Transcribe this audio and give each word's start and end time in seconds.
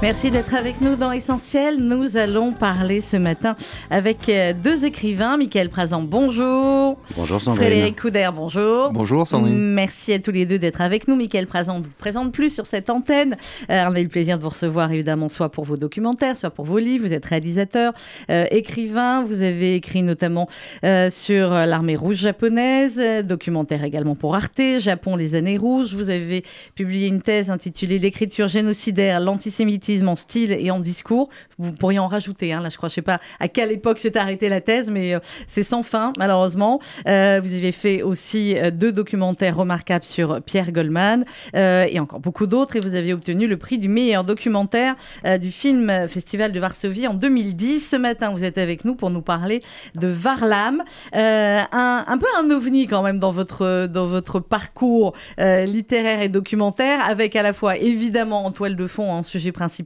Merci 0.00 0.30
d'être 0.30 0.54
avec 0.54 0.80
nous 0.80 0.94
dans 0.94 1.10
Essentiel. 1.10 1.78
Nous 1.78 2.16
allons 2.16 2.52
parler 2.52 3.00
ce 3.00 3.16
matin 3.16 3.56
avec 3.90 4.28
euh, 4.28 4.52
deux 4.52 4.84
écrivains. 4.84 5.36
Michael 5.36 5.70
Prazan, 5.70 6.02
bonjour. 6.02 6.96
Bonjour 7.16 7.42
Sandrine. 7.42 7.64
Frédéric 7.64 8.00
Couder, 8.00 8.30
bonjour. 8.32 8.92
Bonjour 8.92 9.26
Sandrine. 9.26 9.58
Merci 9.58 10.12
à 10.12 10.20
tous 10.20 10.30
les 10.30 10.46
deux 10.46 10.60
d'être 10.60 10.82
avec 10.82 11.08
nous. 11.08 11.16
Michael 11.16 11.48
Prazan 11.48 11.78
ne 11.78 11.82
vous 11.82 11.90
présente 11.98 12.30
plus 12.30 12.54
sur 12.54 12.64
cette 12.64 12.90
antenne. 12.90 13.36
On 13.68 13.72
a 13.72 13.98
eu 13.98 14.04
le 14.04 14.08
plaisir 14.08 14.38
de 14.38 14.42
vous 14.44 14.50
recevoir 14.50 14.92
évidemment 14.92 15.28
soit 15.28 15.48
pour 15.48 15.64
vos 15.64 15.76
documentaires, 15.76 16.36
soit 16.36 16.50
pour 16.50 16.64
vos 16.64 16.78
livres. 16.78 17.04
Vous 17.04 17.12
êtes 17.12 17.26
réalisateur, 17.26 17.92
euh, 18.30 18.44
écrivain. 18.52 19.24
Vous 19.24 19.42
avez 19.42 19.74
écrit 19.74 20.04
notamment 20.04 20.48
euh, 20.84 21.10
sur 21.10 21.50
l'armée 21.50 21.96
rouge 21.96 22.18
japonaise, 22.18 23.02
documentaire 23.24 23.82
également 23.82 24.14
pour 24.14 24.36
Arte, 24.36 24.78
Japon, 24.78 25.16
les 25.16 25.34
années 25.34 25.58
rouges. 25.58 25.92
Vous 25.92 26.08
avez 26.08 26.44
publié 26.76 27.08
une 27.08 27.20
thèse 27.20 27.50
intitulée 27.50 27.98
L'écriture 27.98 28.46
génocidaire, 28.46 29.18
l'antisémitisme 29.18 29.87
en 30.06 30.16
style 30.16 30.52
et 30.52 30.70
en 30.70 30.80
discours. 30.80 31.28
Vous 31.58 31.72
pourriez 31.72 31.98
en 31.98 32.08
rajouter. 32.08 32.52
Hein, 32.52 32.60
là, 32.60 32.68
je 32.68 32.76
crois, 32.76 32.88
je 32.88 32.94
sais 32.94 33.02
pas 33.02 33.20
à 33.40 33.48
quelle 33.48 33.72
époque 33.72 33.98
s'est 33.98 34.16
arrêtée 34.16 34.48
la 34.48 34.60
thèse, 34.60 34.90
mais 34.90 35.14
euh, 35.14 35.20
c'est 35.46 35.62
sans 35.62 35.82
fin, 35.82 36.12
malheureusement. 36.18 36.80
Euh, 37.06 37.40
vous 37.42 37.54
avez 37.54 37.72
fait 37.72 38.02
aussi 38.02 38.56
euh, 38.56 38.70
deux 38.70 38.92
documentaires 38.92 39.56
remarquables 39.56 40.04
sur 40.04 40.42
Pierre 40.42 40.72
Goldman 40.72 41.24
euh, 41.54 41.86
et 41.88 41.98
encore 42.00 42.20
beaucoup 42.20 42.46
d'autres. 42.46 42.76
Et 42.76 42.80
vous 42.80 42.94
avez 42.94 43.12
obtenu 43.12 43.46
le 43.46 43.56
prix 43.56 43.78
du 43.78 43.88
meilleur 43.88 44.24
documentaire 44.24 44.96
du 45.40 45.50
film 45.50 46.08
Festival 46.08 46.52
de 46.52 46.60
Varsovie 46.60 47.06
en 47.06 47.14
2010. 47.14 47.88
Ce 47.90 47.96
matin, 47.96 48.30
vous 48.30 48.44
êtes 48.44 48.58
avec 48.58 48.84
nous 48.84 48.94
pour 48.94 49.10
nous 49.10 49.22
parler 49.22 49.62
de 49.94 50.08
Varlam, 50.08 50.82
un, 51.12 52.18
peu 52.20 52.26
un 52.38 52.50
ovni 52.50 52.86
quand 52.86 53.02
même 53.02 53.18
dans 53.18 53.30
votre, 53.30 53.86
dans 53.86 54.06
votre 54.06 54.40
parcours 54.40 55.14
littéraire 55.38 56.20
et 56.22 56.28
documentaire, 56.28 57.00
avec 57.04 57.36
à 57.36 57.42
la 57.42 57.52
fois 57.52 57.76
évidemment 57.76 58.44
en 58.44 58.52
toile 58.52 58.76
de 58.76 58.86
fond 58.86 59.12
un 59.14 59.22
sujet 59.22 59.52
principal, 59.52 59.77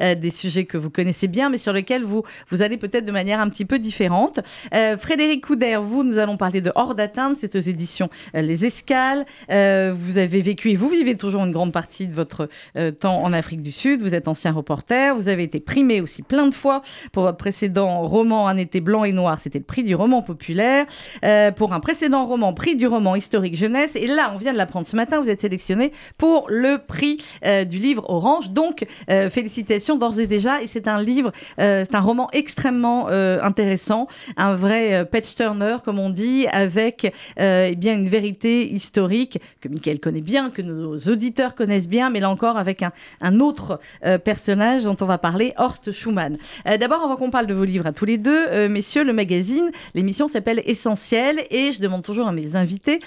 euh, 0.00 0.14
des 0.14 0.30
sujets 0.30 0.64
que 0.64 0.76
vous 0.76 0.90
connaissez 0.90 1.28
bien, 1.28 1.48
mais 1.48 1.58
sur 1.58 1.72
lesquels 1.72 2.04
vous, 2.04 2.22
vous 2.50 2.62
allez 2.62 2.76
peut-être 2.76 3.04
de 3.04 3.12
manière 3.12 3.40
un 3.40 3.48
petit 3.48 3.64
peu 3.64 3.78
différente. 3.78 4.40
Euh, 4.74 4.96
Frédéric 4.96 5.46
Couder, 5.46 5.78
vous, 5.82 6.04
nous 6.04 6.18
allons 6.18 6.36
parler 6.36 6.60
de 6.60 6.72
Hors 6.74 6.94
d'atteinte, 6.94 7.36
c'est 7.38 7.56
aux 7.56 7.60
éditions 7.60 8.10
euh, 8.34 8.42
Les 8.42 8.64
Escales. 8.64 9.26
Vous 9.48 10.18
avez 10.18 10.42
vécu 10.42 10.70
et 10.70 10.76
vous 10.76 10.88
vivez 10.88 11.16
toujours 11.16 11.44
une 11.44 11.52
grande 11.52 11.72
partie 11.72 12.06
de 12.06 12.14
votre 12.14 12.48
temps 13.00 13.22
en 13.22 13.32
Afrique 13.32 13.62
du 13.62 13.72
Sud. 13.72 14.00
Vous 14.00 14.14
êtes 14.14 14.28
ancien 14.28 14.52
reporter, 14.52 15.14
vous 15.14 15.28
avez 15.28 15.42
été 15.42 15.60
primé 15.60 16.00
aussi 16.00 16.22
plein 16.22 16.46
de 16.46 16.54
fois 16.54 16.82
pour 17.12 17.24
votre 17.24 17.36
précédent 17.36 18.02
roman 18.02 18.48
Un 18.48 18.56
été 18.56 18.80
blanc 18.80 19.04
et 19.04 19.12
noir, 19.12 19.40
c'était 19.40 19.58
le 19.58 19.64
prix 19.64 19.84
du 19.84 19.94
roman 19.94 20.22
populaire. 20.22 20.86
Pour 21.56 21.72
un 21.72 21.80
précédent 21.80 22.26
roman, 22.26 22.52
prix 22.52 22.76
du 22.76 22.86
roman 22.86 23.14
historique 23.14 23.56
jeunesse. 23.56 23.96
Et 23.96 24.06
là, 24.06 24.32
on 24.34 24.38
vient 24.38 24.52
de 24.52 24.58
l'apprendre 24.58 24.86
ce 24.86 24.96
matin, 24.96 25.20
vous 25.20 25.30
êtes 25.30 25.40
sélectionné 25.40 25.92
pour 26.16 26.46
le 26.48 26.78
prix 26.78 27.18
du 27.42 27.78
livre 27.78 28.08
Orange. 28.08 28.50
Donc, 28.50 28.86
félicitations 29.30 29.96
d'ores 29.96 30.18
et 30.18 30.26
déjà. 30.26 30.62
Et 30.62 30.66
c'est 30.66 30.88
un 30.88 31.02
livre, 31.02 31.32
euh, 31.60 31.84
c'est 31.84 31.94
un 31.94 32.00
roman 32.00 32.28
extrêmement 32.32 33.08
euh, 33.08 33.40
intéressant, 33.42 34.08
un 34.36 34.54
vrai 34.54 34.94
euh, 34.94 35.04
patch 35.04 35.34
turner, 35.34 35.76
comme 35.84 35.98
on 35.98 36.10
dit, 36.10 36.46
avec 36.48 37.12
eh 37.36 37.74
bien 37.76 37.94
une 37.94 38.08
vérité 38.08 38.72
historique 38.72 39.38
que 39.60 39.68
Michael 39.68 40.00
connaît 40.00 40.20
bien, 40.20 40.50
que 40.50 40.62
nos 40.62 40.96
auditeurs 40.98 41.54
connaissent 41.54 41.88
bien, 41.88 42.10
mais 42.10 42.20
là 42.20 42.30
encore 42.30 42.56
avec 42.56 42.82
un, 42.82 43.40
autre 43.40 43.80
personnage 44.24 44.84
dont 44.84 44.96
on 45.00 45.06
va 45.06 45.18
parler, 45.18 45.52
Horst 45.56 45.92
Schumann. 45.92 46.38
D'abord, 46.64 47.02
avant 47.02 47.16
qu'on 47.16 47.30
parle 47.30 47.46
de 47.46 47.54
vos 47.54 47.64
livres 47.64 47.86
à 47.86 47.92
tous 47.92 48.04
les 48.04 48.18
deux, 48.18 48.68
messieurs, 48.68 49.04
le 49.04 49.12
magazine, 49.12 49.70
l'émission 49.94 50.28
s'appelle 50.28 50.62
Essentiel 50.66 51.44
et 51.50 51.72
je 51.72 51.80
demande 51.80 52.02
toujours 52.02 52.26
à 52.26 52.32
mes 52.32 52.56
invités 52.56 53.00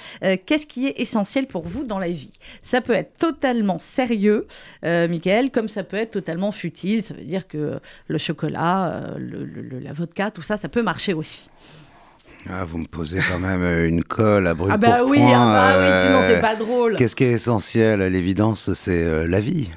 qu'est-ce 0.46 0.66
qui 0.66 0.88
est 0.88 1.00
essentiel 1.00 1.48
pour 1.48 1.68
vous 1.68 1.84
dans 1.84 2.00
la 2.00 2.10
vie? 2.10 2.32
Ça 2.62 2.82
peut 2.82 2.94
être 2.94 3.18
totalement 3.18 3.78
sérieux, 3.78 4.48
euh, 4.86 5.08
Michael, 5.08 5.52
comme 5.52 5.70
ça 5.70 5.84
peut 5.84 5.98
être 5.98 6.11
totalement 6.12 6.52
futile. 6.52 7.02
Ça 7.04 7.14
veut 7.16 7.24
dire 7.24 7.48
que 7.48 7.80
le 8.08 8.18
chocolat, 8.20 8.88
euh, 8.94 9.18
le- 9.18 9.44
le- 9.46 9.62
le- 9.62 9.80
la 9.80 9.94
vodka, 9.94 10.30
tout 10.30 10.44
ça, 10.44 10.58
ça 10.58 10.70
peut 10.70 10.84
marcher 10.84 11.14
aussi. 11.14 11.50
Ah, 12.50 12.66
vous 12.66 12.80
me 12.80 12.88
posez 12.88 13.20
quand 13.30 13.38
même 13.40 13.62
euh, 13.62 13.88
une 13.88 14.04
colle 14.04 14.48
à 14.48 14.54
brûle 14.56 14.72
Ah 14.74 14.78
bah 14.78 14.98
pour 15.02 15.10
oui, 15.12 15.20
point, 15.20 15.32
ah 15.34 15.74
bah 15.74 15.78
oui, 15.80 16.06
sinon 16.08 16.22
c'est 16.28 16.38
euh, 16.38 16.42
pas 16.42 16.56
drôle. 16.56 16.96
Qu'est-ce 16.96 17.16
qui 17.16 17.24
est 17.24 17.32
essentiel 17.34 18.02
À 18.02 18.10
l'évidence, 18.10 18.74
c'est 18.74 19.04
euh, 19.04 19.28
la 19.28 19.40
vie. 19.40 19.70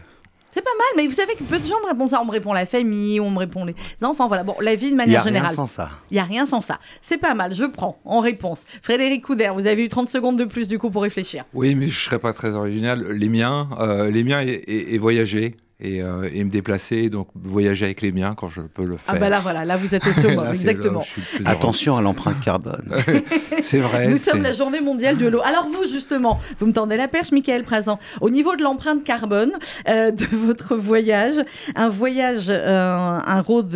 C'est 0.51 0.63
pas 0.63 0.71
mal, 0.79 0.87
mais 0.97 1.07
vous 1.09 1.13
savez 1.13 1.35
que 1.35 1.43
peu 1.43 1.59
de 1.59 1.65
gens 1.65 1.75
me 1.83 1.89
répondent 1.89 2.09
ça. 2.09 2.21
On 2.23 2.25
me 2.25 2.31
répond 2.31 2.53
la 2.55 2.65
famille, 2.65 3.19
on 3.21 3.29
me 3.29 3.39
répond 3.39 3.65
les 3.67 3.75
enfants. 4.03 4.29
Voilà, 4.29 4.45
bon, 4.45 4.55
la 4.61 4.77
vie 4.77 4.87
de 4.87 4.91
Il 4.91 4.91
n'y 4.93 4.97
manière 4.97 5.21
a 5.21 5.25
rien 5.25 5.33
générale. 5.33 5.55
sans 5.55 5.67
ça. 5.67 5.91
Il 6.11 6.15
n'y 6.15 6.21
a 6.21 6.23
rien 6.23 6.47
sans 6.47 6.61
ça. 6.63 6.79
C'est 7.03 7.19
pas 7.19 7.35
mal, 7.35 7.53
je 7.53 7.65
prends 7.65 7.99
en 8.07 8.21
réponse. 8.21 8.65
Frédéric 8.81 9.25
Couder, 9.25 9.51
vous 9.53 9.67
avez 9.67 9.85
eu 9.85 9.89
30 9.89 10.09
secondes 10.09 10.39
de 10.39 10.45
plus 10.45 10.67
du 10.69 10.79
coup 10.79 10.91
pour 10.91 11.03
réfléchir. 11.03 11.45
Oui, 11.55 11.75
mais 11.75 11.89
je 11.89 11.99
serais 12.05 12.21
pas 12.21 12.33
très 12.33 12.55
original. 12.55 13.05
Les 13.11 13.29
miens, 13.29 13.69
euh, 13.81 14.11
les 14.11 14.23
miens 14.25 14.41
et, 14.41 14.47
et- 14.53 14.95
et 14.95 14.99
voyager 14.99 15.57
et, 15.81 16.03
euh, 16.03 16.29
et 16.33 16.45
me 16.45 16.51
déplacer, 16.51 17.11
donc 17.11 17.29
voyager 17.35 17.85
avec 17.85 18.01
les 18.01 18.13
miens 18.13 18.35
quand 18.37 18.49
je 18.49 18.61
peux 18.63 18.85
le 18.85 18.97
faire. 18.97 19.15
Ah 19.15 19.19
bah 19.19 19.29
là 19.29 19.41
voilà, 19.41 19.65
là 19.65 19.77
vous 19.77 19.95
êtes 19.95 20.07
au 20.07 20.11
où 20.29 20.45
exactement. 20.51 21.01
heureux. 21.01 21.45
Attention 21.45 21.97
à 21.97 22.03
l'empreinte 22.03 22.41
carbone. 22.41 22.89
c'est 23.63 23.81
vrai. 23.81 24.09
Nous 24.09 24.19
sommes 24.19 24.43
la 24.43 24.53
journée 24.53 24.81
mondiale 24.81 25.17
de 25.17 25.27
l'eau. 25.27 25.41
Alors 25.45 25.67
vous, 25.67 25.89
justement, 25.89 26.41
vous 26.59 26.67
me 26.67 26.73
tendez 26.73 26.97
la 26.97 27.09
perche, 27.09 27.33
Michael 27.33 27.65
Présent. 27.65 27.99
Au 28.21 28.31
niveau 28.31 28.57
de 28.57 28.63
l'empreinte 28.63 29.05
carbone 29.05 29.53
euh, 29.89 30.11
de 30.11 30.25
votre 30.33 30.77
voyage, 30.77 31.37
un 31.75 31.89
voyage, 31.89 32.47
euh, 32.49 33.19
un 33.25 33.41
road 33.41 33.75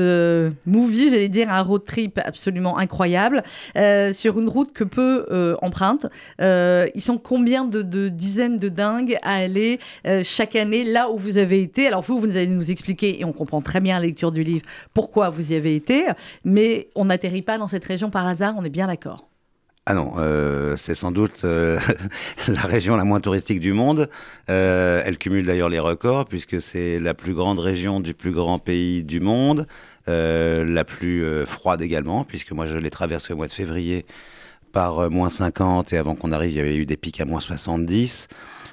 movie, 0.66 1.10
j'allais 1.10 1.28
dire 1.28 1.50
un 1.50 1.62
road 1.62 1.84
trip 1.84 2.18
absolument 2.24 2.78
incroyable, 2.78 3.42
euh, 3.76 4.12
sur 4.12 4.38
une 4.38 4.48
route 4.48 4.72
que 4.72 4.84
peu 4.84 5.26
euh, 5.30 5.56
empruntent. 5.62 6.06
Euh, 6.40 6.86
ils 6.94 7.02
sont 7.02 7.18
combien 7.18 7.64
de, 7.64 7.82
de 7.82 8.08
dizaines 8.08 8.58
de 8.58 8.68
dingues 8.68 9.18
à 9.22 9.34
aller 9.34 9.78
euh, 10.06 10.22
chaque 10.24 10.56
année 10.56 10.82
là 10.82 11.10
où 11.10 11.18
vous 11.18 11.38
avez 11.38 11.62
été 11.62 11.87
Alors 11.88 12.02
vous, 12.02 12.20
vous 12.20 12.28
allez 12.28 12.46
nous 12.46 12.70
expliquer, 12.70 13.18
et 13.18 13.24
on 13.24 13.32
comprend 13.32 13.62
très 13.62 13.80
bien 13.80 13.98
la 13.98 14.06
lecture 14.06 14.30
du 14.30 14.42
livre, 14.42 14.66
pourquoi 14.92 15.30
vous 15.30 15.52
y 15.52 15.54
avez 15.54 15.74
été, 15.74 16.04
mais 16.44 16.90
on 16.94 17.06
n'atterrit 17.06 17.40
pas 17.40 17.56
dans 17.56 17.66
cette 17.66 17.84
région 17.84 18.10
par 18.10 18.26
hasard, 18.26 18.54
on 18.58 18.64
est 18.64 18.70
bien 18.70 18.88
d'accord. 18.88 19.26
Ah 19.86 19.94
non, 19.94 20.12
euh, 20.18 20.76
c'est 20.76 20.94
sans 20.94 21.12
doute 21.12 21.44
euh, 21.44 21.80
la 22.48 22.60
région 22.60 22.94
la 22.94 23.04
moins 23.04 23.20
touristique 23.20 23.58
du 23.58 23.72
monde. 23.72 24.10
Euh, 24.50 25.02
elle 25.06 25.16
cumule 25.16 25.46
d'ailleurs 25.46 25.70
les 25.70 25.78
records 25.78 26.26
puisque 26.26 26.60
c'est 26.60 26.98
la 26.98 27.14
plus 27.14 27.32
grande 27.32 27.58
région 27.58 28.00
du 28.00 28.12
plus 28.12 28.32
grand 28.32 28.58
pays 28.58 29.02
du 29.02 29.20
monde, 29.20 29.66
la 30.06 30.84
plus 30.84 31.46
froide 31.46 31.80
également 31.80 32.24
puisque 32.24 32.52
moi 32.52 32.66
je 32.66 32.76
l'ai 32.76 32.90
traversée 32.90 33.32
au 33.32 33.36
mois 33.36 33.46
de 33.46 33.52
février 33.52 34.04
par 34.72 35.10
moins 35.10 35.30
50 35.30 35.94
et 35.94 35.96
avant 35.96 36.14
qu'on 36.14 36.32
arrive 36.32 36.50
il 36.50 36.56
y 36.56 36.60
avait 36.60 36.76
eu 36.76 36.84
des 36.84 36.98
pics 36.98 37.20
à 37.22 37.24
moins 37.24 37.40
70. 37.40 38.28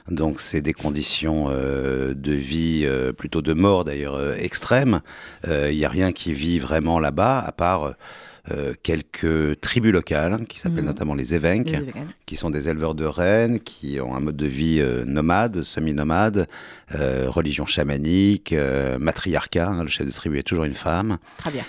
Donc 0.10 0.40
c'est 0.40 0.62
des 0.62 0.74
conditions 0.74 1.48
euh, 1.50 2.14
de 2.14 2.32
vie, 2.32 2.84
euh, 2.86 3.12
plutôt 3.12 3.42
de 3.42 3.54
mort 3.54 3.84
d'ailleurs, 3.86 4.16
euh, 4.16 4.36
extrêmes. 4.36 5.02
Euh, 5.48 5.72
Il 5.72 5.78
n'y 5.78 5.86
a 5.86 5.90
rien 5.90 6.12
qui 6.12 6.34
vit 6.34 6.60
vraiment 6.60 7.00
là-bas 7.00 7.40
à 7.40 7.52
part... 7.52 7.94
euh, 8.52 8.74
quelques 8.84 9.60
tribus 9.60 9.92
locales 9.92 10.46
qui 10.48 10.60
s'appellent 10.60 10.80
Mhm. 10.82 10.86
notamment 10.86 11.16
les 11.16 11.34
Évenques, 11.34 11.70
Les 11.72 11.94
qui 12.26 12.36
sont 12.36 12.50
des 12.52 12.70
éleveurs 12.70 12.94
de 12.96 13.06
rennes, 13.06 13.60
qui 13.60 14.00
ont 14.00 14.16
un 14.16 14.20
mode 14.20 14.38
de 14.38 14.46
vie 14.46 14.80
euh, 14.80 15.04
nomade, 15.06 15.64
semi-nomade, 15.64 16.48
euh, 16.94 17.26
religion 17.30 17.66
chamanique, 17.66 18.54
matriarcat, 19.00 19.68
hein, 19.70 19.84
le 19.84 19.90
chef 19.90 20.06
de 20.06 20.12
tribu 20.12 20.38
est 20.40 20.44
toujours 20.44 20.66
une 20.66 20.74
femme. 20.76 21.18
Très 21.38 21.52
bien. 21.52 21.64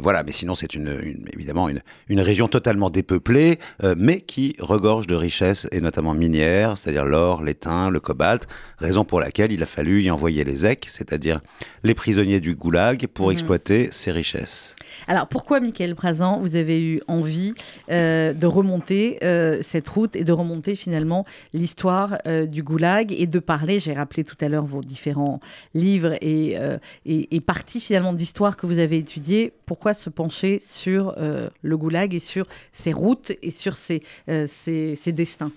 Voilà, 0.00 0.22
mais 0.22 0.32
sinon 0.32 0.54
c'est 0.54 0.74
une, 0.74 0.88
une- 1.02 1.26
évidemment 1.34 1.68
une, 1.68 1.82
une 2.08 2.20
région 2.20 2.48
totalement 2.48 2.88
dépeuplée, 2.88 3.58
mais 3.96 4.20
qui 4.22 4.56
regorge 4.58 5.06
de 5.06 5.14
richesses, 5.14 5.68
et 5.70 5.80
notamment 5.82 6.14
minières, 6.14 6.78
c'est-à-dire 6.78 7.04
l'or, 7.04 7.42
l'étain, 7.42 7.90
le 7.90 8.00
cobalt, 8.00 8.46
raison 8.78 9.04
pour 9.04 9.20
laquelle 9.20 9.52
il 9.52 9.62
a 9.62 9.66
fallu 9.66 10.02
y 10.02 10.10
envoyer 10.10 10.44
les 10.44 10.64
EC, 10.64 10.86
c'est-à-dire 10.88 11.40
les 11.84 11.94
prisonniers 11.94 12.40
du 12.40 12.54
goulag, 12.54 13.06
pour 13.08 13.26
Mhm. 13.26 13.32
exploiter 13.32 13.88
ces 13.92 14.12
richesses. 14.12 14.74
Alors 15.10 15.26
pourquoi, 15.26 15.58
Michael 15.60 15.94
Prazan, 15.94 16.38
vous 16.38 16.54
avez 16.54 16.82
eu 16.82 17.00
envie 17.08 17.54
euh, 17.90 18.34
de 18.34 18.46
remonter 18.46 19.18
euh, 19.22 19.60
cette 19.62 19.88
route 19.88 20.14
et 20.14 20.22
de 20.22 20.32
remonter 20.32 20.74
finalement 20.74 21.24
l'histoire 21.54 22.18
euh, 22.26 22.44
du 22.44 22.62
goulag 22.62 23.10
et 23.12 23.26
de 23.26 23.38
parler, 23.38 23.78
j'ai 23.78 23.94
rappelé 23.94 24.22
tout 24.22 24.36
à 24.42 24.50
l'heure 24.50 24.66
vos 24.66 24.82
différents 24.82 25.40
livres 25.72 26.12
et, 26.20 26.58
et, 27.06 27.40
parties 27.40 27.80
finalement 27.80 28.12
d'histoire 28.12 28.58
que 28.58 28.66
vous 28.66 28.78
avez 28.78 28.98
étudiées, 28.98 29.54
pourquoi 29.64 29.94
se 29.94 30.10
pencher 30.10 30.60
sur 30.62 31.16
le 31.16 31.76
goulag 31.78 32.14
et 32.14 32.18
sur 32.18 32.46
ses 32.72 32.92
routes 32.92 33.32
et 33.42 33.50
sur 33.50 33.76
ses, 33.76 34.02
ses- 34.46 34.94
ses 34.94 35.12
destins? 35.12 35.52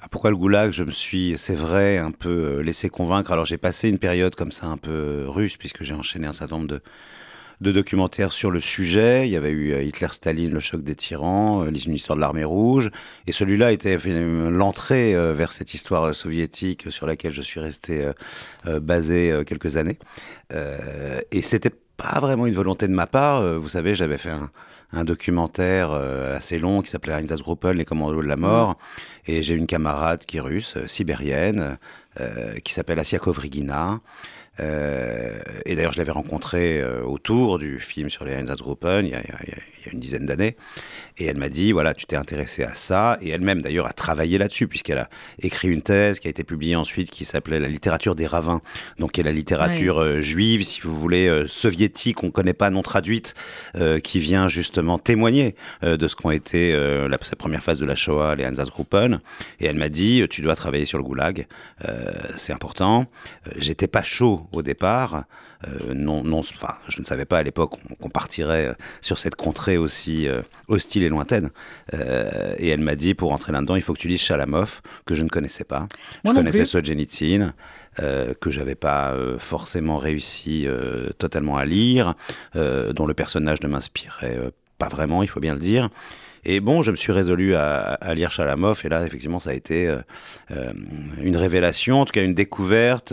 Ah, 0.00 0.06
Pourquoi 0.10 0.30
le 0.30 0.36
goulag? 0.36 0.72
Je 0.72 0.84
me 0.84 0.92
suis, 0.92 1.34
c'est 1.36 1.54
vrai, 1.56 1.98
un 1.98 2.12
peu 2.12 2.60
laissé 2.60 2.88
convaincre. 2.88 3.32
Alors 3.32 3.44
j'ai 3.44 3.58
passé 3.58 3.88
une 3.88 3.98
période 3.98 4.34
comme 4.34 4.52
ça 4.52 4.66
un 4.66 4.76
peu 4.78 5.24
russe, 5.28 5.56
puisque 5.56 5.82
j'ai 5.82 5.94
enchaîné 5.94 6.26
un 6.26 6.32
certain 6.32 6.56
nombre 6.56 6.68
de, 6.68 6.80
de 7.60 7.72
documentaires 7.72 8.32
sur 8.32 8.50
le 8.50 8.60
sujet. 8.60 9.26
Il 9.26 9.30
y 9.30 9.36
avait 9.36 9.50
eu 9.50 9.80
Hitler-Staline, 9.82 10.52
le 10.52 10.60
choc 10.60 10.82
des 10.82 10.94
tyrans, 10.94 11.66
une 11.66 11.74
histoire 11.74 12.16
de 12.16 12.20
l'armée 12.20 12.44
rouge. 12.44 12.90
Et 13.26 13.32
celui-là 13.32 13.72
était 13.72 13.96
l'entrée 14.50 15.14
vers 15.34 15.52
cette 15.52 15.74
histoire 15.74 16.14
soviétique 16.14 16.90
sur 16.90 17.06
laquelle 17.06 17.32
je 17.32 17.42
suis 17.42 17.60
resté 17.60 18.10
basé 18.64 19.42
quelques 19.46 19.76
années. 19.76 19.98
et 20.52 21.42
c'était 21.42 21.72
pas 21.96 22.20
vraiment 22.20 22.46
une 22.46 22.54
volonté 22.54 22.86
de 22.86 22.92
ma 22.92 23.06
part. 23.06 23.58
vous 23.58 23.68
savez, 23.68 23.94
j'avais 23.94 24.18
fait 24.18 24.30
un, 24.30 24.50
un 24.92 25.04
documentaire 25.04 25.90
euh, 25.92 26.36
assez 26.36 26.58
long 26.58 26.82
qui 26.82 26.90
s'appelait 26.90 27.12
Einsatzgruppen, 27.12 27.72
les 27.72 27.84
commandos 27.84 28.22
de 28.22 28.28
la 28.28 28.36
mort. 28.36 28.76
Et 29.26 29.42
j'ai 29.42 29.54
une 29.54 29.66
camarade 29.66 30.24
qui 30.24 30.38
est 30.38 30.40
russe, 30.40 30.74
euh, 30.76 30.86
sibérienne, 30.86 31.78
euh, 32.20 32.58
qui 32.60 32.72
s'appelle 32.72 32.98
Asia 32.98 33.18
Kovrigina. 33.18 34.00
Et 34.58 35.76
d'ailleurs, 35.76 35.92
je 35.92 35.98
l'avais 35.98 36.12
rencontrée 36.12 36.84
autour 37.02 37.58
du 37.58 37.80
film 37.80 38.10
sur 38.10 38.24
les 38.24 38.32
Einsatzgruppen 38.32 39.06
il, 39.06 39.08
il, 39.08 39.54
il 39.80 39.86
y 39.86 39.88
a 39.88 39.92
une 39.92 40.00
dizaine 40.00 40.26
d'années. 40.26 40.56
Et 41.16 41.26
elle 41.26 41.36
m'a 41.36 41.48
dit, 41.48 41.72
voilà, 41.72 41.94
tu 41.94 42.06
t'es 42.06 42.16
intéressé 42.16 42.62
à 42.62 42.74
ça. 42.74 43.18
Et 43.20 43.30
elle-même, 43.30 43.62
d'ailleurs, 43.62 43.86
a 43.86 43.92
travaillé 43.92 44.38
là-dessus, 44.38 44.68
puisqu'elle 44.68 44.98
a 44.98 45.08
écrit 45.40 45.68
une 45.68 45.82
thèse 45.82 46.20
qui 46.20 46.28
a 46.28 46.30
été 46.30 46.44
publiée 46.44 46.76
ensuite, 46.76 47.10
qui 47.10 47.24
s'appelait 47.24 47.58
La 47.58 47.68
littérature 47.68 48.14
des 48.14 48.26
ravins. 48.26 48.60
Donc, 48.98 49.12
qui 49.12 49.20
est 49.20 49.24
la 49.24 49.32
littérature 49.32 49.98
euh, 49.98 50.20
juive, 50.20 50.62
si 50.64 50.80
vous 50.80 50.98
voulez, 50.98 51.26
euh, 51.26 51.46
soviétique, 51.46 52.22
on 52.22 52.26
ne 52.26 52.32
connaît 52.32 52.54
pas 52.54 52.70
non 52.70 52.82
traduite, 52.82 53.34
euh, 53.76 53.98
qui 53.98 54.20
vient 54.20 54.48
justement 54.48 54.98
témoigner 54.98 55.54
de 55.82 56.08
ce 56.08 56.14
qu'ont 56.14 56.30
été 56.30 56.72
la, 56.72 57.18
première 57.18 57.62
phase 57.62 57.78
de 57.78 57.86
la 57.86 57.94
Shoah, 57.94 58.34
les 58.34 58.44
Einsatzgruppen. 58.44 59.20
Et 59.60 59.66
elle 59.66 59.76
m'a 59.76 59.88
dit, 59.88 60.24
tu 60.30 60.40
dois 60.40 60.56
travailler 60.56 60.84
sur 60.84 60.98
le 60.98 61.04
goulag, 61.04 61.46
c'est 62.36 62.52
important. 62.52 63.06
J'étais 63.56 63.86
pas 63.86 64.02
chaud 64.02 64.47
au 64.52 64.62
départ. 64.62 65.24
non, 65.92 66.22
non, 66.22 66.38
enfin, 66.38 66.76
je 66.88 67.00
ne 67.00 67.04
savais 67.04 67.24
pas 67.24 67.38
à 67.38 67.42
l'époque 67.42 67.74
qu'on 68.00 68.10
partirait 68.10 68.76
sur 69.00 69.18
cette 69.18 69.34
contrée 69.34 69.76
aussi 69.76 70.28
hostile 70.68 71.02
lointaine. 71.08 71.50
Euh, 71.94 72.54
et 72.58 72.68
elle 72.68 72.80
m'a 72.80 72.94
dit, 72.94 73.14
pour 73.14 73.32
entrer 73.32 73.52
là-dedans, 73.52 73.76
il 73.76 73.82
faut 73.82 73.94
que 73.94 73.98
tu 73.98 74.08
lises 74.08 74.20
Chalamov, 74.20 74.80
que 75.06 75.14
je 75.14 75.24
ne 75.24 75.28
connaissais 75.28 75.64
pas. 75.64 75.88
je 76.24 76.32
connaissais 76.32 76.64
Solzhenitsyn. 76.64 77.54
Euh, 78.00 78.32
que 78.40 78.50
j'avais 78.50 78.76
pas 78.76 79.12
euh, 79.12 79.40
forcément 79.40 79.96
réussi 79.96 80.68
totalement 81.18 81.56
à 81.56 81.64
lire, 81.64 82.14
dont 82.54 83.06
le 83.06 83.14
personnage 83.14 83.60
ne 83.62 83.68
m'inspirait 83.68 84.38
pas 84.78 84.88
vraiment, 84.88 85.22
il 85.22 85.28
faut 85.28 85.40
bien 85.40 85.54
le 85.54 85.60
dire. 85.60 85.88
Et 86.44 86.60
bon, 86.60 86.82
je 86.82 86.90
me 86.90 86.96
suis 86.96 87.12
résolu 87.12 87.54
à, 87.54 87.98
lire 88.14 88.30
Chalamov, 88.30 88.80
et 88.84 88.88
là, 88.88 89.04
effectivement, 89.04 89.38
ça 89.38 89.50
a 89.50 89.54
été 89.54 89.94
une 91.22 91.36
révélation, 91.36 92.00
en 92.00 92.04
tout 92.04 92.12
cas 92.12 92.24
une 92.24 92.34
découverte 92.34 93.12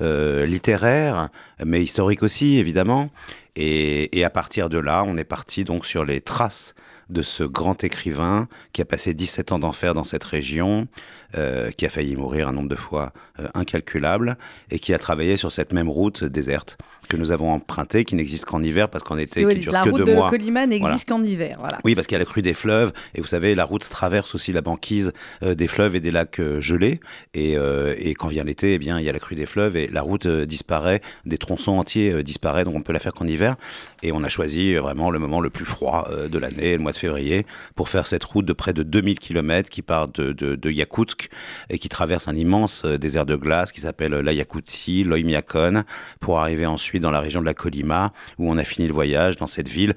littéraire, 0.00 1.28
mais 1.64 1.82
historique 1.82 2.22
aussi, 2.22 2.58
évidemment. 2.58 3.10
Et, 3.56 4.18
et, 4.18 4.24
à 4.24 4.30
partir 4.30 4.70
de 4.70 4.78
là, 4.78 5.04
on 5.06 5.16
est 5.16 5.24
parti 5.24 5.64
donc 5.64 5.84
sur 5.84 6.04
les 6.04 6.20
traces 6.20 6.74
de 7.10 7.22
ce 7.22 7.44
grand 7.44 7.84
écrivain 7.84 8.48
qui 8.72 8.82
a 8.82 8.84
passé 8.84 9.14
17 9.14 9.52
ans 9.52 9.58
d'enfer 9.58 9.94
dans 9.94 10.04
cette 10.04 10.24
région, 10.24 10.88
euh, 11.36 11.70
qui 11.70 11.86
a 11.86 11.88
failli 11.88 12.16
mourir 12.16 12.48
un 12.48 12.52
nombre 12.52 12.68
de 12.68 12.76
fois 12.76 13.12
euh, 13.40 13.48
incalculable, 13.54 14.36
et 14.70 14.78
qui 14.78 14.92
a 14.92 14.98
travaillé 14.98 15.36
sur 15.36 15.50
cette 15.50 15.72
même 15.72 15.88
route 15.88 16.24
déserte 16.24 16.76
que 17.08 17.16
nous 17.16 17.30
avons 17.30 17.52
empruntée, 17.52 18.04
qui 18.04 18.14
n'existe 18.14 18.44
qu'en 18.44 18.62
hiver 18.62 18.88
parce 18.88 19.02
qu'en 19.02 19.16
été, 19.16 19.44
qui 19.46 19.60
dure 19.60 19.72
que 19.72 19.90
deux 19.90 20.04
mois. 20.04 20.14
La 20.14 20.20
route 20.22 20.32
de 20.32 20.36
Colima 20.36 20.66
n'existe 20.66 21.08
qu'en 21.08 21.22
hiver. 21.24 21.56
Voilà. 21.58 21.78
Oui, 21.84 21.94
parce 21.94 22.06
qu'il 22.06 22.14
y 22.14 22.16
a 22.16 22.18
la 22.18 22.24
crue 22.24 22.42
des 22.42 22.54
fleuves, 22.54 22.92
et 23.14 23.20
vous 23.20 23.26
savez, 23.26 23.54
la 23.54 23.64
route 23.64 23.88
traverse 23.88 24.34
aussi 24.34 24.52
la 24.52 24.60
banquise 24.60 25.12
euh, 25.42 25.54
des 25.54 25.68
fleuves 25.68 25.96
et 25.96 26.00
des 26.00 26.10
lacs 26.10 26.40
gelés, 26.58 27.00
et, 27.34 27.56
et, 27.98 28.14
quand 28.14 28.28
vient 28.28 28.44
l'été, 28.44 28.74
eh 28.74 28.78
bien, 28.78 28.98
il 28.98 29.04
y 29.04 29.08
a 29.08 29.12
la 29.12 29.18
crue 29.18 29.34
des 29.34 29.46
fleuves, 29.46 29.76
et 29.76 29.88
la 29.88 30.02
route 30.02 30.26
disparaît, 30.26 31.00
des 31.24 31.38
tronçons 31.38 31.72
entiers 31.72 32.22
disparaissent, 32.22 32.66
donc 32.66 32.76
on 32.76 32.82
peut 32.82 32.92
la 32.92 33.00
faire 33.00 33.12
qu'en 33.12 33.26
hiver, 33.26 33.56
et 34.02 34.12
on 34.12 34.22
a 34.22 34.28
choisi 34.28 34.74
vraiment 34.74 35.10
le 35.10 35.18
moment 35.18 35.40
le 35.40 35.50
plus 35.50 35.64
froid 35.64 36.08
de 36.30 36.38
l'année, 36.38 36.76
le 36.76 36.82
mois 36.82 36.92
de 36.92 36.96
février, 36.96 37.46
pour 37.74 37.88
faire 37.88 38.06
cette 38.06 38.24
route 38.24 38.44
de 38.44 38.52
près 38.52 38.72
de 38.72 38.82
2000 38.82 39.18
km 39.18 39.68
qui 39.70 39.82
part 39.82 40.08
de, 40.08 40.32
de, 40.32 40.56
de 40.56 40.70
Yakoutsk 40.70 41.21
et 41.70 41.78
qui 41.78 41.88
traverse 41.88 42.28
un 42.28 42.36
immense 42.36 42.82
euh, 42.84 42.98
désert 42.98 43.26
de 43.26 43.36
glace 43.36 43.72
qui 43.72 43.80
s'appelle 43.80 44.12
la 44.12 44.32
Yakoutie, 44.32 45.04
l'Oymyakon, 45.04 45.84
pour 46.20 46.40
arriver 46.40 46.66
ensuite 46.66 47.02
dans 47.02 47.10
la 47.10 47.20
région 47.20 47.40
de 47.40 47.46
la 47.46 47.54
Kolima, 47.54 48.12
où 48.38 48.50
on 48.50 48.58
a 48.58 48.64
fini 48.64 48.86
le 48.88 48.94
voyage 48.94 49.36
dans 49.36 49.46
cette 49.46 49.68
ville 49.68 49.94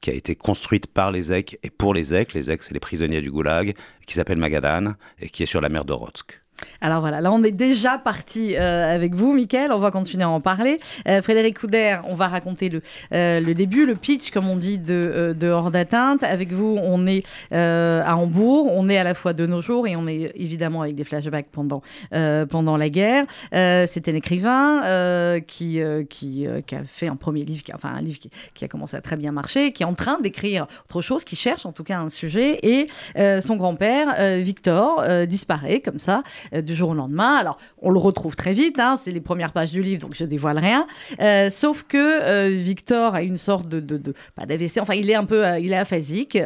qui 0.00 0.10
a 0.10 0.12
été 0.12 0.34
construite 0.34 0.86
par 0.86 1.10
les 1.10 1.22
Zèques 1.22 1.58
et 1.62 1.70
pour 1.70 1.94
les 1.94 2.02
Zèques. 2.02 2.34
Les 2.34 2.42
Zèques, 2.42 2.62
c'est 2.62 2.74
les 2.74 2.80
prisonniers 2.80 3.22
du 3.22 3.30
Goulag, 3.30 3.74
qui 4.06 4.14
s'appelle 4.14 4.36
Magadan 4.36 4.94
et 5.18 5.30
qui 5.30 5.42
est 5.42 5.46
sur 5.46 5.62
la 5.62 5.70
mer 5.70 5.86
d'Orotsk. 5.86 6.43
Alors 6.80 7.00
voilà, 7.00 7.20
là 7.20 7.32
on 7.32 7.42
est 7.42 7.50
déjà 7.50 7.98
parti 7.98 8.56
euh, 8.56 8.94
avec 8.94 9.14
vous, 9.14 9.32
Mickaël. 9.32 9.72
On 9.72 9.78
va 9.78 9.90
continuer 9.90 10.24
à 10.24 10.28
en 10.28 10.40
parler. 10.40 10.80
Euh, 11.08 11.22
Frédéric 11.22 11.58
Couder, 11.58 11.98
on 12.06 12.14
va 12.14 12.28
raconter 12.28 12.68
le, 12.68 12.82
euh, 13.12 13.40
le, 13.40 13.54
début, 13.54 13.86
le 13.86 13.94
pitch, 13.94 14.30
comme 14.30 14.48
on 14.48 14.56
dit, 14.56 14.78
de, 14.78 15.34
Hors 15.44 15.70
d'atteinte. 15.70 16.22
Avec 16.22 16.52
vous, 16.52 16.78
on 16.82 17.06
est 17.06 17.24
à 17.50 18.16
Hambourg. 18.16 18.70
On 18.72 18.88
est 18.88 18.98
à 18.98 19.04
la 19.04 19.14
fois 19.14 19.32
de 19.32 19.46
nos 19.46 19.60
jours 19.60 19.86
et 19.86 19.96
on 19.96 20.06
est 20.06 20.32
évidemment 20.34 20.82
avec 20.82 20.94
des 20.94 21.04
flashbacks 21.04 21.48
pendant, 21.50 21.82
la 22.10 22.88
guerre. 22.88 23.24
C'est 23.52 24.08
un 24.08 24.14
écrivain 24.14 25.40
qui, 25.46 25.80
qui, 26.08 26.46
qui, 26.66 26.74
a 26.74 26.84
fait 26.84 27.08
un 27.08 27.16
premier 27.16 27.44
livre, 27.44 27.62
enfin 27.74 27.90
un 27.94 28.02
livre 28.02 28.18
qui, 28.18 28.30
qui, 28.54 28.64
a 28.64 28.68
commencé 28.68 28.96
à 28.96 29.00
très 29.00 29.16
bien 29.16 29.32
marcher, 29.32 29.72
qui 29.72 29.82
est 29.82 29.86
en 29.86 29.94
train 29.94 30.20
d'écrire 30.20 30.66
autre 30.86 31.02
chose, 31.02 31.24
qui 31.24 31.36
cherche 31.36 31.66
en 31.66 31.72
tout 31.72 31.84
cas 31.84 31.98
un 31.98 32.08
sujet. 32.08 32.58
Et 32.62 32.88
son 33.40 33.56
grand-père, 33.56 34.40
Victor, 34.42 35.04
disparaît 35.26 35.80
comme 35.80 35.98
ça. 35.98 36.22
Euh, 36.54 36.62
du 36.62 36.74
jour 36.74 36.90
au 36.90 36.94
lendemain. 36.94 37.34
Alors, 37.34 37.58
on 37.82 37.90
le 37.90 37.98
retrouve 37.98 38.36
très 38.36 38.52
vite, 38.52 38.78
hein, 38.78 38.96
c'est 38.96 39.10
les 39.10 39.20
premières 39.20 39.52
pages 39.52 39.70
du 39.70 39.82
livre, 39.82 40.00
donc 40.00 40.14
je 40.14 40.24
dévoile 40.24 40.58
rien. 40.58 40.86
Euh, 41.20 41.50
sauf 41.50 41.82
que 41.82 41.96
euh, 41.98 42.56
Victor 42.56 43.14
a 43.14 43.22
une 43.22 43.36
sorte 43.36 43.68
de, 43.68 44.14
pas 44.34 44.46
d'AVC, 44.46 44.78
enfin, 44.80 44.94
il 44.94 45.10
est 45.10 45.14
un 45.14 45.24
peu, 45.24 45.44
il 45.60 45.72
est 45.72 45.76
aphasique, 45.76 46.34
il 46.34 46.40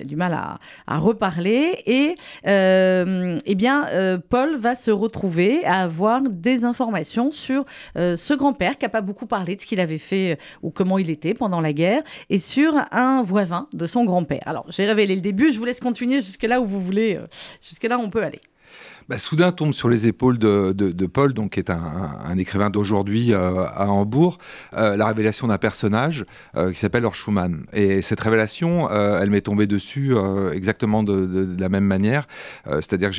a 0.00 0.04
du 0.04 0.16
mal 0.16 0.32
à, 0.32 0.98
reparler, 0.98 1.82
et 1.86 2.14
eh 2.44 3.54
bien, 3.54 4.20
Paul 4.28 4.56
va 4.56 4.74
se 4.74 4.90
retrouver 4.90 5.64
à 5.64 5.82
avoir 5.82 6.22
des 6.22 6.64
informations 6.64 7.30
sur 7.30 7.64
ce 7.94 8.34
grand-père 8.34 8.78
qui 8.78 8.84
n'a 8.84 8.88
pas 8.88 9.00
beaucoup 9.00 9.26
parlé 9.26 9.56
de 9.56 9.60
ce 9.60 9.66
qu'il 9.66 9.80
avait 9.80 9.98
fait 9.98 10.38
ou 10.62 10.70
comment 10.70 10.98
il 10.98 11.10
était 11.10 11.34
pendant 11.34 11.60
la 11.60 11.72
guerre, 11.72 12.02
et 12.30 12.38
sur 12.38 12.74
un 12.90 13.22
voisin 13.22 13.68
de 13.72 13.86
son 13.86 14.04
grand-père. 14.04 14.42
Alors, 14.46 14.66
j'ai 14.68 14.86
révélé 14.86 15.14
le 15.14 15.20
début, 15.20 15.52
je 15.52 15.58
vous 15.58 15.64
laisse 15.64 15.80
continuer 15.80 16.16
jusque 16.16 16.44
là 16.44 16.60
où 16.60 16.66
vous 16.66 16.80
voulez, 16.80 17.18
jusque 17.60 17.84
là 17.84 17.98
on 17.98 18.10
peut 18.10 18.22
aller 18.22 18.40
bah, 19.08 19.16
soudain 19.16 19.52
tombe 19.52 19.72
sur 19.72 19.88
les 19.88 20.06
épaules 20.06 20.38
de, 20.38 21.06
Paul, 21.06 21.32
donc, 21.32 21.52
qui 21.52 21.60
est 21.60 21.70
un, 21.70 22.36
écrivain 22.38 22.70
d'aujourd'hui 22.70 23.32
euh, 23.32 23.64
à 23.74 23.88
Hambourg, 23.88 24.38
euh, 24.74 24.96
la 24.96 25.06
révélation 25.06 25.46
d'un 25.46 25.58
personnage 25.58 26.26
euh, 26.56 26.72
qui 26.72 26.78
s'appelle 26.78 27.08
Schumann. 27.12 27.64
Et 27.72 28.02
cette 28.02 28.20
révélation, 28.20 28.90
elle 28.90 29.30
m'est 29.30 29.40
tombée 29.40 29.66
dessus 29.66 30.14
exactement 30.52 31.02
de, 31.02 31.56
la 31.58 31.68
même 31.68 31.84
manière. 31.84 32.26
C'est-à-dire 32.66 33.10
que 33.10 33.16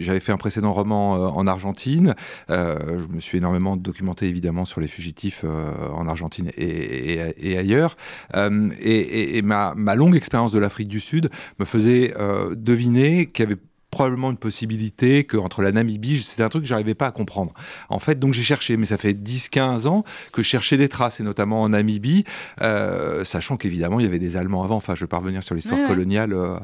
j'avais 0.00 0.20
fait 0.20 0.32
un 0.32 0.36
précédent 0.36 0.72
roman 0.72 1.12
en 1.34 1.46
Argentine. 1.46 2.14
je 2.48 3.06
me 3.08 3.20
suis 3.20 3.38
énormément 3.38 3.76
documenté, 3.76 4.26
évidemment, 4.26 4.64
sur 4.64 4.80
les 4.80 4.88
fugitifs 4.88 5.44
en 5.44 6.06
Argentine 6.06 6.50
et 6.56 7.56
ailleurs. 7.56 7.96
et, 8.34 9.42
ma, 9.42 9.74
ma, 9.74 9.94
longue 9.94 10.16
expérience 10.16 10.52
de 10.52 10.58
l'Afrique 10.58 10.88
du 10.88 11.00
Sud 11.00 11.30
me 11.58 11.64
faisait 11.64 12.14
deviner 12.56 13.26
qu'il 13.26 13.44
y 13.44 13.46
avait 13.46 13.60
probablement 13.90 14.30
une 14.30 14.36
possibilité 14.36 15.24
que 15.24 15.36
entre 15.36 15.62
la 15.62 15.72
Namibie, 15.72 16.22
c'est 16.22 16.42
un 16.42 16.48
truc 16.48 16.62
que 16.62 16.68
j'arrivais 16.68 16.94
pas 16.94 17.08
à 17.08 17.10
comprendre. 17.10 17.52
En 17.88 17.98
fait, 17.98 18.18
donc 18.18 18.34
j'ai 18.34 18.42
cherché, 18.42 18.76
mais 18.76 18.86
ça 18.86 18.96
fait 18.96 19.12
10-15 19.12 19.86
ans 19.86 20.04
que 20.32 20.42
je 20.42 20.48
cherchais 20.48 20.76
des 20.76 20.88
traces, 20.88 21.20
et 21.20 21.22
notamment 21.22 21.62
en 21.62 21.70
Namibie, 21.70 22.24
euh, 22.60 23.24
sachant 23.24 23.56
qu'évidemment 23.56 23.98
il 24.00 24.04
y 24.04 24.06
avait 24.06 24.18
des 24.18 24.36
Allemands 24.36 24.62
avant. 24.62 24.76
Enfin, 24.76 24.94
je 24.94 25.04
vais 25.04 25.08
pas 25.08 25.18
revenir 25.18 25.42
sur 25.42 25.54
l'histoire 25.54 25.86
coloniale. 25.88 26.32
Euh, 26.32 26.58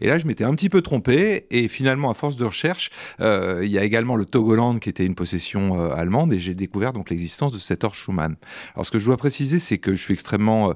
et 0.00 0.08
là, 0.08 0.18
je 0.18 0.26
m'étais 0.26 0.44
un 0.44 0.54
petit 0.54 0.68
peu 0.68 0.82
trompé, 0.82 1.46
et 1.50 1.68
finalement, 1.68 2.10
à 2.10 2.14
force 2.14 2.36
de 2.36 2.44
recherche, 2.44 2.90
euh, 3.20 3.60
il 3.62 3.70
y 3.70 3.78
a 3.78 3.84
également 3.84 4.16
le 4.16 4.26
Togoland 4.26 4.78
qui 4.78 4.88
était 4.88 5.04
une 5.04 5.14
possession 5.14 5.90
allemande, 5.92 6.32
et 6.32 6.38
j'ai 6.38 6.54
découvert 6.54 6.92
donc 6.92 7.10
l'existence 7.10 7.52
de 7.52 7.58
cet 7.58 7.84
Horst 7.84 8.00
Schumann. 8.00 8.36
Alors, 8.74 8.84
ce 8.84 8.90
que 8.90 8.98
je 8.98 9.06
dois 9.06 9.16
préciser, 9.16 9.58
c'est 9.58 9.78
que 9.78 9.94
je 9.94 10.02
suis 10.02 10.12
extrêmement 10.12 10.74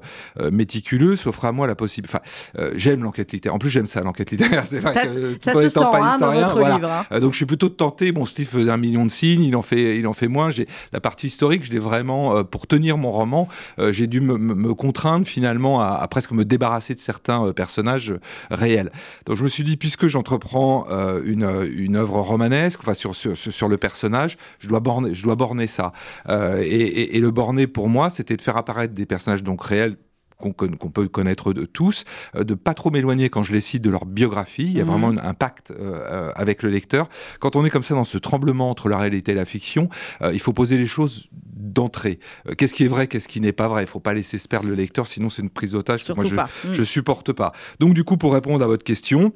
méticuleux, 0.51 1.15
s'offre 1.15 1.45
à 1.45 1.51
moi 1.51 1.67
la 1.67 1.75
possibilité. 1.75 2.17
Enfin, 2.17 2.69
j'aime 2.75 3.03
l'enquête 3.03 3.31
littéraire. 3.31 3.55
En 3.55 3.59
plus, 3.59 3.69
j'aime 3.69 3.85
ça, 3.85 4.01
l'enquête 4.01 4.31
littéraire. 4.31 4.65
C'est 4.65 4.79
vrai 4.79 4.93
que 4.93 5.37
ça 5.41 5.53
se 5.53 5.69
sent 5.69 5.90
pas 5.91 6.13
historien. 6.13 6.81
Hein. 6.83 7.05
Euh, 7.11 7.19
donc 7.19 7.31
je 7.31 7.37
suis 7.37 7.45
plutôt 7.45 7.69
tenté. 7.69 8.11
Bon, 8.11 8.25
Steve 8.25 8.47
faisait 8.47 8.71
un 8.71 8.77
million 8.77 9.05
de 9.05 9.11
signes, 9.11 9.43
il 9.43 9.55
en 9.55 9.61
fait, 9.61 9.97
il 9.97 10.07
en 10.07 10.13
fait 10.13 10.27
moins. 10.27 10.49
J'ai 10.49 10.67
la 10.93 10.99
partie 10.99 11.27
historique, 11.27 11.63
je 11.63 11.71
l'ai 11.71 11.79
vraiment 11.79 12.37
euh, 12.37 12.43
pour 12.43 12.67
tenir 12.67 12.97
mon 12.97 13.11
roman, 13.11 13.47
euh, 13.79 13.91
j'ai 13.91 14.07
dû 14.07 14.21
me, 14.21 14.73
contraindre 14.73 15.27
finalement 15.27 15.81
à, 15.81 16.07
presque 16.07 16.31
me 16.31 16.45
débarrasser 16.45 16.95
de 16.95 16.99
certains 16.99 17.51
personnages 17.51 18.13
réels. 18.49 18.91
Donc 19.25 19.35
je 19.35 19.43
me 19.43 19.49
suis 19.49 19.63
dit, 19.63 19.77
puisque 19.77 20.07
j'entreprends 20.07 20.87
une, 21.25 21.49
une 21.75 21.95
œuvre 21.95 22.21
romanesque, 22.21 22.79
enfin 22.81 22.93
sur, 22.93 23.15
sur, 23.15 23.35
sur, 23.35 23.67
le 23.67 23.77
personnage, 23.77 24.37
je 24.59 24.67
dois 24.67 24.79
borner, 24.79 25.13
je 25.13 25.23
dois 25.23 25.35
borner 25.35 25.67
ça. 25.67 25.91
Et, 26.29 27.17
et, 27.17 27.19
le 27.19 27.31
borner 27.31 27.67
pour 27.67 27.89
moi, 27.89 28.09
c'était 28.09 28.37
de 28.37 28.41
faire 28.41 28.57
apparaître 28.57 28.93
des 28.93 29.05
personnages 29.05 29.43
donc 29.43 29.63
réels 29.63 29.97
qu'on 30.41 30.89
peut 30.89 31.07
connaître 31.07 31.53
de 31.53 31.65
tous, 31.65 32.05
euh, 32.35 32.43
de 32.43 32.53
pas 32.53 32.73
trop 32.73 32.91
m'éloigner 32.91 33.29
quand 33.29 33.43
je 33.43 33.53
les 33.53 33.61
cite 33.61 33.81
de 33.81 33.89
leur 33.89 34.05
biographie. 34.05 34.63
Il 34.63 34.77
y 34.77 34.81
a 34.81 34.83
vraiment 34.83 35.11
mhm. 35.11 35.21
un 35.23 35.33
pacte 35.33 35.71
euh, 35.71 35.75
euh, 35.79 36.31
avec 36.35 36.63
le 36.63 36.69
lecteur. 36.69 37.09
Quand 37.39 37.55
on 37.55 37.65
est 37.65 37.69
comme 37.69 37.83
ça 37.83 37.95
dans 37.95 38.03
ce 38.03 38.17
tremblement 38.17 38.69
entre 38.69 38.89
la 38.89 38.97
réalité 38.97 39.31
et 39.31 39.35
la 39.35 39.45
fiction, 39.45 39.89
il 40.33 40.39
faut 40.39 40.53
poser 40.53 40.77
les 40.77 40.87
choses 40.87 41.29
d'entrée. 41.55 42.19
qu'est-ce 42.57 42.73
qui 42.73 42.83
est 42.83 42.87
vrai, 42.87 43.07
qu'est-ce 43.07 43.27
qui 43.27 43.39
n'est 43.39 43.53
pas 43.53 43.67
vrai? 43.67 43.83
Il 43.83 43.85
ne 43.85 43.89
faut 43.89 43.99
pas 43.99 44.13
laisser 44.13 44.37
se 44.37 44.47
perdre 44.47 44.67
le 44.67 44.75
lecteur, 44.75 45.07
sinon 45.07 45.29
c'est 45.29 45.41
une 45.41 45.49
prise 45.49 45.71
d'otage 45.71 46.05
que 46.05 46.13
moi 46.13 46.25
je, 46.25 46.35
ne 46.69 46.81
mm. 46.81 46.85
supporte 46.85 47.31
pas. 47.31 47.53
Donc 47.79 47.93
du 47.93 48.03
coup, 48.03 48.17
pour 48.17 48.33
répondre 48.33 48.63
à 48.63 48.67
votre 48.67 48.83
question, 48.83 49.33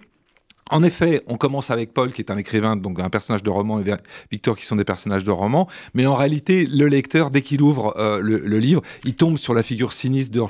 en 0.72 0.82
effet, 0.82 1.22
on 1.28 1.38
commence 1.38 1.70
avec 1.70 1.94
Paul, 1.94 2.12
qui 2.12 2.22
est 2.22 2.32
un 2.32 2.38
écrivain, 2.38 2.76
donc 2.76 3.00
un 3.00 3.10
personnage 3.10 3.44
de 3.44 3.52
roman, 3.52 3.80
et 3.80 3.84
Victor, 4.32 4.58
qui 4.58 4.66
sont 4.66 4.76
des 4.76 4.84
personnages 4.84 5.24
de 5.24 5.30
roman. 5.30 5.68
Mais 5.94 6.08
en 6.08 6.16
réalité, 6.16 6.66
le 6.66 6.88
lecteur, 6.88 7.30
dès 7.30 7.44
qu'il 7.44 7.62
ouvre 7.62 7.96
euh, 7.98 8.20
le, 8.20 8.60
livre, 8.60 8.82
il 9.04 9.16
tombe 9.16 9.38
sur 9.38 9.54
la 9.54 9.62
figure 9.62 9.94
sinistre 9.94 10.32
de 10.32 10.46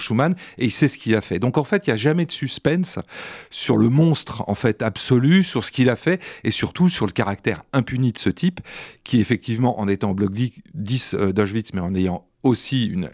et 0.58 0.66
il 0.66 0.72
sait 0.72 0.88
ce 0.88 0.98
qu'il 0.98 1.16
a 1.16 1.22
fait. 1.22 1.40
Donc 1.40 1.58
en 1.58 1.66
fait, 1.66 1.86
il 1.86 1.90
n'y 1.90 1.94
a 1.96 1.98
jamais 1.98 2.26
de 2.26 2.32
suspense 2.32 2.98
sur 3.50 3.76
le 3.76 3.90
monstre, 3.90 4.44
en 4.48 4.56
fait, 4.56 4.82
absolu, 4.82 5.44
sur 5.44 5.66
ce 5.66 5.72
qu'il 5.72 5.90
a 5.90 5.98
fait 5.98 6.22
et 6.46 6.52
surtout 6.52 6.88
sur 6.88 7.06
le 7.06 7.12
caractère 7.12 7.64
impuni 7.74 8.14
de 8.14 8.18
ce 8.18 8.30
type, 8.30 8.62
qui 9.04 9.20
effectivement, 9.20 9.80
en 9.82 9.88
étant 9.90 10.14
bloc 10.14 10.32
10 10.74 11.16
euh, 11.16 11.34
d'Auschwitz, 11.34 11.74
mais 11.74 11.82
en 11.82 11.94
ayant 11.94 12.26
aussi 12.46 12.86
une, 12.86 13.10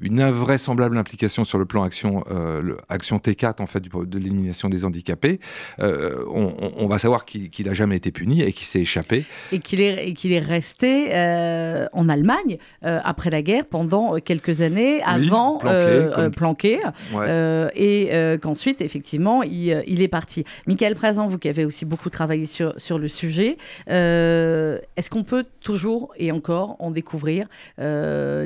une, 0.00 0.20
invraisemblable 0.20 0.96
implication 0.96 1.44
sur 1.44 1.58
le 1.58 1.66
plan 1.66 1.82
action, 1.84 2.24
euh, 2.30 2.76
action 2.88 3.18
T4 3.18 3.62
en 3.62 3.66
fait 3.66 3.82
de 3.82 4.18
l'élimination 4.18 4.68
des 4.68 4.84
handicapés. 4.84 5.38
Euh, 5.80 6.24
on, 6.30 6.88
va 6.88 6.98
savoir 6.98 7.24
qu'il 7.26 7.66
n'a 7.66 7.74
jamais 7.74 7.96
été 7.96 8.10
puni 8.10 8.42
et 8.42 8.52
qu'il 8.52 8.66
s'est 8.66 8.80
échappé. 8.80 9.24
Et 9.52 9.58
qu'il 9.58 9.80
est, 9.80 10.14
qu'il 10.14 10.32
est 10.32 10.40
resté 10.40 11.08
euh, 11.12 11.86
en 11.92 12.08
Allemagne 12.08 12.58
après 12.82 13.30
la 13.30 13.42
guerre 13.42 13.66
pendant 13.66 14.18
quelques 14.20 14.62
années, 14.62 15.02
avant 15.02 15.60
planqué, 16.34 16.80
et 17.74 18.38
qu'ensuite 18.40 18.80
effectivement 18.80 19.42
il, 19.42 19.82
il, 19.86 20.00
est 20.00 20.08
parti. 20.08 20.44
Michael 20.66 20.94
Présent, 20.94 21.26
vous 21.26 21.38
qui 21.38 21.48
avez 21.48 21.66
aussi 21.66 21.84
beaucoup 21.84 22.08
travaillé 22.08 22.46
sur, 22.46 22.72
sur 22.78 22.98
le 22.98 23.08
sujet, 23.08 23.58
est-ce 23.86 25.10
qu'on 25.10 25.24
peut 25.24 25.44
toujours 25.60 26.12
et 26.16 26.32
encore 26.32 26.76
en 26.78 26.90
découvrir 26.90 27.46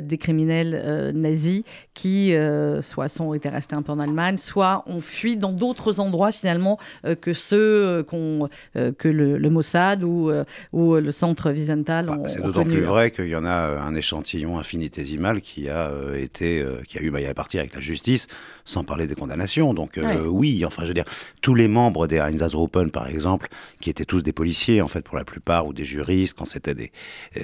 des 0.09 0.17
criminels 0.17 0.73
euh, 0.83 1.13
nazis 1.13 1.63
qui 1.93 2.33
euh, 2.33 2.81
soit 2.81 3.07
sont 3.07 3.33
été 3.33 3.47
restés 3.47 3.75
un 3.75 3.81
peu 3.81 3.93
en 3.93 3.99
Allemagne, 3.99 4.37
soit 4.37 4.83
ont 4.87 4.99
fui 4.99 5.37
dans 5.37 5.53
d'autres 5.53 5.99
endroits 5.99 6.31
finalement 6.31 6.77
euh, 7.05 7.15
que 7.15 7.33
ceux 7.33 8.03
qu'on 8.03 8.49
que 8.73 9.07
le, 9.07 9.49
Mossad 9.49 10.03
ou, 10.03 10.31
ou 10.73 10.95
le 10.95 11.11
centre 11.11 11.51
Wiesenthal 11.51 12.07
bah, 12.07 12.17
C'est 12.25 12.41
d'autant 12.41 12.63
plus 12.63 12.81
vrai 12.81 13.11
qu'il 13.11 13.27
y 13.27 13.35
en 13.35 13.45
a 13.45 13.79
un 13.79 13.95
échantillon 13.95 14.59
infinitésimal 14.59 15.41
qui 15.41 15.69
a 15.69 15.91
été 16.17 16.65
qui 16.87 16.97
a 16.97 17.01
eu 17.01 17.11
maille 17.11 17.27
à 17.27 17.33
partir 17.33 17.59
avec 17.59 17.75
la 17.75 17.79
justice, 17.79 18.27
sans 18.65 18.83
parler 18.83 19.07
des 19.07 19.15
condamnations. 19.15 19.73
Donc 19.73 19.99
oui, 20.27 20.63
enfin 20.65 20.83
je 20.83 20.87
veux 20.89 20.93
dire, 20.93 21.05
tous 21.41 21.55
les 21.55 21.67
membres 21.67 22.07
des 22.07 22.17
Einsatzgruppen 22.17 22.89
par 22.89 23.07
exemple, 23.07 23.47
qui 23.79 23.89
étaient 23.89 24.05
tous 24.05 24.23
des 24.23 24.33
policiers 24.33 24.81
en 24.81 24.87
fait 24.87 25.03
pour 25.03 25.17
la 25.17 25.23
plupart 25.23 25.67
ou 25.67 25.73
des 25.73 25.85
juristes 25.85 26.37
quand 26.37 26.45
c'était 26.45 26.75
des, 26.75 26.91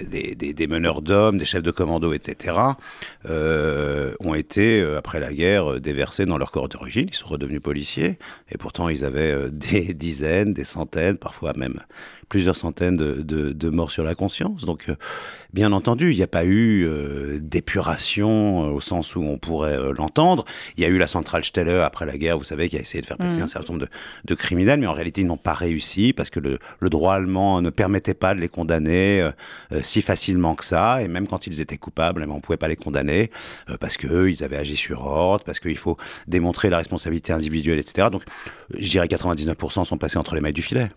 des, 0.07 0.36
des, 0.36 0.53
des 0.53 0.67
meneurs 0.67 1.01
d'hommes, 1.01 1.38
des 1.38 1.45
chefs 1.45 1.63
de 1.63 1.72
commando, 1.72 2.13
etc. 2.13 2.54
Euh, 3.25 4.13
ont 4.19 4.33
été, 4.33 4.81
euh, 4.81 4.97
après 4.97 5.19
la 5.19 5.33
guerre, 5.33 5.74
euh, 5.74 5.79
déversés 5.79 6.25
dans 6.25 6.38
leur 6.38 6.51
corps 6.51 6.69
d'origine. 6.69 7.07
Ils 7.09 7.15
sont 7.15 7.27
redevenus 7.27 7.62
policiers. 7.62 8.17
Et 8.51 8.57
pourtant, 8.57 8.89
ils 8.89 9.03
avaient 9.03 9.50
des 9.51 9.93
dizaines, 9.93 10.53
des 10.53 10.63
centaines, 10.63 11.17
parfois 11.17 11.53
même 11.55 11.81
plusieurs 12.29 12.55
centaines 12.55 12.98
de, 12.98 13.70
morts 13.70 13.91
sur 13.91 14.03
la 14.03 14.15
conscience. 14.15 14.65
Donc, 14.65 14.89
euh, 14.89 14.96
bien 15.53 15.72
entendu, 15.72 16.12
il 16.12 16.17
n'y 16.17 16.24
a 16.24 16.27
pas 16.27 16.46
eu 16.46 16.86
euh, 16.86 17.39
d'épuration 17.39 18.65
euh, 18.65 18.74
au 18.74 18.82
sens 18.82 19.15
où 19.15 19.22
on 19.22 19.38
pourrait 19.38 19.77
l'entendre. 19.94 20.46
Il 20.77 20.84
y 20.84 20.86
a 20.86 20.89
eu 20.89 20.98
la 20.98 21.08
centrale 21.08 21.44
Steller 21.44 21.82
après 21.84 22.05
la 22.05 22.17
guerre, 22.17 22.38
vous 22.38 22.44
savez, 22.44 22.70
qui 22.70 22.77
a 22.77 22.79
essayé 22.79 23.01
de 23.01 23.05
faire 23.05 23.17
passer 23.17 23.39
mmh. 23.39 23.44
un 23.44 23.48
certain 23.48 23.74
nombre 23.74 23.88
de, 24.24 24.36
criminels, 24.36 24.79
mais 24.79 24.88
en 24.88 24.94
réalité, 24.94 25.22
ils 25.22 25.27
n'ont 25.27 25.38
pas 25.38 25.53
réussi 25.53 26.13
parce 26.13 26.29
que 26.29 26.39
le, 26.39 26.60
droit 26.89 27.15
allemand 27.15 27.62
ne 27.62 27.70
permettait 27.70 28.13
pas 28.13 28.36
de 28.36 28.39
les 28.39 28.48
condamner 28.48 29.27
si 29.82 30.01
facilement 30.01 30.55
que 30.55 30.63
ça. 30.63 31.01
Et 31.01 31.08
même 31.08 31.27
quand 31.27 31.48
ils 31.48 31.62
étaient 31.62 31.77
coupables, 31.77 32.22
eh 32.24 32.27
ben, 32.27 32.34
on 32.34 32.38
ne 32.38 32.41
pouvait 32.41 32.58
pas 32.58 32.67
les 32.67 32.75
condamner 32.75 33.32
parce 33.79 33.98
qu'eux, 33.98 34.29
ils 34.29 34.44
avaient 34.44 34.58
agi 34.58 34.75
sur 34.75 35.05
ordre, 35.05 35.44
parce 35.44 35.60
qu'il 35.60 35.77
faut 35.77 35.98
démontrer 36.27 36.70
la 36.70 36.77
responsabilité 36.77 37.34
individuelle, 37.34 37.79
etc. 37.79 38.10
Donc, 38.12 38.24
je 38.77 38.89
dirais 38.89 39.08
99% 39.08 39.86
sont 39.86 39.98
passés 39.98 40.17
entre 40.17 40.36
les 40.36 40.41
mailles 40.41 40.53
du 40.53 40.62
filet. 40.62 40.89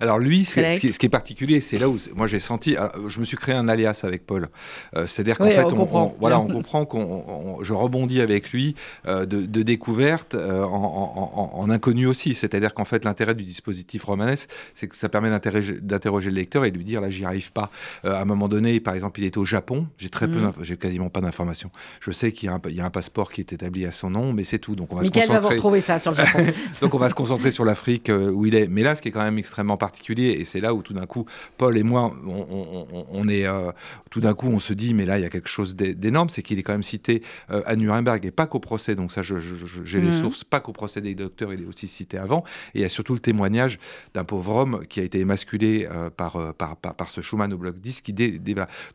Alors 0.00 0.18
lui, 0.18 0.44
ce 0.44 0.78
qui, 0.78 1.06
est, 1.06 1.08
particulier, 1.08 1.60
c'est 1.60 1.78
là 1.78 1.88
où 1.88 1.98
moi 2.14 2.26
j'ai 2.26 2.38
senti, 2.38 2.76
ah, 2.76 2.92
je 3.06 3.20
me 3.20 3.24
suis 3.24 3.36
créé 3.36 3.54
un 3.54 3.68
alias 3.68 4.00
avec 4.04 4.26
Paul. 4.26 4.48
Euh, 4.96 5.06
c'est-à-dire 5.06 5.38
qu'en 5.38 5.46
fait, 5.46 5.64
on, 5.64 5.76
comprend. 5.76 6.16
voilà, 6.18 6.40
on 6.40 6.46
comprend 6.46 6.84
qu'on, 6.84 7.58
je 7.62 7.72
rebondis 7.72 8.20
avec 8.20 8.50
lui 8.52 8.74
euh, 9.06 9.26
de, 9.26 9.42
de, 9.42 9.62
découverte 9.62 10.34
euh, 10.34 10.64
en, 10.64 11.70
inconnu 11.70 12.06
aussi. 12.06 12.34
C'est-à-dire 12.34 12.74
qu'en 12.74 12.84
fait, 12.84 13.04
l'intérêt 13.04 13.34
du 13.34 13.44
dispositif 13.44 14.04
romanesque, 14.04 14.50
c'est 14.74 14.88
que 14.88 14.96
ça 14.96 15.08
permet 15.08 15.30
d'interroger 15.30 16.30
le 16.30 16.36
lecteur 16.36 16.64
et 16.64 16.70
de 16.70 16.78
lui 16.78 16.84
dire 16.84 17.00
là, 17.00 17.10
j'y 17.10 17.24
arrive 17.24 17.52
pas. 17.52 17.70
à 18.04 18.20
un 18.20 18.24
moment 18.24 18.48
donné, 18.48 18.80
par 18.80 18.94
exemple, 18.94 19.20
il 19.20 19.26
est 19.26 19.36
au 19.36 19.44
Japon. 19.44 19.86
J'ai 19.98 20.10
très 20.10 20.28
peu, 20.28 20.40
mm. 20.40 20.52
j'ai 20.62 20.76
quasiment 20.76 21.10
pas 21.10 21.20
d'informations. 21.20 21.70
Je 22.00 22.10
sais 22.10 22.32
qu'il 22.32 22.50
y, 22.50 22.80
a 22.80 22.84
un 22.84 22.90
passeport 22.90 23.30
qui 23.30 23.40
est 23.40 23.52
établi 23.52 23.86
à 23.86 23.92
son 23.92 24.10
nom, 24.10 24.32
mais 24.32 24.44
c'est 24.44 24.58
tout. 24.58 24.74
Donc 24.74 24.92
on 24.92 24.96
va 24.96 25.04
se 25.04 25.10
concentrer. 25.10 25.34
va 25.34 25.40
vous 25.40 25.48
retrouver 25.48 25.80
ça 25.80 25.98
sur 25.98 26.12
le 26.12 26.16
Japon. 26.16 26.46
Donc 26.80 26.94
on 26.94 26.98
va 26.98 27.08
se 27.08 27.14
concentrer 27.14 27.50
sur 27.50 27.64
l'Afrique 27.64 28.10
où 28.10 28.46
il 28.46 28.54
est. 28.54 28.68
Mais 28.68 28.82
là, 28.82 28.94
ce 28.94 29.02
qui 29.02 29.08
est 29.08 29.12
quand 29.12 29.22
même 29.22 29.38
extrêmement 29.38 29.76
particulier 29.82 30.36
et 30.38 30.44
c'est 30.44 30.60
là 30.60 30.74
où 30.74 30.80
tout 30.80 30.92
d'un 30.92 31.06
coup, 31.06 31.26
Paul 31.58 31.76
et 31.76 31.82
moi, 31.82 32.14
on, 32.24 33.28
est 33.28 33.46
euh, 33.46 33.72
tout 34.10 34.20
d'un 34.20 34.32
coup, 34.32 34.46
on 34.46 34.60
se 34.60 34.72
dit, 34.72 34.94
mais 34.94 35.04
là, 35.04 35.18
il 35.18 35.22
y 35.22 35.24
a 35.24 35.28
quelque 35.28 35.48
chose 35.48 35.74
d'énorme, 35.74 36.28
c'est 36.28 36.42
qu'il 36.42 36.56
est 36.60 36.62
quand 36.62 36.72
même 36.72 36.84
cité 36.84 37.22
euh, 37.50 37.62
à 37.66 37.74
Nuremberg 37.74 38.24
et 38.24 38.30
pas 38.30 38.46
qu'au 38.46 38.60
procès. 38.60 38.94
Donc 38.94 39.10
ça, 39.10 39.22
j'ai 39.22 40.00
les 40.00 40.06
mhm. 40.06 40.20
sources, 40.20 40.44
pas 40.44 40.60
qu'au 40.60 40.72
procès 40.72 41.00
des 41.00 41.16
docteurs, 41.16 41.52
il 41.52 41.62
est 41.62 41.66
aussi 41.66 41.88
cité 41.88 42.16
avant. 42.16 42.44
Et 42.74 42.78
il 42.78 42.82
y 42.82 42.84
a 42.84 42.88
surtout 42.88 43.12
le 43.12 43.18
témoignage 43.18 43.80
d'un 44.14 44.22
pauvre 44.22 44.54
homme 44.54 44.86
qui 44.88 45.00
a 45.00 45.02
été 45.02 45.18
émasculé 45.18 45.88
euh, 45.90 46.10
par, 46.10 46.54
par, 46.54 46.76
par, 46.76 47.10
ce 47.10 47.20
Schumann 47.20 47.52
au 47.52 47.58
bloc 47.58 47.80
10 47.80 48.02
qui 48.02 48.12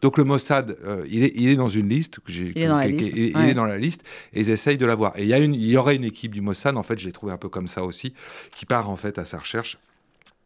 Donc 0.02 0.18
le 0.18 0.24
Mossad, 0.24 0.78
il, 1.10 1.24
est, 1.24 1.34
il 1.36 1.50
est 1.50 1.58
dans 1.58 1.68
une 1.68 1.90
liste. 1.90 2.20
Que 2.22 2.32
il, 2.32 2.58
est 2.58 2.68
dans, 2.68 2.78
la 2.78 2.88
liste. 2.88 3.12
il 3.14 3.50
est 3.50 3.54
dans 3.54 3.66
la 3.66 3.78
liste 3.78 4.04
et 4.32 4.40
ils 4.40 4.50
essayent 4.50 4.78
de 4.78 4.86
l'avoir. 4.86 5.18
Et 5.18 5.24
il 5.24 5.28
y, 5.28 5.34
a 5.34 5.40
une, 5.40 5.54
il 5.54 5.68
y 5.68 5.76
aurait 5.76 5.98
une 5.98 6.06
équipe 6.06 6.32
du 6.32 6.40
Mossad, 6.40 6.78
en 6.78 6.84
fait, 6.84 6.98
je 6.98 7.06
l'ai 7.06 7.12
trouvé 7.12 7.34
un 7.34 7.38
peu 7.38 7.50
comme 7.50 7.68
ça 7.68 7.84
aussi, 7.84 8.14
qui 8.56 8.66
part 8.66 8.90
en 8.90 8.96
fait 8.96 9.18
à 9.18 9.26
sa 9.26 9.38
recherche 9.40 9.78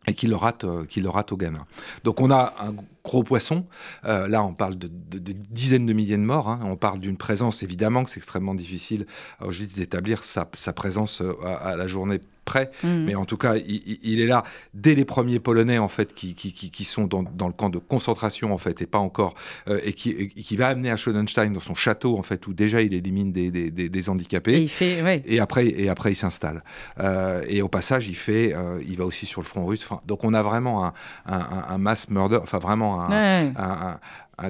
et 0.07 0.13
qui 0.13 0.27
le 0.27 0.35
rate, 0.35 0.63
euh, 0.63 0.85
qui 0.85 0.99
le 0.99 1.09
rate 1.09 1.31
au 1.31 1.37
Ghana. 1.37 1.65
Donc 2.03 2.21
on 2.21 2.31
a 2.31 2.55
un 2.59 2.73
gros 3.03 3.23
poisson. 3.23 3.65
Euh, 4.05 4.27
là, 4.27 4.43
on 4.43 4.53
parle 4.53 4.77
de, 4.77 4.89
dizaines 4.89 5.85
de 5.85 5.93
milliers 5.93 6.17
de 6.17 6.23
morts. 6.23 6.49
Hein. 6.49 6.59
On 6.63 6.75
parle 6.75 6.99
d'une 6.99 7.17
présence, 7.17 7.61
évidemment, 7.63 8.03
que 8.03 8.09
c'est 8.09 8.17
extrêmement 8.17 8.55
difficile 8.55 9.05
à 9.39 9.47
Auschwitz 9.47 9.75
d'établir 9.75 10.23
sa, 10.23 10.45
présence 10.73 11.21
euh, 11.21 11.33
à, 11.45 11.75
la 11.75 11.87
journée 11.87 12.19
près. 12.45 12.71
Mmh. 12.83 13.05
Mais 13.05 13.15
en 13.15 13.25
tout 13.25 13.37
cas, 13.37 13.55
il, 13.55 14.19
est 14.19 14.25
là 14.25 14.43
dès 14.73 14.95
les 14.95 15.05
premiers 15.05 15.39
Polonais, 15.39 15.77
en 15.77 15.87
fait, 15.87 16.13
qui, 16.13 16.35
qui, 16.35 16.85
sont 16.85 17.05
dans, 17.05 17.21
le 17.21 17.53
camp 17.53 17.69
de 17.69 17.77
concentration, 17.77 18.53
en 18.53 18.57
fait, 18.57 18.81
et 18.81 18.85
pas 18.85 18.97
encore, 18.97 19.35
euh, 19.67 19.79
et, 19.83 19.93
qui, 19.93 20.29
qui, 20.29 20.55
va 20.55 20.67
amener 20.67 20.91
à 20.91 20.97
Schoenstein 20.97 21.53
dans 21.53 21.59
son 21.59 21.75
château, 21.75 22.17
en 22.17 22.23
fait, 22.23 22.45
où 22.47 22.53
déjà 22.53 22.81
il 22.81 22.93
élimine 22.93 23.31
des, 23.31 23.51
des, 23.51 23.71
des, 23.71 24.09
handicapés. 24.09 24.55
Et, 24.55 24.61
il 24.63 24.69
fait, 24.69 25.23
et, 25.25 25.39
après, 25.39 25.67
et 25.67 25.89
après, 25.89 26.11
il 26.11 26.15
s'installe. 26.15 26.63
et 27.47 27.61
au 27.61 27.67
passage, 27.67 28.07
il 28.07 28.15
fait, 28.15 28.55
il 28.87 28.97
va 28.97 29.05
aussi 29.05 29.25
sur 29.25 29.41
le 29.41 29.47
front 29.47 29.65
russe. 29.65 29.83
Enfin, 29.83 30.01
donc, 30.05 30.23
on 30.23 30.33
a 30.33 30.43
vraiment 30.43 30.85
un, 30.85 30.93
un, 31.25 31.65
un 31.69 31.77
mass 31.77 32.09
murder, 32.09 32.39
enfin, 32.41 32.59
vraiment 32.59 33.01
un, 33.09 33.99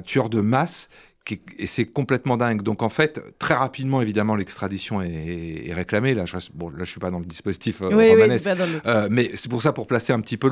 tueur 0.04 0.30
de 0.30 0.40
masse 0.40 0.88
et 1.30 1.66
c'est 1.66 1.84
complètement 1.84 2.36
dingue. 2.36 2.62
Donc 2.62 2.82
en 2.82 2.88
fait, 2.88 3.22
très 3.38 3.54
rapidement, 3.54 4.02
évidemment, 4.02 4.34
l'extradition 4.34 5.00
est, 5.02 5.72
réclamée. 5.72 6.14
Là, 6.14 6.24
je 6.26 6.36
bon, 6.54 6.70
là, 6.70 6.84
je 6.84 6.90
suis 6.90 7.00
pas 7.00 7.10
dans 7.10 7.18
le 7.18 7.24
dispositif 7.24 7.80
euh, 7.82 7.88
romanesque, 7.88 8.48
euh, 8.86 9.08
mais 9.10 9.30
c'est 9.34 9.48
pour 9.48 9.62
ça, 9.62 9.72
pour 9.72 9.86
placer 9.86 10.12
un 10.12 10.20
petit 10.20 10.36
peu 10.36 10.50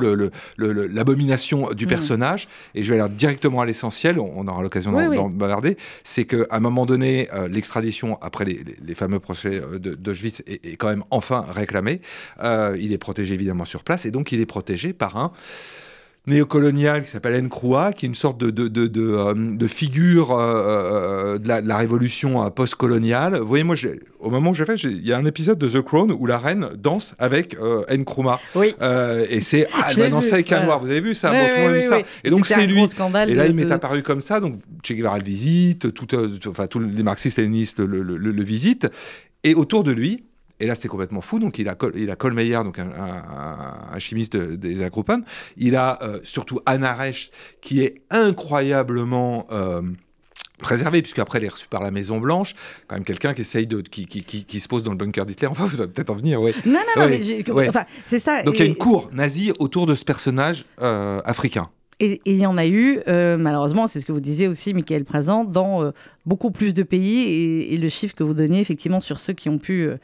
l'abomination 0.57 1.69
le, 1.69 1.75
du 1.75 1.85
mm. 1.85 1.89
personnage. 1.89 2.47
Et 2.73 2.83
je 2.83 2.93
vais 2.93 2.99
aller 2.99 3.13
directement 3.13 3.61
à 3.61 3.65
l'essentiel. 3.65 4.19
On, 4.19 4.47
aura 4.47 4.61
l'occasion 4.61 4.91
d'en 4.91 5.29
bavarder. 5.29 5.77
C'est 6.03 6.25
qu'à 6.25 6.45
un 6.49 6.59
moment 6.59 6.85
donné, 6.85 7.29
euh, 7.33 7.47
l'extradition 7.47 8.17
après 8.21 8.45
les, 8.45 8.95
fameux 8.95 9.19
procès 9.19 9.61
d'Auschwitz 9.79 10.41
est, 10.47 10.65
est, 10.65 10.75
quand 10.75 10.89
même 10.89 11.03
enfin 11.11 11.45
réclamée. 11.49 12.01
il 12.41 12.93
est 12.93 12.97
protégé 12.97 13.33
évidemment 13.33 13.65
sur 13.65 13.83
place, 13.83 14.05
et 14.05 14.11
donc 14.11 14.31
il 14.31 14.41
est 14.41 14.45
protégé 14.45 14.93
par 14.93 15.17
un 15.17 15.31
néocolonial 16.27 17.01
qui 17.01 17.09
s'appelle 17.09 17.41
Nkrumah, 17.43 17.93
qui 17.93 18.05
est 18.05 18.09
une 18.09 18.15
sorte 18.15 18.39
de, 18.39 18.51
de, 18.51 18.67
de, 18.67 18.85
de, 18.85 19.01
euh, 19.01 19.67
figure 19.67 20.31
euh, 20.31 21.35
euh, 21.35 21.37
de, 21.39 21.47
la, 21.47 21.77
révolution 21.77 22.49
post-coloniale. 22.51 23.39
Vous 23.39 23.47
voyez, 23.47 23.63
moi, 23.63 23.75
au 24.19 24.29
moment 24.29 24.51
où 24.51 24.53
j'ai 24.53 24.65
fait, 24.65 24.75
il 24.83 25.05
y 25.05 25.13
a 25.13 25.17
un 25.17 25.25
épisode 25.25 25.57
de 25.57 25.67
The 25.67 25.81
Crown 25.81 26.11
où 26.11 26.25
la 26.27 26.37
reine 26.37 26.69
danse 26.77 27.15
avec 27.17 27.57
Nkrumah. 27.89 28.39
Oui. 28.53 28.75
et 29.29 29.41
c'est, 29.41 29.67
ah, 29.73 29.87
elle 29.89 29.97
va 29.97 30.09
danser 30.09 30.33
avec 30.33 30.51
un 30.51 30.63
noir. 30.63 30.79
Vous 30.79 30.91
avez 30.91 31.01
vu 31.01 31.15
ça, 31.15 31.31
vu 31.31 31.81
ça. 31.81 31.99
Et 32.23 32.29
donc, 32.29 32.45
c'est 32.45 32.67
lui. 32.67 32.83
Et 33.27 33.33
là, 33.33 33.47
il 33.47 33.55
m'est 33.55 33.71
apparu 33.71 34.03
comme 34.03 34.21
ça. 34.21 34.39
Donc, 34.39 34.59
Che 34.83 34.93
Guevara 34.93 35.17
le 35.17 35.23
visite, 35.23 35.93
tout, 35.93 36.07
enfin, 36.47 36.67
tous 36.67 36.79
les 36.79 37.03
marxistes-léninistes 37.03 37.79
le, 37.79 38.03
le, 38.03 38.17
le, 38.17 38.31
le 38.31 38.43
visitent. 38.43 38.87
Et 39.43 39.55
autour 39.55 39.83
de 39.83 39.91
lui, 39.91 40.23
et 40.61 40.67
là, 40.67 40.75
c'est 40.75 40.87
complètement 40.87 41.21
fou. 41.21 41.39
Donc, 41.39 41.57
il 41.59 41.67
a, 41.67 41.75
il 41.95 42.09
a 42.11 42.15
Kohlmeier, 42.15 42.63
donc 42.63 42.77
un, 42.79 43.99
chimiste 43.99 44.37
des 44.37 44.83
Agrupan. 44.83 45.21
Il 45.57 45.75
a 45.75 45.99
euh, 46.01 46.19
surtout 46.23 46.59
Anna 46.65 46.93
Reich, 46.93 47.31
qui 47.61 47.81
est 47.81 48.01
incroyablement. 48.09 49.47
Euh, 49.51 49.81
préservé, 50.59 51.01
puisque 51.01 51.17
après 51.17 51.39
elle 51.39 51.45
est 51.45 51.49
reçue 51.49 51.67
par 51.67 51.81
la 51.81 51.89
Maison 51.89 52.19
Blanche, 52.19 52.53
quand 52.87 52.95
même 52.95 53.03
quelqu'un 53.03 53.33
qui 53.33 53.41
essaye 53.41 53.65
de, 53.65 53.81
qui, 53.81 54.05
qui, 54.05 54.23
qui, 54.23 54.59
se 54.59 54.67
pose 54.67 54.83
dans 54.83 54.91
le 54.91 54.97
bunker 54.97 55.25
d'Hitler. 55.25 55.47
Enfin, 55.47 55.65
vous 55.65 55.81
allez 55.81 55.91
peut-être 55.91 56.11
en 56.11 56.15
venir, 56.15 56.39
oui. 56.39 56.53
Non, 56.67 56.73
non, 56.95 57.01
non, 57.01 57.09
mais 57.09 57.67
enfin, 57.67 57.85
c'est 58.05 58.19
ça. 58.19 58.43
Donc 58.43 58.59
il 58.59 58.59
y 58.59 58.63
a 58.63 58.67
une 58.67 58.75
cour 58.75 59.09
nazie 59.11 59.53
autour 59.57 59.87
de 59.87 59.95
ce 59.95 60.05
personnage 60.05 60.65
euh, 60.79 61.19
africain. 61.25 61.71
Et 62.01 62.19
il 62.25 62.37
y 62.37 62.47
en 62.47 62.57
a 62.57 62.65
eu, 62.65 62.99
euh, 63.07 63.37
malheureusement, 63.37 63.87
c'est 63.87 63.99
ce 63.99 64.07
que 64.07 64.11
vous 64.11 64.19
disiez 64.19 64.47
aussi, 64.47 64.73
Michael 64.73 65.05
Présent, 65.05 65.45
dans 65.45 65.83
euh, 65.83 65.91
beaucoup 66.25 66.51
plus 66.51 66.73
de 66.73 66.83
pays. 66.83 67.19
Et, 67.19 67.73
et, 67.73 67.77
le 67.77 67.89
chiffre 67.89 68.15
que 68.15 68.23
vous 68.23 68.33
donniez, 68.33 68.59
effectivement, 68.59 68.99
sur 68.99 69.19
ceux 69.19 69.33
qui 69.33 69.49
ont 69.49 69.57
pu 69.57 69.83
euh, 69.83 69.97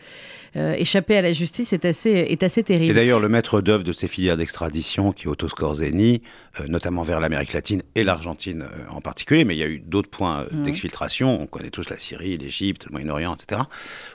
euh, 0.58 0.74
échapper 0.74 1.16
à 1.16 1.22
la 1.22 1.34
justice 1.34 1.72
est 1.74 1.86
assez, 1.86 2.10
est 2.10 2.42
assez 2.42 2.64
terrible. 2.64 2.92
Et 2.92 2.94
d'ailleurs, 2.94 3.20
le 3.20 3.30
maître 3.30 3.62
d'œuvre 3.62 3.84
de 3.84 3.92
ces 3.92 4.08
filières 4.08 4.38
d'extradition, 4.38 5.12
qui 5.12 5.26
est 5.26 5.28
Otto 5.28 5.50
Scorzeni, 5.50 6.22
euh, 6.60 6.68
notamment 6.68 7.04
vers 7.04 7.20
l'Amérique 7.20 7.54
latine 7.54 7.84
et 7.94 8.04
l'Argentine 8.04 8.64
euh, 8.64 8.90
en 8.90 9.02
particulier, 9.02 9.46
mais 9.46 9.56
il 9.56 9.60
y 9.60 9.64
a 9.64 9.68
eu 9.68 9.80
d'autres 9.80 10.10
points 10.10 10.46
mmh. 10.52 10.64
d'exfiltration. 10.64 11.42
On 11.42 11.46
connaît 11.46 11.70
tous 11.70 11.90
la 11.90 12.00
Syrie, 12.00 12.38
l'Égypte, 12.38 12.86
le 12.86 12.92
Moyen-Orient, 12.92 13.36
etc., 13.36 13.62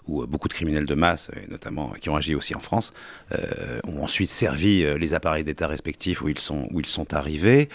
où 0.09 0.27
beaucoup 0.27 0.49
de 0.49 0.55
criminels 0.55 0.87
de 0.87 0.95
masse, 0.95 1.31
et 1.37 1.49
notamment 1.49 1.93
qui 2.01 2.09
ont 2.09 2.17
agi 2.17 2.35
aussi 2.35 2.55
en 2.57 2.61
France, 2.61 2.93
ont 3.87 4.03
ensuite 4.03 4.31
servi 4.31 4.85
les 4.99 5.15
appareils 5.15 5.45
d'État 5.45 5.67
respectifs 5.67 6.23
où 6.23 6.29
ils 6.29 6.39
sont, 6.39 6.69
où 6.73 6.81
ils 6.81 6.87
sont 6.87 7.15
arrivés, 7.15 7.69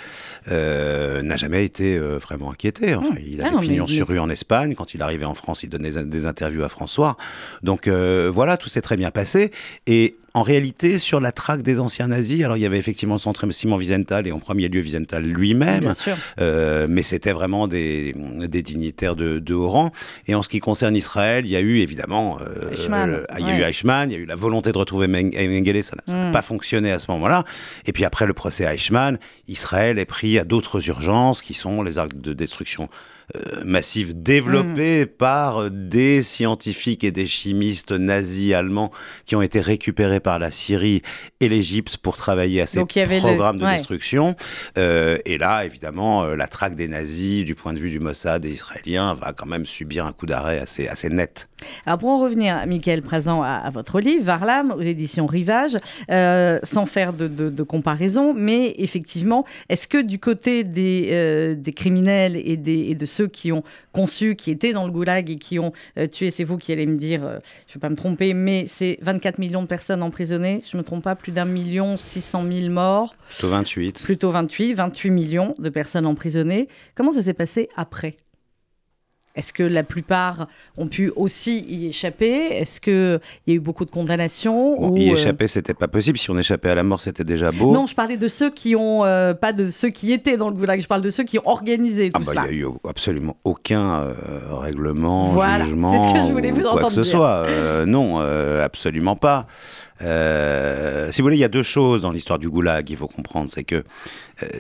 n'a 0.48 1.36
jamais 1.36 1.64
été 1.64 1.98
vraiment 1.98 2.52
inquiété. 2.52 2.96
Enfin, 2.96 3.14
mmh. 3.14 3.20
Il 3.26 3.42
avait 3.42 3.56
ah 3.56 3.62
pignon 3.62 3.88
sur 3.88 4.08
rue 4.08 4.17
en 4.20 4.30
Espagne. 4.30 4.76
Quand 4.76 4.94
il 4.94 5.02
arrivait 5.02 5.26
en 5.26 5.36
France, 5.36 5.64
il 5.64 5.70
donnait 5.70 5.92
des 5.92 6.26
interviews 6.26 6.64
à 6.64 6.70
François. 6.70 7.18
Donc 7.64 7.88
voilà, 7.88 8.58
tout 8.58 8.70
s'est 8.70 8.82
très 8.82 8.98
bien 8.98 9.12
passé. 9.12 9.52
Et 9.86 10.16
en 10.38 10.44
réalité, 10.44 11.00
sur 11.00 11.20
la 11.20 11.32
traque 11.32 11.64
des 11.64 11.80
anciens 11.80 12.10
nazis, 12.10 12.44
alors 12.44 12.58
il 12.58 12.60
y 12.60 12.66
avait 12.68 12.78
effectivement 12.78 13.18
centré 13.18 13.48
Simon 13.50 13.78
Wiesenthal 13.78 14.28
et 14.28 14.32
en 14.32 14.38
premier 14.38 14.68
lieu 14.68 14.82
Wiesenthal 14.82 15.24
lui-même, 15.24 15.94
euh, 16.40 16.86
mais 16.88 17.02
c'était 17.02 17.32
vraiment 17.32 17.68
des, 17.68 18.14
des 18.16 18.62
dignitaires 18.62 19.16
de, 19.16 19.40
de, 19.40 19.54
haut 19.56 19.70
rang. 19.70 19.92
Et 20.28 20.36
en 20.36 20.44
ce 20.44 20.50
qui 20.50 20.60
concerne 20.60 20.96
Israël, 20.96 21.48
il 21.48 21.52
y 21.52 21.56
a 21.56 21.60
eu 21.60 21.80
évidemment, 21.80 22.38
euh, 22.42 22.72
Eichmann, 22.72 23.26
il 23.40 23.48
y 23.48 23.50
a 23.50 23.58
eu 23.58 23.62
Eichmann, 23.64 24.12
il 24.12 24.14
y 24.14 24.18
a 24.18 24.20
eu 24.20 24.28
la 24.28 24.36
volonté 24.36 24.72
de 24.72 24.78
retrouver 24.78 25.08
Mengele, 25.08 25.84
ça 25.84 25.96
n'a 26.08 26.30
mm. 26.30 26.32
pas 26.32 26.44
fonctionné 26.44 26.92
à 26.92 27.00
ce 27.00 27.10
moment-là. 27.10 27.44
Et 27.88 27.92
puis 27.92 28.06
après 28.06 28.28
le 28.28 28.34
procès 28.34 28.66
Eichmann, 28.66 29.18
Israël 29.48 29.98
est 29.98 30.06
pris 30.06 30.38
à 30.38 30.44
d'autres 30.44 30.88
urgences 30.88 31.42
qui 31.42 31.56
sont 31.56 31.82
les 31.82 31.98
actes 31.98 32.16
de 32.16 32.34
destruction 32.34 32.90
euh, 33.36 33.62
massif 33.66 34.16
développé 34.16 35.04
mm. 35.04 35.08
par 35.08 35.70
des 35.70 36.22
scientifiques 36.22 37.04
et 37.04 37.12
des 37.12 37.26
chimistes 37.26 37.92
nazis 37.92 38.54
allemands 38.54 38.90
qui 39.26 39.36
ont 39.36 39.42
été 39.42 39.60
récupérés 39.60 40.22
par 40.22 40.40
la 40.40 40.50
Syrie 40.50 41.02
et 41.42 41.50
l'Égypte 41.50 41.98
pour 41.98 42.16
travailler 42.16 42.62
à 42.62 42.68
ces 42.68 42.86
programmes 42.86 43.58
de 43.58 43.66
destruction. 43.66 44.38
Euh, 44.78 45.18
et 45.26 45.38
là, 45.38 45.66
évidemment, 45.66 46.24
euh, 46.24 46.36
la 46.38 46.48
traque 46.48 46.76
des 46.76 46.88
nazis, 46.88 47.44
du 47.44 47.54
point 47.54 47.74
de 47.74 47.80
vue 47.80 47.90
du 47.90 48.00
Mossad 48.00 48.46
et 48.46 48.50
israélien, 48.50 49.14
va 49.14 49.34
quand 49.34 49.46
même 49.46 49.66
subir 49.66 50.06
un 50.06 50.14
coup 50.14 50.26
d'arrêt 50.26 50.60
assez, 50.60 50.88
assez 50.88 51.10
net. 51.10 51.50
Alors 51.86 52.00
pour 52.00 52.10
en 52.10 52.20
revenir, 52.20 52.66
Michael 52.66 53.02
Présent, 53.02 53.42
à, 53.42 53.70
votre 53.72 54.00
livre, 54.00 54.24
Varlam, 54.24 54.72
aux 54.72 54.82
éditions 54.82 55.26
Rivage, 55.26 55.78
sans 56.08 56.86
faire 56.86 57.12
de, 57.12 57.28
de, 57.28 57.64
comparaison, 57.64 58.34
mais 58.34 58.76
effectivement, 58.78 59.44
est-ce 59.68 59.88
que 59.88 60.02
du 60.02 60.20
côté 60.20 60.64
des, 60.64 61.56
des 61.58 61.74
criminels 61.74 62.36
et, 62.38 62.58
des, 62.58 62.92
et 62.92 62.96
de 62.96 63.06
ceux 63.18 63.28
qui 63.28 63.52
ont 63.52 63.64
conçu, 63.94 64.36
qui 64.36 64.52
étaient 64.52 64.74
dans 64.74 64.86
le 64.86 64.92
goulag 64.92 65.30
et 65.30 65.38
qui 65.38 65.58
ont 65.60 65.74
euh, 65.98 66.08
tué, 66.08 66.32
c'est 66.32 66.44
vous 66.44 66.58
qui 66.58 66.72
allez 66.72 66.86
me 66.86 66.98
dire, 66.98 67.26
euh, 67.26 67.40
je 67.68 67.72
ne 67.72 67.74
vais 67.76 67.80
pas 67.80 67.90
me 67.90 67.96
tromper, 67.96 68.34
mais 68.34 68.66
c'est 68.68 69.00
24 69.02 69.40
millions 69.40 69.64
de 69.64 69.68
personnes 69.68 70.04
emprisonnées, 70.04 70.62
je 70.70 70.78
ne 70.78 70.82
me 70.82 70.86
trompe 70.86 71.04
pas, 71.04 71.16
plus 71.16 71.32
d'un 71.32 71.46
million 71.46 71.98
600 71.98 72.46
000 72.52 72.70
morts. 72.70 73.16
Plutôt 73.30 73.50
28. 73.50 74.04
Plutôt 74.04 74.32
28, 74.32 74.74
28 74.74 75.10
millions 75.10 75.56
de 75.58 75.70
personnes 75.70 76.06
emprisonnées. 76.06 76.68
Comment 76.96 77.12
ça 77.12 77.24
s'est 77.24 77.34
passé 77.34 77.70
après? 77.76 78.18
Est-ce 79.38 79.54
que 79.54 79.62
la 79.62 79.84
plupart 79.84 80.48
ont 80.78 80.88
pu 80.88 81.12
aussi 81.16 81.60
y 81.60 81.88
échapper? 81.88 82.58
Est-ce 82.58 82.82
qu'il 82.82 83.20
y 83.46 83.52
a 83.52 83.54
eu 83.54 83.60
beaucoup 83.60 83.86
de 83.86 83.92
condamnations 83.92 84.82
ou 84.84 84.98
Y 84.98 85.10
euh, 85.10 85.14
échapper, 85.14 85.46
c'était 85.46 85.76
pas 85.76 85.88
possible. 85.88 86.18
Si 86.18 86.32
on 86.32 86.38
échappait 86.40 86.72
à 86.72 86.76
la 86.76 86.82
mort, 86.82 87.00
c'était 87.00 87.24
déjà 87.24 87.52
beau. 87.52 87.72
Non, 87.72 87.86
je 87.86 87.94
parlais 87.94 88.18
de 88.18 88.28
ceux 88.28 88.50
qui 88.50 88.76
ont, 88.76 89.06
euh, 89.06 89.36
pas 89.36 89.54
de 89.54 89.70
ceux 89.70 89.90
qui 89.90 90.12
étaient 90.12 90.38
dans 90.38 90.50
le 90.50 90.56
goulag. 90.56 90.82
Je 90.82 90.88
parle 90.88 91.04
de 91.04 91.12
ceux 91.12 91.24
qui 91.24 91.38
ont 91.38 91.48
organisé 91.48 92.10
tout 92.10 92.20
ah 92.22 92.26
bah, 92.26 92.32
cela. 92.32 92.46
Il 92.50 92.58
n'y 92.58 92.64
a 92.64 92.68
eu 92.68 92.72
absolument 92.90 93.38
aucun 93.44 94.02
euh, 94.02 94.14
règlement, 94.50 95.28
voilà, 95.30 95.66
jugement, 95.66 95.94
c'est 95.94 96.08
ce 96.08 96.14
que 96.14 96.28
je 96.28 96.34
voulais 96.34 96.52
vous 96.52 96.64
quoi 96.64 96.86
que 96.86 96.90
ce 96.90 97.04
soit. 97.04 97.46
non, 97.86 98.20
absolument 98.64 99.16
pas. 99.16 99.46
si 100.00 101.22
vous 101.22 101.26
voulez, 101.26 101.38
il 101.38 101.42
y 101.42 101.44
a 101.44 101.48
deux 101.48 101.62
choses 101.62 102.02
dans 102.02 102.12
l'histoire 102.12 102.40
du 102.40 102.50
goulag 102.50 102.86
qu'il 102.86 102.98
faut 102.98 103.08
comprendre. 103.08 103.52
C'est 103.52 103.64
que, 103.64 103.84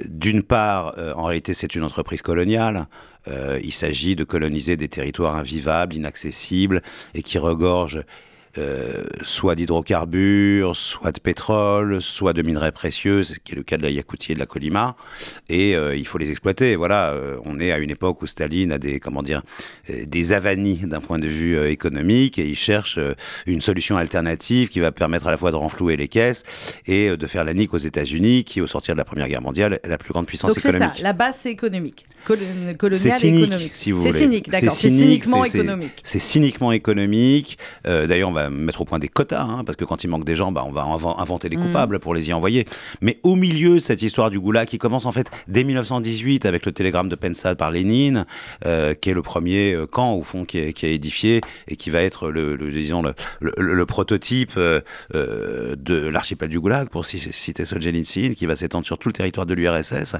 d'une 0.07 0.43
part, 0.43 0.93
en 1.15 1.23
réalité, 1.23 1.55
c'est 1.55 1.73
une 1.73 1.83
entreprise 1.83 2.21
coloniale. 2.21 2.85
Euh, 3.27 3.59
il 3.63 3.73
s'agit 3.73 4.15
de 4.15 4.23
coloniser 4.23 4.77
des 4.77 4.87
territoires 4.87 5.35
invivables, 5.35 5.95
inaccessibles 5.95 6.81
et 7.13 7.21
qui 7.21 7.37
regorgent 7.37 8.03
euh, 8.57 9.03
soit 9.21 9.55
d'hydrocarbures, 9.55 10.75
soit 10.75 11.11
de 11.11 11.19
pétrole, 11.19 12.01
soit 12.01 12.33
de 12.33 12.41
minerais 12.41 12.71
précieux, 12.71 13.23
ce 13.23 13.33
qui 13.35 13.53
est 13.53 13.55
le 13.55 13.63
cas 13.63 13.77
de 13.77 13.83
la 13.83 13.89
Yakoutie 13.89 14.31
et 14.31 14.35
de 14.35 14.39
la 14.39 14.45
Colima, 14.45 14.95
et 15.49 15.75
euh, 15.75 15.95
il 15.95 16.07
faut 16.07 16.17
les 16.17 16.31
exploiter. 16.31 16.75
Voilà, 16.75 17.11
euh, 17.11 17.37
on 17.45 17.59
est 17.59 17.71
à 17.71 17.77
une 17.77 17.91
époque 17.91 18.21
où 18.21 18.27
Staline 18.27 18.71
a 18.71 18.77
des, 18.79 18.99
comment 18.99 19.21
dire, 19.21 19.43
des 19.89 20.33
avanies 20.33 20.77
d'un 20.83 21.01
point 21.01 21.19
de 21.19 21.27
vue 21.27 21.67
économique, 21.67 22.39
et 22.39 22.47
il 22.47 22.55
cherche 22.55 22.99
une 23.45 23.61
solution 23.61 23.97
alternative 23.97 24.69
qui 24.69 24.79
va 24.79 24.91
permettre 24.91 25.27
à 25.27 25.31
la 25.31 25.37
fois 25.37 25.51
de 25.51 25.55
renflouer 25.55 25.95
les 25.95 26.07
caisses 26.07 26.43
et 26.87 27.15
de 27.15 27.27
faire 27.27 27.43
la 27.43 27.53
nique 27.53 27.73
aux 27.73 27.77
États-Unis, 27.77 28.43
qui 28.43 28.61
au 28.61 28.67
sortir 28.67 28.95
de 28.95 28.97
la 28.97 29.05
Première 29.05 29.27
Guerre 29.27 29.41
mondiale 29.41 29.79
est 29.83 29.87
la 29.87 29.97
plus 29.97 30.13
grande 30.13 30.25
puissance 30.25 30.49
Donc 30.49 30.59
économique. 30.59 30.89
C'est 30.93 30.97
ça, 30.99 31.03
la 31.03 31.13
base 31.13 31.37
c'est 31.41 31.51
économique, 31.51 32.05
coloniale 32.25 32.97
cynique, 32.97 33.45
économique. 33.45 33.71
Si 33.75 33.91
vous 33.91 34.01
voulez. 34.01 34.11
C'est 34.13 34.19
cynique, 34.19 34.49
d'accord. 34.49 34.71
C'est 34.71 34.89
cyniquement 34.89 35.45
économique. 35.45 36.01
C'est 36.03 36.19
cyniquement 36.19 36.71
économique. 36.71 37.57
D'ailleurs, 37.83 38.29
on 38.29 38.33
va 38.37 38.49
mettre 38.49 38.81
au 38.81 38.85
point 38.85 38.99
des 38.99 39.07
quotas, 39.07 39.43
hein, 39.43 39.63
parce 39.65 39.75
que 39.75 39.85
quand 39.85 40.03
il 40.03 40.07
manque 40.07 40.25
des 40.25 40.35
gens, 40.35 40.51
bah, 40.51 40.63
on 40.65 40.71
va 40.71 40.83
inventer 41.17 41.49
des 41.49 41.57
mm. 41.57 41.65
coupables 41.65 41.99
pour 41.99 42.13
les 42.13 42.29
y 42.29 42.33
envoyer. 42.33 42.65
Mais 43.01 43.19
au 43.23 43.35
milieu, 43.35 43.79
cette 43.79 44.01
histoire 44.01 44.29
du 44.29 44.39
goulag 44.39 44.67
qui 44.67 44.77
commence 44.77 45.05
en 45.05 45.11
fait 45.11 45.29
dès 45.47 45.63
1918 45.63 46.45
avec 46.45 46.65
le 46.65 46.71
télégramme 46.71 47.09
de 47.09 47.15
Pensad 47.15 47.57
par 47.57 47.71
Lénine, 47.71 48.25
euh, 48.65 48.93
qui 48.93 49.09
est 49.09 49.13
le 49.13 49.21
premier 49.21 49.73
euh, 49.73 49.85
camp 49.85 50.13
au 50.13 50.23
fond 50.23 50.45
qui 50.45 50.59
est, 50.59 50.83
édifié 50.83 51.41
et 51.67 51.75
qui 51.75 51.89
va 51.89 52.01
être 52.01 52.29
le, 52.29 52.57
disons 52.71 53.03
le, 53.41 53.85
prototype 53.85 54.53
euh, 54.57 54.81
de 55.11 56.07
l'archipel 56.07 56.49
du 56.49 56.59
goulag, 56.59 56.89
pour 56.89 57.05
citer 57.05 57.65
Solzhenitsyn, 57.65 58.33
qui 58.35 58.45
va 58.45 58.55
s'étendre 58.55 58.85
sur 58.85 58.97
tout 58.97 59.09
le 59.09 59.13
territoire 59.13 59.45
de 59.45 59.53
l'URSS. 59.53 60.15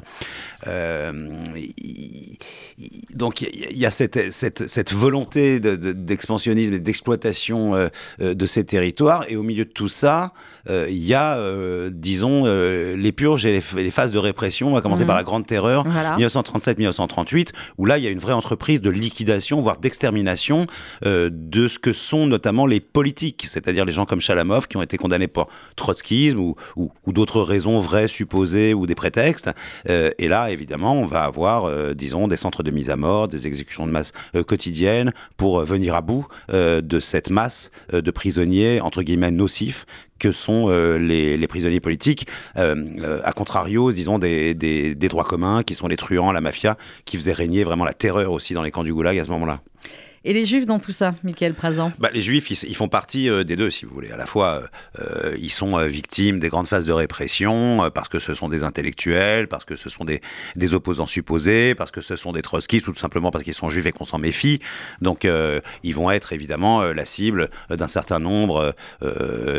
Donc 3.13 3.41
il 3.41 3.77
y, 3.77 3.85
a 3.85 3.91
cette, 3.91 4.31
cette, 4.31 4.67
cette 4.67 4.93
volonté 4.93 5.59
d'expansionnisme 5.59 6.75
et 6.75 6.79
d'exploitation 6.79 7.89
de 8.19 8.45
ces 8.45 8.63
territoires. 8.65 9.25
Et 9.29 9.35
au 9.35 9.43
milieu 9.43 9.65
de 9.65 9.71
tout 9.71 9.89
ça, 9.89 10.33
euh, 10.69 10.87
il 10.89 11.03
y 11.03 11.13
a, 11.13 11.37
euh, 11.37 11.89
disons, 11.91 12.43
euh, 12.45 12.95
les 12.95 13.11
purges 13.11 13.45
et 13.45 13.61
les, 13.75 13.91
phases 13.91 14.11
de 14.11 14.17
répression. 14.17 14.69
On 14.69 14.73
va 14.73 14.81
commencer 14.81 15.03
mhm. 15.03 15.07
par 15.07 15.15
la 15.15 15.23
Grande 15.23 15.45
Terreur, 15.45 15.85
1937-1938, 16.17 17.51
où 17.77 17.85
là, 17.85 17.97
il 17.97 18.03
y 18.03 18.07
a 18.07 18.09
une 18.09 18.19
vraie 18.19 18.33
entreprise 18.33 18.81
de 18.81 18.89
liquidation, 18.89 19.61
voire 19.61 19.77
d'extermination 19.77 20.67
de 21.03 21.67
ce 21.67 21.79
que 21.79 21.93
sont 21.93 22.27
notamment 22.27 22.65
les 22.65 22.79
politiques, 22.79 23.45
c'est-à-dire 23.47 23.85
les 23.85 23.91
gens 23.91 24.05
comme 24.05 24.21
Chalamov 24.21 24.67
qui 24.67 24.77
ont 24.77 24.81
été 24.81 24.97
condamnés 24.97 25.27
pour 25.27 25.47
trotskisme 25.75 26.39
ou, 26.39 26.55
ou, 26.75 27.13
d'autres 27.13 27.41
raisons 27.41 27.79
vraies, 27.79 28.07
supposées 28.07 28.73
ou 28.73 28.85
des 28.85 28.95
prétextes. 28.95 29.49
et 29.87 30.27
là, 30.27 30.51
évidemment, 30.51 30.93
on 30.93 31.05
va 31.05 31.23
avoir, 31.23 31.95
disons, 31.95 32.27
des 32.27 32.37
centres 32.37 32.63
de 32.67 32.71
mise 32.71 32.89
à 32.89 32.95
mort, 32.95 33.27
des 33.27 33.47
exécutions 33.47 33.87
de 33.87 33.91
masse 33.91 34.13
quotidiennes 34.45 35.13
pour 35.37 35.61
venir 35.61 35.95
à 35.95 36.01
bout 36.01 36.27
de 36.49 36.99
cette 36.99 37.29
masse 37.29 37.71
de 37.91 38.11
prisonniers, 38.11 38.81
entre 38.81 39.01
guillemets, 39.01 39.31
nocifs, 39.31 39.85
que 40.17 40.31
sont 40.31 40.69
euh, 40.69 40.97
les, 40.97 41.47
prisonniers 41.47 41.79
politiques, 41.79 42.27
euh, 42.57 42.75
euh, 42.99 43.19
à 43.23 43.31
contrario, 43.31 43.91
disons, 43.91 44.19
des, 44.19 44.53
des, 44.53 44.95
droits 44.95 45.23
communs, 45.23 45.63
qui 45.63 45.75
sont 45.75 45.87
les 45.87 45.97
truands, 45.97 46.31
la 46.31 46.41
mafia, 46.41 46.77
qui 47.05 47.17
faisaient 47.17 47.33
régner 47.33 47.63
vraiment 47.63 47.85
la 47.85 47.93
terreur 47.93 48.31
aussi 48.31 48.53
dans 48.53 48.63
les 48.63 48.71
camps 48.71 48.83
du 48.83 48.93
goulag 48.93 49.17
à 49.17 49.23
ce 49.23 49.29
moment-là. 49.29 49.61
Et 50.27 50.33
les 50.33 50.43
juifs 50.43 50.65
dans 50.65 50.77
tout 50.77 50.91
ça, 50.91 51.15
Michael 51.23 51.53
Prazan 51.53 51.93
bah, 51.99 52.09
Les 52.13 52.21
juifs, 52.21 52.51
ils, 52.51 52.75
font 52.75 52.89
partie 52.89 53.29
euh, 53.29 53.45
des 53.45 53.55
deux, 53.55 53.71
si 53.71 53.85
vous 53.85 53.93
voulez. 53.93 54.11
À 54.11 54.17
la 54.17 54.25
fois, 54.25 54.67
euh, 54.99 55.31
euh, 55.31 55.37
ils 55.39 55.49
sont 55.49 55.77
victimes 55.87 56.41
des 56.41 56.49
grandes 56.49 56.67
phases 56.67 56.85
de 56.85 56.91
répression, 56.91 57.89
parce 57.95 58.09
que 58.09 58.19
ce 58.19 58.33
sont 58.33 58.49
des 58.49 58.63
intellectuels, 58.63 59.47
parce 59.47 59.63
que 59.63 59.77
ce 59.77 59.87
sont 59.87 60.03
des, 60.03 60.19
des, 60.57 60.73
opposants 60.73 61.07
supposés, 61.07 61.75
parce 61.75 61.91
que 61.91 62.01
ce 62.01 62.17
sont 62.17 62.33
des 62.33 62.41
trotskistes, 62.41 62.89
ou 62.89 62.91
tout 62.91 62.99
simplement 62.99 63.31
parce 63.31 63.45
qu'ils 63.45 63.53
sont 63.53 63.69
juifs 63.69 63.85
et 63.85 63.93
qu'on 63.93 64.03
s'en 64.03 64.17
méfie. 64.17 64.59
Donc, 65.01 65.25
ils 65.83 65.95
vont 65.95 66.11
être 66.11 66.33
évidemment 66.33 66.81
la 66.81 67.05
cible 67.05 67.49
d'un 67.69 67.87
certain 67.87 68.19
nombre 68.19 68.75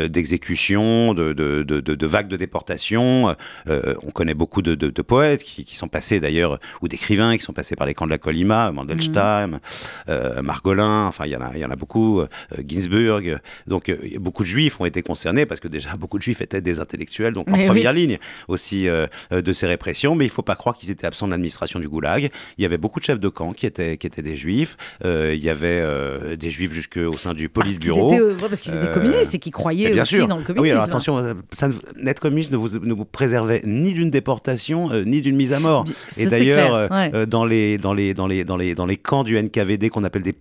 d'exécutions, 0.07 1.15
de, 1.15 1.33
de, 1.33 1.63
de, 1.63 2.05
vagues 2.05 2.27
de 2.27 2.37
déportation. 2.37 3.35
on 3.65 4.11
connaît 4.11 4.35
beaucoup 4.35 4.61
de, 4.61 5.01
poètes 5.01 5.43
qui, 5.43 5.65
qui, 5.65 5.75
sont 5.75 5.87
passés 5.87 6.19
d'ailleurs, 6.19 6.59
ou 6.83 6.87
d'écrivains 6.87 7.35
qui 7.37 7.43
sont 7.43 7.53
passés 7.53 7.75
par 7.75 7.87
les 7.87 7.95
camps 7.95 8.05
de 8.05 8.11
la 8.11 8.19
Colima, 8.19 8.71
Mandelstam, 8.71 9.59
mmh. 10.07 10.41
Margolin, 10.59 11.05
enfin 11.05 11.25
il 11.25 11.31
y 11.31 11.35
en 11.35 11.41
a, 11.41 11.51
il 11.55 11.59
y 11.59 11.65
en 11.65 11.71
a 11.71 11.75
beaucoup, 11.75 12.21
Ginsburg. 12.67 13.39
Donc 13.67 13.93
beaucoup 14.19 14.43
de 14.43 14.47
juifs 14.47 14.79
ont 14.79 14.85
été 14.85 15.01
concernés 15.01 15.45
parce 15.45 15.59
que 15.59 15.67
déjà 15.67 15.95
beaucoup 15.97 16.17
de 16.17 16.23
juifs 16.23 16.41
étaient 16.41 16.61
des 16.61 16.79
intellectuels, 16.79 17.33
donc 17.33 17.49
en 17.49 17.65
première 17.65 17.93
ligne 17.93 18.19
aussi 18.47 18.87
de 19.31 19.53
ces 19.53 19.67
répressions. 19.67 20.15
Mais 20.15 20.25
il 20.25 20.29
ne 20.29 20.33
faut 20.33 20.41
pas 20.41 20.55
croire 20.55 20.75
qu'ils 20.75 20.91
étaient 20.91 21.07
absents 21.07 21.27
de 21.27 21.31
l'administration 21.31 21.79
du 21.79 21.87
Goulag. 21.87 22.29
Il 22.57 22.61
y 22.61 22.65
avait 22.65 22.77
beaucoup 22.77 22.99
de 22.99 23.05
chefs 23.05 23.19
de 23.19 23.29
camp 23.29 23.53
qui 23.53 23.65
étaient, 23.65 23.97
qui 23.97 24.07
étaient 24.07 24.21
des 24.21 24.35
juifs. 24.35 24.77
il 25.03 25.43
y 25.43 25.49
avait 25.49 26.37
des 26.37 26.49
juifs 26.49 26.73
jusqu'au 26.73 27.17
sein 27.17 27.33
du 27.33 27.49
Politburo. 27.49 28.13
Parce 28.39 28.61
qu'ils 28.61 28.73
étaient, 28.73 28.87
des 28.87 28.91
communistes 28.91 29.35
et 29.35 29.39
qui 29.39 29.51
croyaient 29.51 29.99
aussi 29.99 30.17
dans 30.27 30.37
le 30.37 30.43
communisme. 30.43 30.61
Oui, 30.61 30.71
alors 30.71 30.83
attention, 30.83 31.35
ça, 31.51 31.69
n'être 31.95 32.19
communiste 32.19 32.51
ne 32.51 32.57
vous, 32.57 32.79
ne 32.79 32.93
vous 32.93 33.05
préservait 33.05 33.61
ni 33.65 33.93
d'une 33.93 34.09
déportation 34.09 34.89
ni 35.05 35.21
d'une 35.21 35.35
mise 35.35 35.53
à 35.53 35.59
mort. 35.59 35.85
Et 36.17 36.25
d'ailleurs, 36.25 36.89
dans, 37.27 37.45
les, 37.45 37.77
dans, 37.77 37.93
les, 37.93 38.13
dans, 38.13 38.27
les, 38.27 38.43
dans, 38.43 38.57
les, 38.57 38.75
dans 38.75 38.85
les 38.85 38.97
camps 38.97 39.23
du 39.23 39.41
NKVD 39.41 39.89
qu'on 39.89 40.03
appelle 40.03 40.21
des 40.21 40.33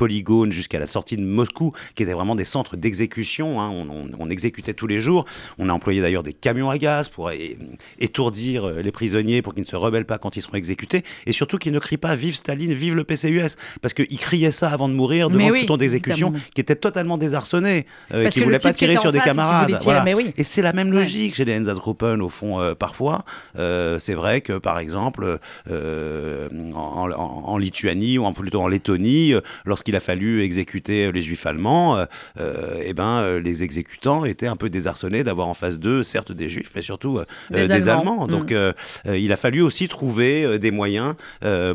jusqu'à 0.51 0.79
la 0.79 0.87
sortie 0.87 1.17
de 1.17 1.23
Moscou, 1.23 1.73
qui 1.95 2.03
étaient 2.03 2.13
vraiment 2.13 2.35
des 2.35 2.45
centres 2.45 2.77
d'exécution. 2.77 3.61
Hein. 3.61 3.87
On, 4.19 4.29
exécutait 4.29 4.75
tous 4.75 4.87
les 4.87 5.01
jours. 5.01 5.25
On 5.59 5.71
a 5.71 5.73
employé 5.73 6.03
d'ailleurs 6.03 6.23
des 6.23 6.35
camions 6.35 6.69
à 6.69 6.77
gaz 6.77 7.09
pour 7.09 7.31
étourdir 7.99 8.65
euh, 8.65 8.83
les 8.83 8.93
prisonniers 8.93 9.41
pour 9.41 9.55
qu'ils 9.55 9.63
ne 9.63 9.67
se 9.67 9.77
rebellent 9.77 10.05
pas 10.05 10.19
quand 10.19 10.37
ils 10.37 10.43
seront 10.43 10.55
exécutés. 10.55 11.03
Et 11.25 11.33
surtout 11.33 11.57
qu'ils 11.57 11.73
ne 11.73 11.79
crient 11.79 11.97
pas 11.97 12.15
Vive 12.15 12.35
Staline, 12.35 12.75
vive 12.75 12.95
le 12.95 13.05
PCUS. 13.05 13.57
Parce 13.81 13.95
qu'ils 13.95 14.19
criaient 14.19 14.53
ça 14.53 14.69
avant 14.69 14.89
de 14.89 14.95
mourir 14.95 15.31
devant 15.31 15.49
oui, 15.49 15.65
tout 15.65 15.79
d'exécution 15.79 16.33
qui 16.55 16.61
était 16.61 16.77
totalement 16.77 17.17
désarçonné, 17.17 17.87
euh, 18.13 18.29
qui 18.29 18.41
ne 18.41 18.45
voulait 18.45 18.59
pas 18.59 18.75
tirer 18.75 18.99
sur 18.99 19.13
des 19.13 19.21
camarades. 19.21 19.79
Et 20.37 20.45
c'est 20.45 20.63
la 20.63 20.73
même 20.75 20.93
logique 20.93 21.35
chez 21.37 21.47
les 21.47 21.55
Einsatzgruppen, 21.55 22.21
au 22.21 22.29
fond, 22.29 22.61
euh, 22.61 22.75
parfois. 22.75 23.25
c'est 23.55 24.15
vrai 24.15 24.43
que, 24.43 24.59
par 24.59 24.79
exemple, 24.79 25.39
en, 25.71 27.11
en, 27.11 27.59
Lituanie, 27.59 28.19
ou 28.19 28.31
plutôt 28.33 28.61
en 28.61 28.69
Lettonie, 28.69 29.33
lorsqu'il 29.65 29.88
a 29.97 30.01
fallu 30.01 30.43
exécuter 30.43 31.11
les 31.13 31.23
juifs 31.23 31.47
allemands, 31.47 32.05
euh, 32.39 32.83
eh 32.85 32.95
ben, 32.95 33.21
euh, 33.21 33.41
les 33.41 33.63
exécutants 33.63 34.25
étaient 34.25 34.47
un 34.47 34.57
peu 34.57 34.71
désarçonnés 34.71 35.25
d'avoir 35.25 35.49
en 35.49 35.55
face 35.55 35.79
d'eux, 35.79 36.03
certes 36.03 36.33
des 36.33 36.49
juifs, 36.49 36.71
mais 36.75 36.83
surtout 36.83 37.19
euh, 37.19 37.25
des, 37.51 37.89
Allemands. 37.89 38.27
Mm. 38.27 38.31
Donc 38.31 38.55
il 39.07 39.33
a 39.33 39.37
fallu 39.37 39.63
aussi 39.63 39.89
trouver 39.89 40.59
des 40.59 40.71
moyens 40.71 41.15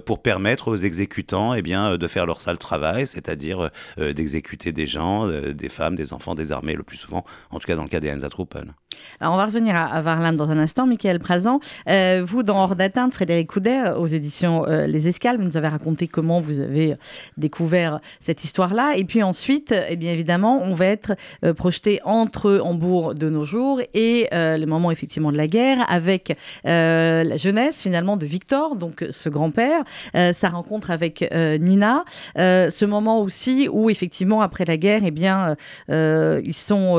pour 0.05 0.21
permettre 0.21 0.69
aux 0.69 0.75
exécutants 0.75 1.53
eh 1.53 1.61
bien, 1.61 1.97
de 1.97 2.07
faire 2.07 2.25
leur 2.25 2.41
sale 2.41 2.57
travail, 2.57 3.07
c'est-à-dire 3.07 3.69
d'exécuter 3.97 4.71
des 4.71 4.85
gens, 4.85 5.27
des 5.27 5.69
femmes, 5.69 5.95
des 5.95 6.13
enfants 6.13 6.35
désarmés 6.35 6.75
le 6.75 6.83
plus 6.83 6.97
souvent, 6.97 7.25
en 7.51 7.59
tout 7.59 7.67
cas 7.67 7.75
dans 7.75 7.83
le 7.83 7.89
cas 7.89 7.99
des 7.99 8.09
Einsatzgruppen. 8.09 8.73
Alors 9.19 9.33
on 9.33 9.37
va 9.37 9.45
revenir 9.45 9.75
à, 9.75 10.01
Varlam 10.01 10.35
dans 10.35 10.49
un 10.49 10.57
instant. 10.57 10.85
Michael 10.85 11.19
Prazan, 11.19 11.59
vous, 11.87 12.43
dans 12.43 12.63
Hors 12.63 12.75
d'atteinte, 12.75 13.13
Frédéric 13.13 13.51
Coudet, 13.51 13.91
aux 13.91 14.07
éditions 14.07 14.65
Les 14.65 15.07
Escales, 15.07 15.37
vous 15.37 15.43
nous 15.43 15.57
avez 15.57 15.67
raconté 15.67 16.07
comment 16.07 16.39
vous 16.39 16.59
avez 16.59 16.95
découvert 17.37 17.99
cette 18.19 18.43
histoire-là. 18.43 18.93
Et 18.95 19.03
puis 19.03 19.23
ensuite, 19.23 19.73
eh 19.89 19.95
bien 19.95 20.11
évidemment, 20.11 20.61
on 20.63 20.73
va 20.73 20.85
être 20.85 21.15
euh, 21.43 21.53
projeté 21.53 21.99
entre 22.03 22.59
Hambourg 22.59 23.15
de 23.15 23.29
nos 23.29 23.43
jours 23.43 23.81
et 23.93 24.27
euh, 24.33 24.57
le 24.57 24.65
moment 24.65 24.91
effectivement 24.91 25.31
de 25.31 25.37
la 25.37 25.47
guerre 25.47 25.85
avec 25.89 26.37
euh, 26.65 27.23
la 27.23 27.37
jeunesse 27.37 27.81
finalement 27.81 28.17
de 28.17 28.25
Victor, 28.25 28.75
donc 28.75 29.05
ce 29.09 29.29
grand-père, 29.29 29.83
sa 30.13 30.49
rencontre 30.49 30.91
avec 30.91 31.27
Nina, 31.33 32.03
ce 32.35 32.85
moment 32.85 33.21
aussi 33.21 33.67
où 33.71 33.89
effectivement 33.89 34.41
après 34.41 34.65
la 34.65 34.77
guerre, 34.77 35.01
eh 35.05 35.11
bien 35.11 35.55
ils 35.89 36.53
sont 36.53 36.95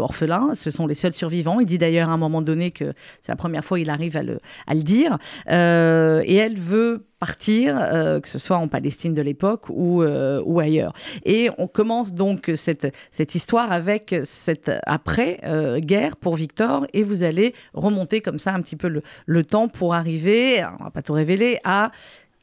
orphelins, 0.00 0.54
ce 0.54 0.70
sont 0.70 0.86
les 0.86 0.94
seuls 0.94 1.14
survivants. 1.14 1.29
Il 1.32 1.66
dit 1.66 1.78
d'ailleurs 1.78 2.10
à 2.10 2.12
un 2.12 2.18
moment 2.18 2.42
donné 2.42 2.70
que 2.70 2.92
c'est 3.22 3.32
la 3.32 3.36
première 3.36 3.64
fois 3.64 3.78
qu'il 3.78 3.90
arrive 3.90 4.16
à 4.16 4.22
le, 4.22 4.82
dire, 4.82 5.18
et 5.48 6.36
elle 6.36 6.58
veut 6.58 7.04
partir, 7.20 7.78
euh, 7.78 8.18
que 8.18 8.28
ce 8.28 8.38
soit 8.38 8.56
en 8.56 8.66
Palestine 8.66 9.12
de 9.12 9.22
l'époque 9.22 9.66
ou, 9.68 10.02
euh, 10.02 10.42
ailleurs. 10.58 10.94
Et 11.24 11.50
on 11.58 11.68
commence 11.68 12.14
donc 12.14 12.50
cette, 12.56 13.34
histoire 13.34 13.70
avec 13.70 14.16
cette 14.24 14.72
après-guerre 14.86 16.16
pour 16.16 16.34
Victor, 16.34 16.86
et 16.94 17.04
vous 17.04 17.22
allez 17.22 17.54
remonter 17.74 18.20
comme 18.20 18.38
ça 18.38 18.52
un 18.54 18.62
petit 18.62 18.76
peu 18.76 19.02
le, 19.26 19.44
temps 19.44 19.68
pour 19.68 19.94
arriver, 19.94 20.64
on 20.80 20.84
va 20.84 20.90
pas 20.90 21.02
tout 21.02 21.12
révéler, 21.12 21.58
à 21.64 21.92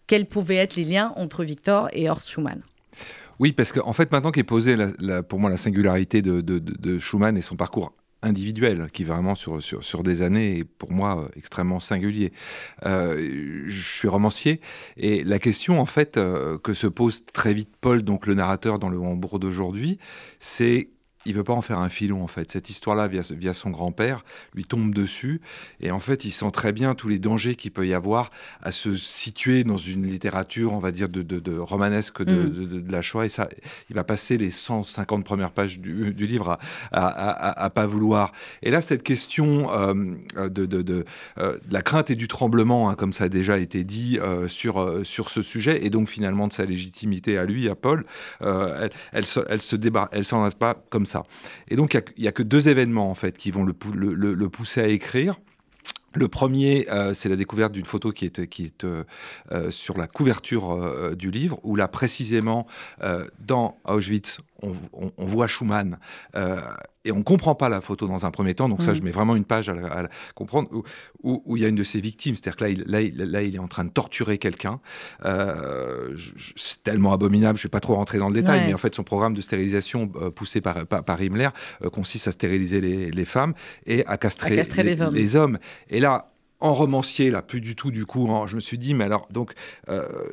quels 0.06 0.28
pouvaient 0.28 0.56
être 0.56 0.76
les 0.76 0.84
liens 0.84 1.14
entre 1.16 1.44
Victor 1.44 1.90
et 1.92 2.10
Horst 2.10 2.30
Schumann. 2.30 2.62
Oui, 3.40 3.52
parce 3.52 3.72
qu'en 3.72 3.88
en 3.88 3.94
fait, 3.94 4.12
maintenant 4.12 4.32
qu'est 4.32 4.44
posée 4.44 4.76
pour 5.28 5.40
moi 5.40 5.50
la 5.50 5.58
singularité 5.58 6.22
de, 6.22 6.42
de, 6.42 6.60
de 6.60 7.00
Schumann 7.00 7.38
et 7.38 7.42
son 7.42 7.56
parcours 7.56 7.94
individuel 8.22 8.90
qui 8.92 9.04
vraiment 9.04 9.36
sur, 9.36 9.62
sur, 9.62 9.84
sur, 9.84 10.04
des 10.04 10.22
années 10.22 10.60
est 10.60 10.64
pour 10.64 10.92
moi 10.92 11.22
euh, 11.22 11.28
extrêmement 11.36 11.80
singulier. 11.80 12.32
Euh, 12.86 13.64
je 13.68 13.82
suis 13.82 14.08
romancier 14.08 14.60
et 14.98 15.24
la 15.24 15.40
question 15.40 15.80
en 15.80 15.86
fait 15.86 16.18
euh, 16.18 16.58
que 16.58 16.74
se 16.74 16.88
pose 16.88 17.26
très 17.26 17.54
vite 17.54 17.72
Paul, 17.80 18.02
donc 18.02 18.26
le 18.26 18.34
narrateur 18.34 18.80
dans 18.80 18.90
le 18.90 19.00
Hambourg 19.00 19.40
d'aujourd'hui, 19.40 20.00
c'est 20.40 20.90
il 21.28 21.36
veut 21.36 21.44
pas 21.44 21.54
en 21.54 21.62
faire 21.62 21.80
un 21.80 21.90
filon 21.90 22.24
en 22.24 22.28
fait. 22.28 22.52
Cette 22.52 22.70
histoire-là, 22.70 23.08
via, 23.08 23.22
via, 23.32 23.54
son 23.54 23.70
grand-père, 23.70 24.24
lui 24.56 24.66
tombe 24.66 24.94
dessus. 24.94 25.42
Et 25.82 25.92
en 25.92 26.00
fait, 26.00 26.26
il 26.26 26.32
sent 26.32 26.52
très 26.52 26.74
bien 26.74 26.96
tous 26.96 27.10
les 27.10 27.20
dangers 27.20 27.56
qu'il 27.56 27.72
peut 27.72 27.88
y 27.88 27.94
avoir 27.94 28.30
à 28.62 28.72
se 28.72 28.96
situer 28.96 29.64
dans 29.64 29.78
une 29.78 30.08
littérature, 30.08 30.74
on 30.74 30.80
va 30.80 30.92
dire, 30.92 31.10
de, 31.10 31.22
de, 31.22 31.58
romanesque 31.58 32.24
de, 32.24 32.44
mm. 32.44 32.82
de, 32.82 32.92
la 32.92 33.02
Shoah. 33.02 33.26
Et 33.26 33.30
ça, 33.30 33.50
il 33.90 33.96
va 33.96 34.04
passer 34.04 34.38
les 34.38 34.52
150 34.52 35.24
premières 35.24 35.52
pages 35.52 35.80
du, 35.80 36.14
du 36.14 36.26
livre 36.26 36.58
à, 36.92 37.08
à, 37.08 37.64
à, 37.64 37.70
pas 37.70 37.86
vouloir. 37.86 38.32
Et 38.64 38.72
là, 38.72 38.82
cette 38.82 39.04
question 39.04 39.72
euh, 39.72 40.50
de, 40.50 40.66
de, 40.66 41.06
euh, 41.38 41.54
de, 41.54 41.74
la 41.74 41.82
crainte 41.82 42.10
et 42.10 42.16
du 42.16 42.28
tremblement, 42.28 42.90
hein, 42.90 42.96
comme 42.96 43.14
ça 43.14 43.26
a 43.26 43.30
déjà 43.30 43.58
été 43.58 43.84
dit 43.84 44.20
euh, 44.20 44.48
sur, 44.48 44.82
euh, 44.82 45.04
sur 45.04 45.30
ce 45.30 45.42
sujet, 45.42 45.86
et 45.86 45.90
donc 45.90 46.10
finalement 46.10 46.48
de 46.48 46.54
sa 46.54 46.66
légitimité 46.66 47.38
à 47.38 47.46
lui, 47.46 47.70
à 47.70 47.76
Paul, 47.76 48.06
elle, 48.42 48.90
elle, 49.12 49.26
se, 49.26 49.40
elle 49.50 49.62
se 49.62 49.76
débarque, 49.76 50.12
elle 50.14 50.26
s'en 50.26 50.48
pas 50.52 50.76
comme 50.90 51.06
ça. 51.06 51.17
Et 51.70 51.76
donc, 51.76 51.94
il 52.18 52.22
n'y 52.22 52.28
a, 52.28 52.32
que 52.32 52.44
deux 52.44 52.70
événements, 52.70 53.10
en 53.10 53.16
fait, 53.16 53.38
qui 53.38 53.52
vont 53.52 53.64
le, 53.64 53.74
pousser 54.50 54.82
à 54.82 54.88
écrire. 54.88 55.40
Le 56.14 56.28
premier, 56.28 56.88
euh, 56.90 57.14
c'est 57.14 57.30
la 57.30 57.36
découverte 57.36 57.74
d'une 57.74 57.86
photo 57.86 58.12
qui 58.12 58.26
est, 58.26 58.48
qui 58.48 58.66
est 58.66 58.84
euh, 58.84 59.04
euh, 59.52 59.72
sur 59.72 59.98
la 59.98 60.08
couverture 60.08 61.16
du 61.16 61.30
livre, 61.30 61.60
où 61.64 61.76
là, 61.76 61.88
précisément, 61.88 62.66
dans 63.40 63.78
Auschwitz, 63.86 64.40
on, 64.62 65.26
voit 65.26 65.48
Schumann 65.48 66.00
euh, 66.36 66.62
et 67.06 67.12
on 67.12 67.24
comprend 67.24 67.56
pas 67.56 67.70
la 67.70 67.82
photo 67.82 68.08
dans 68.08 68.26
un 68.26 68.32
premier 68.32 68.54
temps. 68.56 68.70
Donc 68.70 68.82
ça, 68.82 68.94
je 68.94 69.02
mm. 69.02 69.06
mets 69.06 69.12
vraiment 69.12 69.36
une 69.36 69.46
page 69.46 69.70
à, 69.70 70.10
comprendre 70.36 70.70
où, 71.24 71.56
il 71.56 71.62
y 71.62 71.66
a 71.66 71.68
une 71.68 71.76
de 71.76 71.84
ses 71.84 72.02
victimes. 72.02 72.36
C'est-à-dire 72.36 72.56
que 72.56 72.64
là 72.64 73.02
il, 73.02 73.16
là, 73.18 73.42
il, 73.44 73.56
est 73.56 73.60
en 73.60 73.68
train 73.68 73.86
de 73.86 73.90
torturer 73.90 74.38
quelqu'un. 74.38 74.80
Euh, 75.26 76.16
c'est 76.56 76.84
tellement 76.84 77.14
abominable, 77.14 77.58
je 77.58 77.64
vais 77.64 77.70
pas 77.70 77.80
trop 77.80 77.96
rentrer 77.96 78.18
dans 78.18 78.30
le 78.30 78.34
détail, 78.34 78.66
mais 78.68 78.74
en 78.74 78.78
fait 78.78 78.96
son 78.96 79.04
programme 79.04 79.34
de 79.34 79.42
stérilisation 79.42 80.12
euh, 80.22 80.32
poussé 80.32 80.62
par, 80.62 80.86
par, 80.86 81.22
Himmler 81.22 81.50
consiste 81.92 82.28
à 82.28 82.32
stériliser 82.32 82.82
les, 82.82 83.26
femmes 83.26 83.54
et 83.86 84.06
à 84.06 84.18
castrer, 84.18 84.64
les, 85.12 85.36
hommes. 85.36 85.60
Et 85.90 86.00
là, 86.00 86.32
en 86.60 86.74
romancier, 86.74 87.30
là, 87.30 87.42
plus 87.42 87.62
du 87.62 87.76
tout 87.76 87.92
du 87.92 88.06
coup, 88.06 88.30
hein, 88.32 88.46
je 88.48 88.56
me 88.56 88.62
suis 88.62 88.78
dit, 88.78 88.94
mais 88.94 89.04
alors, 89.04 89.28
donc, 89.32 89.54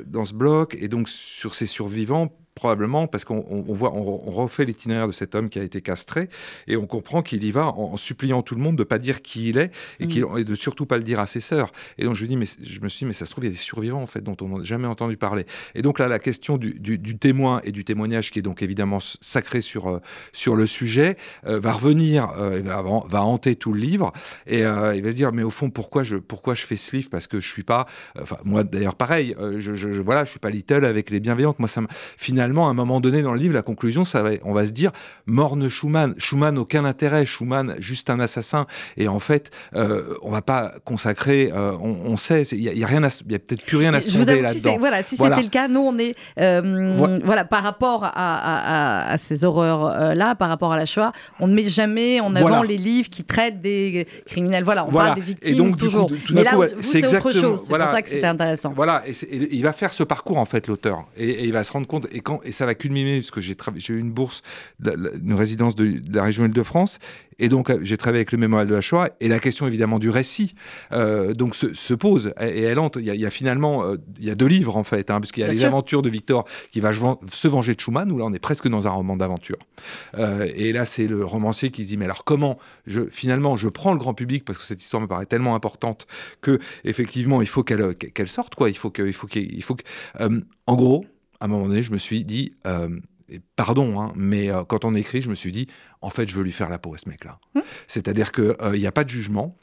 dans 0.05 0.25
ce 0.25 0.33
bloc, 0.33 0.77
et 0.79 0.87
donc 0.87 1.09
sur 1.09 1.55
ces 1.55 1.65
survivants, 1.65 2.31
probablement 2.55 3.05
parce 3.07 3.25
qu'on 3.25 3.65
voit, 3.67 3.93
on, 3.93 4.31
refait 4.31 4.63
l'itinéraire 4.63 5.07
de 5.07 5.13
cet 5.13 5.35
homme 5.35 5.49
qui 5.49 5.59
a 5.59 5.63
été 5.63 5.81
castré 5.81 6.29
et 6.67 6.77
on 6.77 6.87
comprend 6.87 7.21
qu'il 7.21 7.43
y 7.43 7.51
va 7.51 7.67
en, 7.67 7.97
suppliant 7.97 8.41
tout 8.41 8.55
le 8.55 8.61
monde 8.61 8.77
de 8.77 8.83
pas 8.83 8.97
dire 8.97 9.21
qui 9.21 9.49
il 9.49 9.57
est 9.57 9.71
et, 9.99 10.07
mm. 10.07 10.43
de 10.43 10.55
surtout 10.55 10.85
pas 10.85 10.97
le 10.97 11.03
dire 11.03 11.19
à 11.19 11.27
ses 11.27 11.41
sœurs. 11.41 11.73
Et 11.97 12.05
donc 12.05 12.15
je 12.15 12.25
dis, 12.25 12.37
mais 12.37 12.45
je 12.45 12.79
me 12.79 12.87
suis 12.87 12.99
dit, 12.99 13.05
mais 13.05 13.13
ça 13.13 13.25
se 13.25 13.31
trouve 13.31 13.43
il 13.43 13.47
y 13.47 13.49
a 13.49 13.53
des 13.53 13.57
survivants 13.57 14.01
en 14.01 14.07
fait 14.07 14.21
dont 14.21 14.37
on 14.41 14.57
n'a 14.57 14.63
jamais 14.63 14.87
entendu 14.87 15.17
parler. 15.17 15.45
Et 15.75 15.81
donc 15.81 15.99
là, 15.99 16.07
la 16.07 16.17
question 16.17 16.57
du, 16.57 17.19
témoin 17.19 17.59
et 17.65 17.73
du 17.73 17.83
témoignage 17.83 18.31
qui 18.31 18.39
est 18.39 18.41
donc 18.41 18.61
évidemment 18.63 18.99
sacré 19.19 19.59
sur 19.59 19.87
euh, 19.87 19.99
sur 20.31 20.55
le 20.55 20.65
sujet 20.65 21.17
euh, 21.45 21.59
va 21.59 21.73
revenir, 21.73 22.29
euh, 22.37 22.61
va, 22.63 22.81
va, 22.81 23.23
hanter 23.23 23.57
tout 23.57 23.73
le 23.73 23.79
livre 23.81 24.13
et 24.47 24.59
il 24.59 24.65
va 25.03 25.11
se 25.11 25.15
dire, 25.15 25.33
mais 25.33 25.43
au 25.43 25.49
fond 25.49 25.69
pourquoi 25.69 26.03
je 26.03 26.15
pourquoi 26.15 26.55
je 26.55 26.65
fais 26.65 26.77
ce 26.77 26.95
livre? 26.95 27.09
Parce 27.09 27.27
que 27.27 27.41
je 27.41 27.49
suis 27.49 27.63
pas, 27.63 27.85
enfin 28.19 28.37
moi 28.45 28.63
d'ailleurs 28.63 28.95
pareil, 28.95 29.35
je, 29.59 29.75
je, 29.75 29.89
voilà, 29.89 30.23
je 30.23 30.31
suis 30.31 30.39
pas 30.39 30.49
little 30.49 30.85
avec 30.85 31.09
les 31.09 31.19
bienveillantes. 31.19 31.59
Moi 31.59 31.67
ça 31.67 31.81
finalement 32.17 32.44
finalement, 32.45 32.67
à 32.67 32.69
un 32.69 32.75
moment 32.75 33.01
donné 33.01 33.23
dans 33.23 33.33
le 33.33 33.39
livre, 33.39 33.55
la 33.55 33.63
conclusion, 33.63 34.05
ça 34.05 34.21
va, 34.21 34.31
on 34.43 34.53
va 34.53 34.67
se 34.67 34.71
dire, 34.71 34.91
morne 35.25 35.67
Schumann, 35.67 36.13
Schumann 36.19 36.59
aucun 36.59 36.85
intérêt, 36.85 37.25
Schumann 37.25 37.75
juste 37.79 38.11
un 38.11 38.19
assassin. 38.19 38.67
Et 38.97 39.07
en 39.07 39.17
fait, 39.17 39.49
euh, 39.75 40.13
on 40.21 40.29
va 40.29 40.43
pas 40.43 40.73
consacrer, 40.83 41.51
euh, 41.51 41.71
on, 41.79 42.17
sait, 42.17 42.43
il 42.43 42.61
y, 42.61 42.83
a, 42.83 42.87
rien, 42.87 43.01
il 43.25 43.31
y 43.31 43.35
a 43.35 43.39
peut-être 43.39 43.65
plus 43.65 43.77
rien 43.77 43.95
à 43.95 44.01
sonder 44.01 44.41
là-dedans. 44.41 44.77
voilà, 44.77 45.01
si 45.01 45.17
c'était 45.17 45.41
le 45.41 45.49
cas, 45.49 45.67
nous 45.67 45.79
on 45.79 45.97
est, 45.97 46.15
euh, 46.39 47.19
voilà. 47.23 47.45
par 47.45 47.63
rapport 47.63 48.01
à, 48.03 49.15
ces 49.17 49.43
horreurs 49.43 50.13
là, 50.13 50.35
par 50.35 50.49
rapport 50.49 50.71
à 50.71 50.77
la 50.77 50.85
Shoah, 50.85 51.13
on 51.39 51.47
ne 51.47 51.55
met 51.55 51.67
jamais 51.67 52.19
en 52.19 52.35
avant 52.35 52.61
les 52.61 52.77
livres 52.77 53.09
qui 53.09 53.23
traitent 53.23 53.61
des 53.61 54.07
criminels. 54.27 54.63
Voilà, 54.63 54.85
on 54.85 54.91
parle 54.91 55.15
des 55.15 55.21
victimes 55.21 55.53
et 55.53 55.57
donc, 55.57 55.77
toujours. 55.77 56.11
Mais 56.31 56.43
là, 56.43 56.51
c'est 56.81 57.07
autre 57.07 57.31
chose. 57.31 57.63
C'est 57.65 57.75
pour 57.75 57.87
ça 57.87 58.01
que 58.03 58.09
c'était 58.09 58.27
intéressant. 58.27 58.71
Voilà, 58.75 59.03
et, 59.07 59.13
il 59.51 59.63
va 59.63 59.73
faire 59.73 59.93
ce 59.93 60.03
parcours 60.03 60.37
en 60.37 60.45
fait, 60.45 60.67
l'auteur, 60.67 61.05
et, 61.17 61.45
il 61.45 61.53
va 61.53 61.63
se 61.63 61.71
rendre 61.71 61.87
compte. 61.87 62.05
Et 62.11 62.19
quand 62.19 62.34
Et 62.43 62.51
ça 62.51 62.65
va 62.65 62.75
culminer, 62.75 63.19
parce 63.19 63.31
que 63.31 63.41
j'ai 63.41 63.55
eu 63.93 63.99
une 63.99 64.11
bourse, 64.11 64.41
une 64.83 65.33
résidence 65.33 65.75
de, 65.75 66.01
la 66.11 66.23
région 66.23 66.45
Île-de-France. 66.45 66.99
Et 67.39 67.49
donc, 67.49 67.69
euh, 67.69 67.79
j'ai 67.81 67.97
travaillé 67.97 68.19
avec 68.19 68.31
le 68.31 68.37
mémorial 68.37 68.67
de 68.67 68.75
la 68.75 68.81
Shoah. 68.81 69.09
Et 69.19 69.27
la 69.27 69.39
question, 69.39 69.67
évidemment, 69.67 69.99
du 69.99 70.09
récit, 70.09 70.55
euh, 70.91 71.33
donc, 71.33 71.55
se, 71.55 71.93
pose. 71.93 72.33
Et, 72.39 72.61
elle 72.61 72.79
entre. 72.79 72.99
Il 72.99 73.05
y, 73.05 73.25
a, 73.25 73.29
finalement, 73.29 73.83
euh, 73.83 73.97
il 74.19 74.25
y 74.25 74.29
a 74.29 74.35
deux 74.35 74.45
livres, 74.45 74.77
en 74.77 74.83
fait, 74.83 75.11
hein, 75.11 75.19
puisqu'il 75.19 75.41
y 75.41 75.43
a 75.43 75.47
Les 75.47 75.65
Aventures 75.65 76.01
de 76.01 76.09
Victor 76.09 76.45
qui 76.71 76.79
va 76.79 76.91
se 76.93 77.47
venger 77.47 77.75
de 77.75 77.79
Schumann, 77.79 78.11
où 78.11 78.17
là, 78.17 78.25
on 78.25 78.33
est 78.33 78.39
presque 78.39 78.67
dans 78.67 78.87
un 78.87 78.91
roman 78.91 79.17
d'aventure. 79.17 79.57
et 80.17 80.71
là, 80.71 80.85
c'est 80.85 81.07
le 81.07 81.25
romancier 81.25 81.71
qui 81.71 81.83
se 81.83 81.89
dit, 81.89 81.97
mais 81.97 82.05
alors, 82.05 82.23
comment, 82.23 82.57
je, 82.85 83.01
finalement, 83.09 83.57
je 83.57 83.67
prends 83.67 83.93
le 83.93 83.99
grand 83.99 84.13
public, 84.13 84.45
parce 84.45 84.57
que 84.57 84.63
cette 84.63 84.81
histoire 84.81 85.01
me 85.01 85.07
paraît 85.07 85.25
tellement 85.25 85.55
importante 85.55 86.07
que, 86.41 86.59
effectivement, 86.83 87.41
il 87.41 87.47
faut 87.47 87.63
qu'elle 87.63 88.27
sorte, 88.27 88.55
quoi. 88.55 88.69
Il 88.69 88.77
faut 88.77 88.89
que, 88.89 89.01
il 89.01 89.13
faut 89.13 89.27
qu'il 89.27 89.63
faut 89.63 89.75
que, 89.75 89.83
en 90.67 90.75
gros, 90.75 91.05
à 91.39 91.45
un 91.45 91.47
moment 91.47 91.67
donné, 91.67 91.81
je 91.81 91.91
me 91.91 91.97
suis 91.97 92.23
dit, 92.23 92.53
pardon, 93.55 93.99
hein, 93.99 94.13
mais 94.15 94.49
euh, 94.49 94.63
quand 94.63 94.85
on 94.85 94.93
écrit, 94.93 95.21
je 95.21 95.29
me 95.29 95.35
suis 95.35 95.51
dit, 95.51 95.67
en 96.01 96.09
fait, 96.09 96.29
je 96.29 96.35
veux 96.35 96.43
lui 96.43 96.51
faire 96.51 96.69
la 96.69 96.77
peau 96.77 96.93
à 96.93 96.97
ce 96.97 97.09
mec-là. 97.09 97.39
Hum. 97.55 97.63
C'est-à-dire 97.87 98.31
qu'il 98.31 98.55
euh, 98.61 98.77
n'y 98.77 98.87
a 98.87 98.91
pas 98.91 99.03
de 99.03 99.09
jugement. 99.09 99.57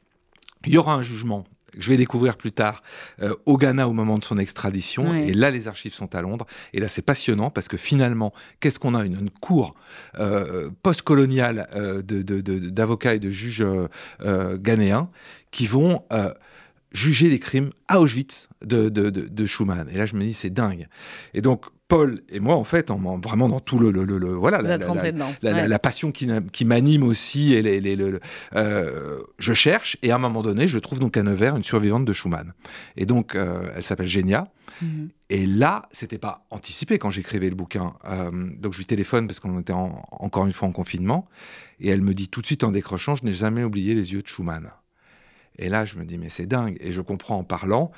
Il 0.64 0.72
y 0.72 0.78
aura 0.78 0.94
un 0.94 1.02
jugement 1.02 1.44
je 1.78 1.88
vais 1.88 1.96
découvrir 1.96 2.36
plus 2.36 2.52
tard 2.52 2.82
euh, 3.22 3.34
au 3.46 3.56
Ghana 3.56 3.88
au 3.88 3.94
moment 3.94 4.18
de 4.18 4.24
son 4.24 4.36
extradition. 4.36 5.14
Et 5.14 5.32
là, 5.32 5.50
les 5.50 5.68
archives 5.68 5.94
sont 5.94 6.14
à 6.14 6.20
Londres. 6.20 6.44
Et 6.74 6.80
là, 6.80 6.88
c'est 6.90 7.00
passionnant 7.00 7.48
parce 7.48 7.66
que 7.66 7.78
finalement, 7.78 8.34
qu'est-ce 8.60 8.78
qu'on 8.78 8.94
a? 8.94 9.06
Une, 9.06 9.30
cour 9.30 9.74
post-coloniale 10.82 11.70
d'avocats 12.04 13.14
et 13.14 13.20
de 13.20 13.30
juges 13.30 13.64
ghanéens 14.20 15.08
qui 15.50 15.66
vont 15.66 16.04
juger 16.92 17.28
les 17.28 17.38
crimes 17.38 17.70
à 17.88 18.00
Auschwitz 18.00 18.48
de, 18.64 18.88
de, 18.88 19.46
Schumann. 19.46 19.88
Et 19.90 19.96
là, 19.96 20.06
je 20.06 20.14
me 20.14 20.22
dis, 20.22 20.32
c'est 20.32 20.50
dingue. 20.50 20.86
Et 21.34 21.40
donc, 21.40 21.66
Paul 21.88 22.22
et 22.30 22.40
moi, 22.40 22.54
en 22.54 22.64
fait, 22.64 22.90
vraiment 23.22 23.48
dans 23.48 23.60
tout 23.60 23.78
le, 23.78 23.90
voilà, 24.34 24.62
la, 24.62 25.78
passion 25.78 26.12
qui, 26.12 26.64
m'anime 26.64 27.02
aussi. 27.02 27.54
Et 27.54 27.62
les, 27.62 27.98
euh, 28.54 29.18
je 29.38 29.52
cherche 29.52 29.96
et 30.02 30.10
à 30.10 30.16
un 30.16 30.18
moment 30.18 30.42
donné, 30.42 30.68
je 30.68 30.78
trouve 30.78 30.98
donc 30.98 31.16
à 31.16 31.22
Nevers 31.22 31.56
une 31.56 31.64
survivante 31.64 32.04
de 32.04 32.12
Schumann. 32.12 32.52
Et 32.96 33.04
donc, 33.04 33.34
euh, 33.34 33.62
elle 33.76 33.82
s'appelle 33.82 34.08
Genia. 34.08 34.48
Mhm. 34.80 35.10
Et 35.28 35.46
là, 35.46 35.88
c'était 35.92 36.18
pas 36.18 36.46
anticipé 36.50 36.98
quand 36.98 37.10
j'écrivais 37.10 37.48
le 37.48 37.54
bouquin. 37.54 37.94
Euh, 38.06 38.30
donc 38.58 38.72
je 38.72 38.78
lui 38.78 38.86
téléphone 38.86 39.26
parce 39.26 39.40
qu'on 39.40 39.58
était 39.60 39.74
encore 39.74 40.46
une 40.46 40.52
fois 40.52 40.68
en 40.68 40.72
confinement. 40.72 41.28
Et 41.80 41.88
elle 41.88 42.00
me 42.00 42.14
dit 42.14 42.28
tout 42.28 42.40
de 42.40 42.46
suite 42.46 42.64
en 42.64 42.70
décrochant, 42.70 43.16
je 43.16 43.24
n'ai 43.24 43.32
jamais 43.32 43.64
oublié 43.64 43.94
les 43.94 44.12
yeux 44.12 44.22
de 44.22 44.28
Schumann. 44.28 44.70
Et 45.58 45.68
là, 45.68 45.84
je 45.84 45.96
me 45.96 46.04
dis, 46.04 46.18
mais 46.18 46.28
c'est 46.28 46.46
dingue. 46.46 46.76
Et 46.80 46.92
je 46.92 47.00
comprends 47.00 47.38
en 47.38 47.44
parlant 47.44 47.92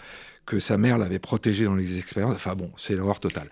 que 0.47 0.59
sa 0.59 0.77
mère 0.77 0.99
l'avait 0.99 1.19
protégé 1.19 1.65
dans 1.65 1.75
les 1.75 1.99
expériences. 1.99 2.35
Enfin 2.35 2.55
bon, 2.55 2.71
c'est 2.77 2.95
l'horreur 2.95 3.21
totale. 3.21 3.49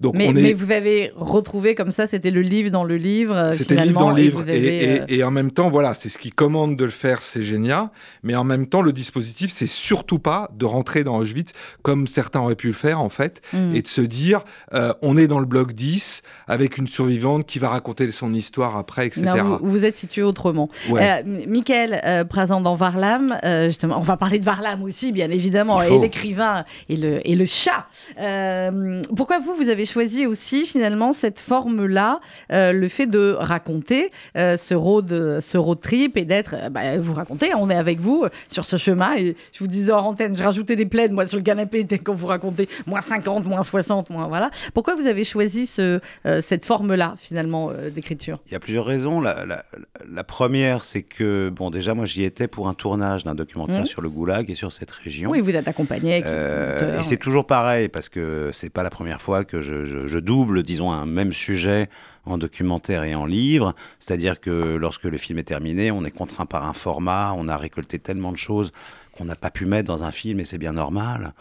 Donc, 0.00 0.14
mais, 0.14 0.32
mais, 0.32 0.52
vous 0.52 0.70
avez 0.70 1.12
retrouvé 1.16 1.74
comme 1.74 1.90
ça, 1.90 2.06
c'était 2.06 2.30
le 2.30 2.42
livre 2.42 2.70
dans 2.70 2.84
le 2.84 2.96
livre. 2.96 3.36
Euh, 3.36 3.52
c'était 3.52 3.74
le 3.74 3.82
livre 3.82 4.00
dans 4.00 4.10
le 4.10 4.22
livre. 4.22 4.44
Euh, 4.46 5.04
et, 5.08 5.24
en 5.24 5.30
même 5.30 5.50
temps, 5.50 5.68
voilà, 5.68 5.94
c'est 5.94 6.08
ce 6.08 6.18
qui 6.18 6.30
commande 6.30 6.76
de 6.76 6.84
le 6.84 6.90
faire, 6.90 7.22
c'est 7.22 7.42
génial. 7.42 7.88
Mais 8.22 8.36
en 8.36 8.44
même 8.44 8.66
temps, 8.66 8.82
le 8.82 8.92
dispositif, 8.92 9.50
c'est 9.52 9.66
surtout 9.66 10.18
pas 10.18 10.50
de 10.56 10.64
rentrer 10.64 11.02
dans 11.02 11.18
Auschwitz 11.18 11.52
comme 11.82 12.06
certains 12.06 12.40
auraient 12.40 12.54
pu 12.54 12.68
le 12.68 12.72
faire 12.72 13.00
en 13.00 13.08
fait, 13.08 13.42
hmm. 13.52 13.74
et 13.74 13.82
de 13.82 13.86
se 13.86 14.00
dire, 14.00 14.44
euh, 14.74 14.92
on 15.02 15.16
est 15.16 15.26
dans 15.26 15.40
le 15.40 15.46
bloc 15.46 15.72
10 15.72 16.22
avec 16.46 16.78
une 16.78 16.88
survivante 16.88 17.46
qui 17.46 17.58
va 17.58 17.68
raconter 17.68 18.10
son 18.12 18.32
histoire 18.32 18.76
après, 18.76 19.06
etc. 19.06 19.22
Non, 19.26 19.58
vous, 19.60 19.70
vous, 19.70 19.84
êtes 19.84 19.96
situé 19.96 20.22
autrement. 20.22 20.68
Ouais. 20.88 21.22
Michael, 21.24 22.26
présent 22.28 22.60
dans 22.60 22.76
Varlam, 22.76 23.38
justement, 23.66 23.98
on 23.98 24.02
va 24.02 24.16
parler 24.16 24.38
de 24.38 24.44
Varlam 24.44 24.82
aussi, 24.82 25.10
bien 25.12 25.30
évidemment, 25.30 25.82
et 25.82 25.98
l'écrit 25.98 26.27
et 26.88 26.96
le, 26.96 27.26
et 27.28 27.34
le 27.34 27.44
chat. 27.46 27.86
Euh, 28.18 29.02
pourquoi 29.16 29.38
vous, 29.38 29.54
vous 29.54 29.68
avez 29.68 29.84
choisi 29.84 30.26
aussi 30.26 30.66
finalement 30.66 31.12
cette 31.12 31.38
forme-là, 31.38 32.20
euh, 32.52 32.72
le 32.72 32.88
fait 32.88 33.06
de 33.06 33.34
raconter 33.38 34.10
euh, 34.36 34.56
ce, 34.56 34.74
road, 34.74 35.40
ce 35.40 35.58
road 35.58 35.80
trip 35.80 36.16
et 36.16 36.24
d'être, 36.24 36.70
bah, 36.70 36.98
vous 36.98 37.14
racontez, 37.14 37.54
on 37.54 37.70
est 37.70 37.74
avec 37.76 38.00
vous 38.00 38.26
sur 38.48 38.64
ce 38.64 38.76
chemin 38.76 39.16
et 39.16 39.36
je 39.52 39.58
vous 39.58 39.66
disais 39.66 39.92
en 39.92 40.06
antenne, 40.06 40.36
je 40.36 40.42
rajoutais 40.42 40.76
des 40.76 40.86
plaides 40.86 41.12
moi 41.12 41.26
sur 41.26 41.38
le 41.38 41.44
canapé 41.44 41.86
quand 42.02 42.14
vous 42.14 42.26
racontez 42.26 42.68
moins 42.86 43.00
50, 43.00 43.46
moins 43.46 43.62
60, 43.62 44.10
moins 44.10 44.28
voilà. 44.28 44.50
Pourquoi 44.74 44.94
vous 44.94 45.06
avez 45.06 45.24
choisi 45.24 45.66
ce, 45.66 46.00
cette 46.40 46.64
forme-là 46.64 47.14
finalement 47.18 47.70
d'écriture? 47.94 48.38
Il 48.46 48.52
y 48.52 48.56
a 48.56 48.60
plusieurs 48.60 48.84
raisons. 48.84 49.20
La, 49.20 49.44
la, 49.44 50.24
première, 50.24 50.84
c'est 50.84 51.02
que, 51.02 51.50
bon 51.50 51.70
déjà 51.70 51.94
moi 51.94 52.04
j'y 52.04 52.24
étais 52.24 52.48
pour 52.48 52.68
un 52.68 52.74
tournage 52.74 53.24
d'un 53.24 53.34
documentaire 53.34 53.82
mmh. 53.82 53.86
sur 53.86 54.02
le 54.02 54.10
goulag 54.10 54.50
et 54.50 54.54
sur 54.54 54.72
cette 54.72 54.90
région. 54.90 55.30
Oui, 55.30 55.40
vous 55.40 55.54
êtes 55.54 55.68
accompagné 55.68 56.17
euh, 56.26 56.98
et 56.98 57.02
c'est 57.02 57.16
toujours 57.16 57.46
pareil, 57.46 57.88
parce 57.88 58.08
que 58.08 58.50
c'est 58.52 58.70
pas 58.70 58.82
la 58.82 58.90
première 58.90 59.20
fois 59.20 59.44
que 59.44 59.60
je, 59.60 60.18
double, 60.18 60.62
disons, 60.62 60.90
un 60.90 61.06
même 61.06 61.32
sujet 61.32 61.88
en 62.26 62.38
documentaire 62.38 63.04
et 63.04 63.14
en 63.14 63.26
livre. 63.26 63.74
C'est-à-dire 63.98 64.40
que 64.40 64.76
lorsque 64.76 65.04
le 65.04 65.16
film 65.16 65.38
est 65.38 65.44
terminé, 65.44 65.90
on 65.90 66.04
est 66.04 66.10
contraint 66.10 66.46
par 66.46 66.66
un 66.66 66.72
format, 66.72 67.32
on 67.36 67.48
a 67.48 67.56
récolté 67.56 67.98
tellement 67.98 68.32
de 68.32 68.36
choses 68.36 68.72
qu'on 69.18 69.24
n'a 69.24 69.36
pas 69.36 69.50
pu 69.50 69.66
mettre 69.66 69.88
dans 69.88 70.04
un 70.04 70.12
film, 70.12 70.40
et 70.40 70.44
c'est 70.44 70.58
bien 70.58 70.72
normal. 70.72 71.32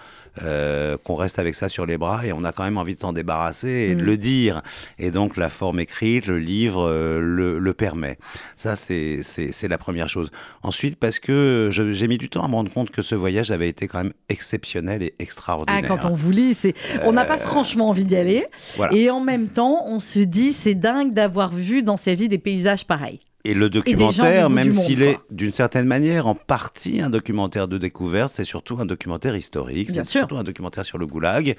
Euh, 0.43 0.97
qu'on 1.03 1.15
reste 1.15 1.39
avec 1.39 1.55
ça 1.55 1.67
sur 1.67 1.85
les 1.85 1.97
bras 1.97 2.25
et 2.25 2.31
on 2.31 2.43
a 2.43 2.51
quand 2.51 2.63
même 2.63 2.77
envie 2.77 2.93
de 2.93 2.99
s'en 2.99 3.11
débarrasser 3.11 3.87
et 3.89 3.95
de 3.95 4.01
mm. 4.01 4.05
le 4.05 4.17
dire. 4.17 4.61
Et 4.99 5.09
donc 5.09 5.35
la 5.35 5.49
forme 5.49 5.79
écrite, 5.79 6.27
le 6.27 6.37
livre 6.37 6.87
euh, 6.87 7.19
le, 7.19 7.73
permet. 7.73 8.17
Ça, 8.55 8.75
c'est 8.75 9.21
la 9.67 9.77
première 9.77 10.09
chose. 10.09 10.31
Ensuite, 10.63 10.97
parce 10.97 11.19
que 11.19 11.69
j'ai 11.71 12.07
mis 12.07 12.17
du 12.17 12.29
temps 12.29 12.43
à 12.43 12.47
me 12.47 12.55
rendre 12.55 12.71
compte 12.71 12.91
que 12.91 13.01
ce 13.01 13.15
voyage 13.15 13.51
avait 13.51 13.69
été 13.69 13.87
quand 13.87 13.99
même 13.99 14.13
exceptionnel 14.29 15.03
et 15.03 15.13
extraordinaire. 15.19 15.81
Ah, 15.83 15.87
quand 15.87 16.09
on 16.09 16.13
vous 16.13 16.31
lit, 16.31 16.57
on 17.03 17.13
n'a 17.13 17.25
pas 17.25 17.35
euh, 17.35 17.37
franchement 17.37 17.89
envie 17.89 18.05
d'y 18.05 18.15
aller. 18.15 18.45
Et 18.91 19.09
en 19.09 19.19
même 19.19 19.49
temps, 19.49 19.83
on 19.85 19.99
se 19.99 20.19
dit, 20.19 20.53
c'est 20.53 20.75
dingue 20.75 21.13
d'avoir 21.13 21.53
vu 21.53 21.83
dans 21.83 21.97
sa 21.97 22.13
vie 22.13 22.27
des 22.27 22.39
paysages 22.39 22.85
pareils. 22.85 23.19
Et 23.43 23.53
le 23.53 23.69
documentaire, 23.69 24.49
même 24.49 24.73
s'il 24.73 25.01
est 25.01 25.19
d'une 25.31 25.51
certaine 25.51 25.85
manière 25.85 26.27
en 26.27 26.35
partie 26.35 27.01
un 27.01 27.09
documentaire 27.09 27.67
de 27.67 27.77
découverte, 27.77 28.33
c'est 28.33 28.43
surtout 28.43 28.77
un 28.79 28.85
documentaire 28.85 29.35
historique, 29.35 29.91
c'est 29.91 30.05
surtout 30.05 30.37
un 30.37 30.43
documentaire 30.43 30.83
sur 30.83 30.97
le 30.97 31.05
goulag. 31.05 31.55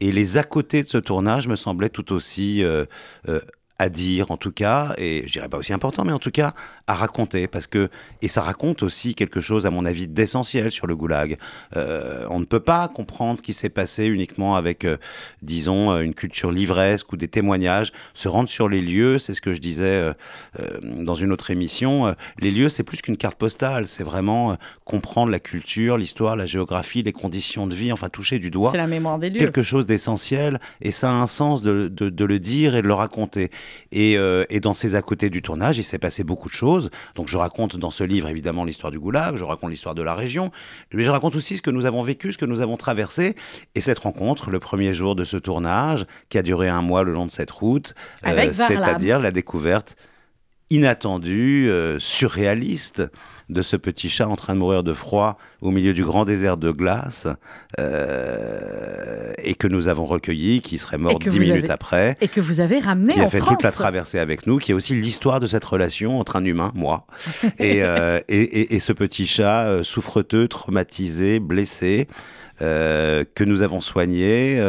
Et 0.00 0.12
les 0.12 0.38
à 0.38 0.44
côté 0.44 0.82
de 0.82 0.88
ce 0.88 0.98
tournage 0.98 1.46
me 1.46 1.56
semblaient 1.56 1.90
tout 1.90 2.12
aussi 2.12 2.62
euh, 2.64 2.86
euh, 3.28 3.40
à 3.78 3.88
dire 3.88 4.30
en 4.30 4.36
tout 4.36 4.52
cas, 4.52 4.94
et 4.96 5.24
je 5.26 5.32
dirais 5.32 5.48
pas 5.48 5.58
aussi 5.58 5.72
important, 5.72 6.04
mais 6.04 6.12
en 6.12 6.18
tout 6.18 6.30
cas 6.30 6.54
à 6.86 6.94
raconter, 6.94 7.48
parce 7.48 7.66
que, 7.66 7.90
et 8.22 8.28
ça 8.28 8.42
raconte 8.42 8.82
aussi 8.82 9.14
quelque 9.14 9.40
chose 9.40 9.66
à 9.66 9.70
mon 9.70 9.84
avis 9.84 10.06
d'essentiel 10.06 10.70
sur 10.70 10.86
le 10.86 10.94
goulag. 10.94 11.36
Euh, 11.76 12.26
on 12.30 12.38
ne 12.38 12.44
peut 12.44 12.60
pas 12.60 12.86
comprendre 12.88 13.38
ce 13.38 13.42
qui 13.42 13.52
s'est 13.52 13.68
passé 13.68 14.06
uniquement 14.06 14.54
avec, 14.54 14.84
euh, 14.84 14.96
disons, 15.42 15.90
euh, 15.90 16.00
une 16.00 16.14
culture 16.14 16.52
livresque 16.52 17.12
ou 17.12 17.16
des 17.16 17.26
témoignages. 17.26 17.92
Se 18.14 18.28
rendre 18.28 18.48
sur 18.48 18.68
les 18.68 18.80
lieux, 18.80 19.18
c'est 19.18 19.34
ce 19.34 19.40
que 19.40 19.52
je 19.52 19.60
disais 19.60 20.14
dans 20.82 21.14
une 21.14 21.32
autre 21.32 21.50
émission, 21.50 22.14
les 22.38 22.50
lieux 22.50 22.68
c'est 22.68 22.82
plus 22.82 23.02
qu'une 23.02 23.16
carte 23.16 23.38
postale, 23.38 23.86
c'est 23.86 24.02
vraiment 24.02 24.56
comprendre 24.84 25.30
la 25.30 25.40
culture, 25.40 25.96
l'histoire, 25.96 26.36
la 26.36 26.46
géographie, 26.46 27.02
les 27.02 27.12
conditions 27.12 27.66
de 27.66 27.74
vie, 27.74 27.92
enfin 27.92 28.08
toucher 28.08 28.38
du 28.38 28.50
doigt. 28.50 28.70
C'est 28.70 28.76
la 28.78 28.86
mémoire 28.86 29.18
des 29.18 29.30
lieux. 29.30 29.38
Quelque 29.38 29.62
chose 29.62 29.86
d'essentiel, 29.86 30.60
et 30.80 30.92
ça 30.92 31.10
a 31.10 31.14
un 31.14 31.26
sens 31.26 31.62
de, 31.62 31.88
de, 31.88 32.08
de 32.08 32.24
le 32.24 32.38
dire 32.38 32.76
et 32.76 32.82
de 32.82 32.86
le 32.86 32.94
raconter. 32.94 33.50
Euh, 33.94 34.44
et, 34.50 34.60
dans 34.60 34.74
ces 34.74 34.94
à 34.94 35.02
côté 35.02 35.30
du 35.30 35.42
tournage, 35.42 35.78
il 35.78 35.84
s'est 35.84 35.98
passé 35.98 36.24
beaucoup 36.24 36.48
de 36.48 36.54
choses. 36.54 36.90
Donc 37.14 37.28
je 37.28 37.36
raconte 37.36 37.76
dans 37.76 37.90
ce 37.90 38.04
livre 38.04 38.28
évidemment 38.28 38.64
l'histoire 38.64 38.90
du 38.90 38.98
Goulag, 38.98 39.36
je 39.36 39.44
raconte 39.44 39.70
l'histoire 39.70 39.94
de 39.94 40.02
la 40.02 40.14
région, 40.14 40.50
mais 40.92 41.04
je 41.04 41.10
raconte 41.10 41.36
aussi 41.36 41.56
ce 41.56 41.62
que 41.62 41.70
nous 41.70 41.86
avons 41.86 42.02
vécu, 42.02 42.32
ce 42.32 42.38
que 42.38 42.44
nous 42.44 42.60
avons 42.60 42.76
traversé. 42.76 43.36
Et 43.74 43.80
cette 43.80 43.98
rencontre, 43.98 44.50
le 44.50 44.58
premier 44.58 44.94
jour 44.94 45.14
de 45.14 45.24
ce 45.24 45.36
tournage, 45.36 46.06
qui 46.28 46.38
a 46.38 46.42
duré 46.42 46.68
un 46.68 46.82
mois 46.82 47.02
le 47.02 47.12
long 47.12 47.26
de 47.26 47.32
cette 47.32 47.50
route, 47.50 47.94
euh, 48.26 48.52
c'est-à-dire 48.52 49.18
la 49.18 49.30
découverte 49.30 49.96
inattendue, 50.70 51.68
euh, 51.68 51.98
surréaliste 52.00 53.02
de 53.48 53.62
ce 53.62 53.76
petit 53.76 54.08
chat 54.08 54.26
en 54.26 54.34
train 54.34 54.54
de 54.54 54.58
mourir 54.58 54.82
de 54.82 54.92
froid 54.92 55.38
au 55.60 55.70
milieu 55.70 55.94
du 55.94 56.02
grand 56.02 56.24
désert 56.24 56.56
de 56.56 56.72
glace 56.72 57.28
euh, 57.78 59.32
et 59.38 59.54
que 59.54 59.68
nous 59.68 59.86
avons 59.86 60.04
recueilli, 60.04 60.60
qui 60.62 60.78
serait 60.78 60.98
mort 60.98 61.16
dix 61.20 61.38
minutes 61.38 61.70
après. 61.70 62.16
Et 62.20 62.26
que 62.26 62.40
vous 62.40 62.58
avez 62.58 62.80
ramené 62.80 63.14
Qui 63.14 63.20
a 63.20 63.28
fait 63.28 63.38
toute 63.38 63.62
la 63.62 63.70
traversée 63.70 64.18
avec 64.18 64.48
nous, 64.48 64.58
qui 64.58 64.72
est 64.72 64.74
aussi 64.74 64.94
l'histoire 64.94 65.38
de 65.38 65.46
cette 65.46 65.64
relation 65.64 66.18
entre 66.18 66.34
un 66.34 66.44
humain, 66.44 66.72
moi, 66.74 67.06
euh, 67.60 68.20
et, 68.28 68.40
et, 68.40 68.74
et, 68.74 68.80
ce 68.80 68.92
petit 68.92 69.26
chat 69.26 69.84
souffreteux, 69.84 70.48
traumatisé, 70.48 71.38
blessé. 71.38 72.08
que 72.58 73.44
nous 73.44 73.62
avons 73.62 73.80
soigné, 73.80 74.60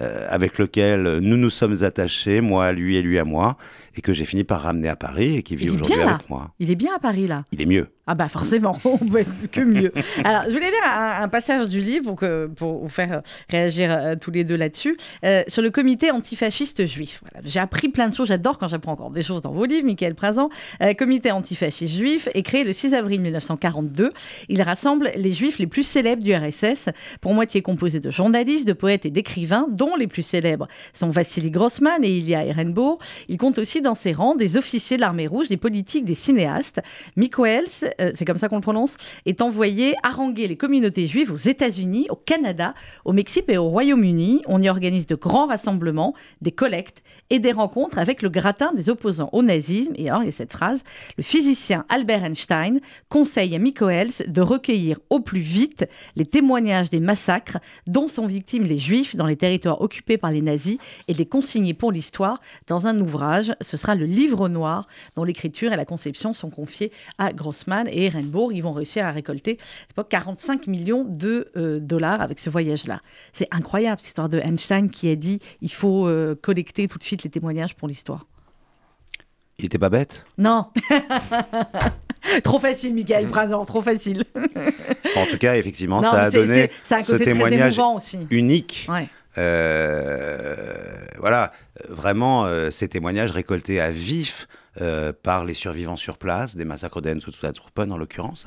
avec 0.00 0.58
lequel 0.58 1.18
nous 1.18 1.36
nous 1.36 1.50
sommes 1.50 1.84
attachés, 1.84 2.40
moi 2.40 2.66
à 2.66 2.72
lui 2.72 2.96
et 2.96 3.02
lui 3.02 3.20
à 3.20 3.24
moi, 3.24 3.56
et 3.96 4.02
que 4.02 4.12
j'ai 4.12 4.24
fini 4.24 4.44
par 4.44 4.62
ramener 4.62 4.88
à 4.88 4.96
Paris 4.96 5.36
et 5.36 5.42
qui 5.42 5.56
vit 5.56 5.70
aujourd'hui 5.70 6.00
avec 6.00 6.28
moi. 6.28 6.52
Il 6.58 6.70
est 6.70 6.76
bien 6.76 6.94
à 6.94 6.98
Paris 6.98 7.26
là. 7.26 7.44
Il 7.52 7.60
est 7.60 7.66
mieux. 7.66 7.88
Ah 8.08 8.14
bah 8.14 8.28
forcément, 8.28 8.78
on 8.84 8.98
peut 8.98 9.18
être 9.18 9.50
que 9.50 9.60
mieux. 9.60 9.92
Alors, 10.22 10.44
je 10.44 10.50
voulais 10.50 10.70
lire 10.70 10.84
un, 10.84 11.28
passage 11.28 11.66
du 11.66 11.80
livre 11.80 12.14
pour, 12.54 12.78
vous 12.80 12.88
faire 12.88 13.22
réagir 13.50 13.90
euh, 13.90 14.14
tous 14.14 14.30
les 14.30 14.44
deux 14.44 14.54
là-dessus, 14.54 14.96
euh, 15.24 15.42
sur 15.48 15.60
le 15.60 15.70
comité 15.70 16.12
antifasciste 16.12 16.86
juif. 16.86 17.24
J'ai 17.44 17.58
appris 17.58 17.88
plein 17.88 18.08
de 18.08 18.14
choses, 18.14 18.28
j'adore 18.28 18.58
quand 18.58 18.68
j'apprends 18.68 18.92
encore 18.92 19.10
des 19.10 19.24
choses 19.24 19.42
dans 19.42 19.50
vos 19.50 19.64
livres, 19.64 19.86
Michael 19.86 20.14
Prazan. 20.14 20.50
Euh, 20.82 20.94
comité 20.94 21.32
antifasciste 21.32 21.94
juif 21.94 22.28
est 22.32 22.44
créé 22.44 22.62
le 22.62 22.72
6 22.72 22.94
avril 22.94 23.20
1942. 23.22 24.12
Il 24.48 24.62
rassemble 24.62 25.10
les 25.16 25.32
juifs 25.32 25.58
les 25.58 25.66
plus 25.66 25.82
célèbres 25.82 26.22
du 26.22 26.32
RSS 26.32 26.90
pour 27.20 27.34
moitié 27.34 27.60
composé 27.60 27.98
de 27.98 28.12
journalistes, 28.12 28.68
de 28.68 28.72
poètes 28.72 29.04
et 29.04 29.10
d'écrivains, 29.10 29.66
dont 29.68 29.96
les 29.96 30.06
plus 30.06 30.22
célèbres 30.22 30.68
sont 30.92 31.10
Vassili 31.10 31.50
Grossman 31.50 32.04
et 32.04 32.18
Ilya 32.18 32.44
Ehrenburg. 32.44 32.98
Il 33.28 33.36
compte 33.36 33.58
aussi 33.58 33.80
dans 33.80 33.96
ses 33.96 34.12
rangs 34.12 34.36
des 34.36 34.56
officiers 34.56 34.96
de 34.96 35.02
l'armée 35.02 35.26
rouge, 35.26 35.48
des 35.48 35.56
politiques, 35.56 36.04
des 36.04 36.14
cinéastes. 36.14 36.80
Mikoels, 37.16 37.64
euh, 38.00 38.12
c'est 38.14 38.24
comme 38.24 38.38
ça 38.38 38.48
qu'on 38.48 38.56
le 38.56 38.62
prononce, 38.62 38.96
est 39.24 39.40
envoyé 39.40 39.94
haranguer 40.02 40.48
les 40.48 40.56
communautés 40.56 41.06
juives 41.06 41.32
aux 41.32 41.36
États-Unis, 41.36 42.06
au 42.10 42.16
Canada, 42.16 42.74
au 43.04 43.12
Mexique 43.12 43.44
et 43.48 43.58
au 43.58 43.68
Royaume-Uni. 43.68 44.42
On 44.46 44.62
y 44.62 44.68
organise 44.68 45.06
de 45.06 45.14
grands 45.14 45.46
rassemblements, 45.46 46.14
des 46.40 46.52
collectes 46.52 47.02
et 47.30 47.38
des 47.38 47.52
rencontres 47.52 47.98
avec 47.98 48.22
le 48.22 48.28
gratin 48.28 48.72
des 48.72 48.88
opposants 48.88 49.30
au 49.32 49.42
nazisme. 49.42 49.92
Et 49.96 50.08
alors, 50.08 50.22
il 50.22 50.26
y 50.26 50.28
a 50.28 50.32
cette 50.32 50.52
phrase 50.52 50.84
le 51.16 51.22
physicien 51.22 51.84
Albert 51.88 52.24
Einstein 52.24 52.80
conseille 53.08 53.54
à 53.54 53.58
Mikoels 53.58 54.10
de 54.26 54.40
recueillir 54.40 54.98
au 55.10 55.20
plus 55.20 55.40
vite 55.40 55.86
les 56.14 56.26
témoignages 56.26 56.90
des 56.90 57.00
massacres 57.00 57.58
dont 57.86 58.08
sont 58.08 58.26
victimes 58.26 58.64
les 58.64 58.78
juifs 58.78 59.16
dans 59.16 59.26
les 59.26 59.36
territoires 59.36 59.80
occupés 59.80 60.18
par 60.18 60.30
les 60.30 60.42
nazis 60.42 60.78
et 61.08 61.14
les 61.14 61.26
consigner 61.26 61.74
pour 61.74 61.92
l'histoire 61.92 62.40
dans 62.66 62.86
un 62.86 62.98
ouvrage. 63.00 63.52
Ce 63.60 63.76
sera 63.76 63.94
le 63.94 64.06
livre 64.06 64.48
noir 64.48 64.86
dont 65.16 65.24
l'écriture 65.24 65.72
et 65.72 65.76
la 65.76 65.84
conception 65.84 66.34
sont 66.34 66.50
confiées 66.50 66.92
à 67.18 67.32
Grossman 67.32 67.85
et 67.88 68.04
Ehrenburg. 68.06 68.52
Ils 68.54 68.62
vont 68.62 68.72
réussir 68.72 69.04
à 69.04 69.10
récolter 69.10 69.58
45 70.08 70.66
millions 70.66 71.04
de 71.04 71.50
euh, 71.56 71.78
dollars 71.80 72.20
avec 72.20 72.38
ce 72.38 72.50
voyage-là. 72.50 73.00
C'est 73.32 73.48
incroyable 73.50 73.98
cette 73.98 74.08
histoire 74.08 74.28
de 74.28 74.38
Einstein 74.38 74.90
qui 74.90 75.10
a 75.10 75.16
dit 75.16 75.40
il 75.60 75.72
faut 75.72 76.06
euh, 76.06 76.34
collecter 76.40 76.88
tout 76.88 76.98
de 76.98 77.04
suite 77.04 77.22
les 77.24 77.30
témoignages 77.30 77.74
pour 77.74 77.88
l'histoire. 77.88 78.26
Il 79.58 79.64
était 79.64 79.78
pas 79.78 79.88
bête? 79.88 80.24
Non 80.36 80.66
Trop 82.44 82.58
facile, 82.58 82.94
Michael 82.94 83.28
Prazan, 83.28 83.64
trop 83.64 83.80
facile. 83.80 84.24
en 85.16 85.26
tout 85.26 85.38
cas, 85.38 85.56
effectivement, 85.56 86.02
ça 86.02 86.22
a 86.22 86.30
donné 86.30 86.70
ce 86.84 87.14
témoignage 87.14 87.80
unique. 88.30 88.88
Euh, 89.38 90.64
voilà, 91.18 91.52
vraiment, 91.88 92.50
ces 92.70 92.88
témoignages 92.88 93.30
récoltés 93.30 93.80
à 93.80 93.90
vif 93.90 94.48
euh, 94.80 95.12
par 95.12 95.44
les 95.44 95.54
survivants 95.54 95.96
sur 95.96 96.18
place, 96.18 96.56
des 96.56 96.64
massacres 96.64 97.00
d'Enns-Truppen 97.00 97.90
en 97.90 97.98
l'occurrence, 97.98 98.46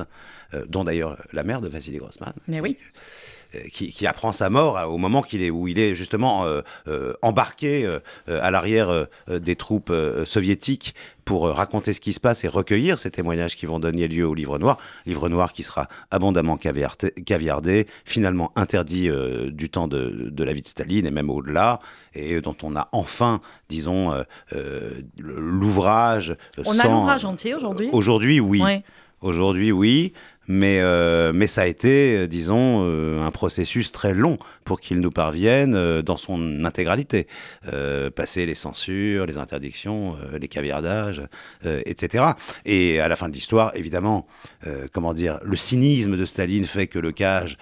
dont 0.68 0.84
d'ailleurs 0.84 1.18
la 1.32 1.44
mère 1.44 1.62
de 1.62 1.68
Vassili 1.68 1.98
Grossman. 1.98 2.34
Mais 2.48 2.60
oui. 2.60 2.78
Euh, 2.78 3.39
qui, 3.72 4.06
apprend 4.06 4.32
sa 4.32 4.50
mort 4.50 4.78
au 4.92 4.98
moment 4.98 5.22
qu'il 5.22 5.42
est, 5.42 5.50
où 5.50 5.68
il 5.68 5.80
est 5.80 5.96
justement 5.96 6.46
euh, 6.46 6.62
euh, 6.88 7.14
embarqué 7.22 7.88
à 8.28 8.52
l'arrière 8.52 9.08
des 9.28 9.56
troupes 9.56 9.92
soviétiques 10.26 10.94
pour 11.26 11.48
raconter 11.48 11.94
ce 11.94 12.02
qui 12.02 12.14
se 12.14 12.20
passe 12.20 12.44
et 12.44 12.48
recueillir 12.48 12.98
ces 12.98 13.12
témoignages 13.12 13.56
qui 13.56 13.66
vont 13.66 13.80
donner 13.80 14.08
lieu 14.08 14.28
au 14.28 14.34
livre 14.34 14.58
noir. 14.58 14.78
Livre 15.06 15.30
noir 15.30 15.54
qui 15.54 15.64
sera 15.64 15.88
abondamment 16.12 16.58
caviardé, 16.58 17.88
finalement 18.06 18.52
interdit 18.56 19.10
du 19.52 19.70
temps 19.70 19.88
de, 19.88 20.44
la 20.44 20.54
vie 20.54 20.62
de 20.62 20.68
Staline 20.68 21.06
et 21.06 21.12
même 21.12 21.30
au-delà, 21.30 21.80
et 22.14 22.42
dont 22.42 22.56
on 22.64 22.76
a 22.76 22.90
enfin, 22.92 23.42
disons, 23.70 24.14
l'ouvrage. 25.18 26.36
On 26.66 26.80
a 26.80 26.88
l'ouvrage 26.88 27.26
entier 27.26 27.54
aujourd'hui? 27.56 27.90
Aujourd'hui, 27.92 28.40
oui. 28.40 28.62
Aujourd'hui, 29.22 29.72
oui 29.72 30.14
mais, 30.50 30.80
euh, 30.82 31.32
mais 31.34 31.46
ça 31.46 31.62
a 31.62 31.66
été, 31.68 32.18
euh, 32.18 32.28
disons, 32.28 32.82
euh, 32.84 33.22
un 33.22 33.30
processus 33.30 33.92
très 33.92 34.16
long 34.16 34.40
pour 34.66 34.80
qu'il 34.82 35.00
nous 35.00 35.12
parvienne 35.12 36.02
dans 36.02 36.18
son 36.18 36.66
intégralité. 36.66 37.28
passer 38.16 38.46
les 38.46 38.54
censures, 38.54 39.26
les 39.26 39.38
interdictions, 39.38 40.16
les 40.40 40.48
caviardages, 40.48 41.24
etc. 41.64 42.26
Et 42.66 43.00
à 43.00 43.08
la 43.08 43.16
fin 43.16 43.30
de 43.30 43.34
l'histoire, 43.34 43.72
évidemment, 43.74 44.28
comment 44.92 45.16
dire, 45.16 45.40
le 45.44 45.56
cynisme 45.56 46.16
de 46.16 46.26
Staline 46.26 46.66
fait 46.66 46.86
que 46.86 47.00
le 47.00 47.12
cage, 47.12 47.58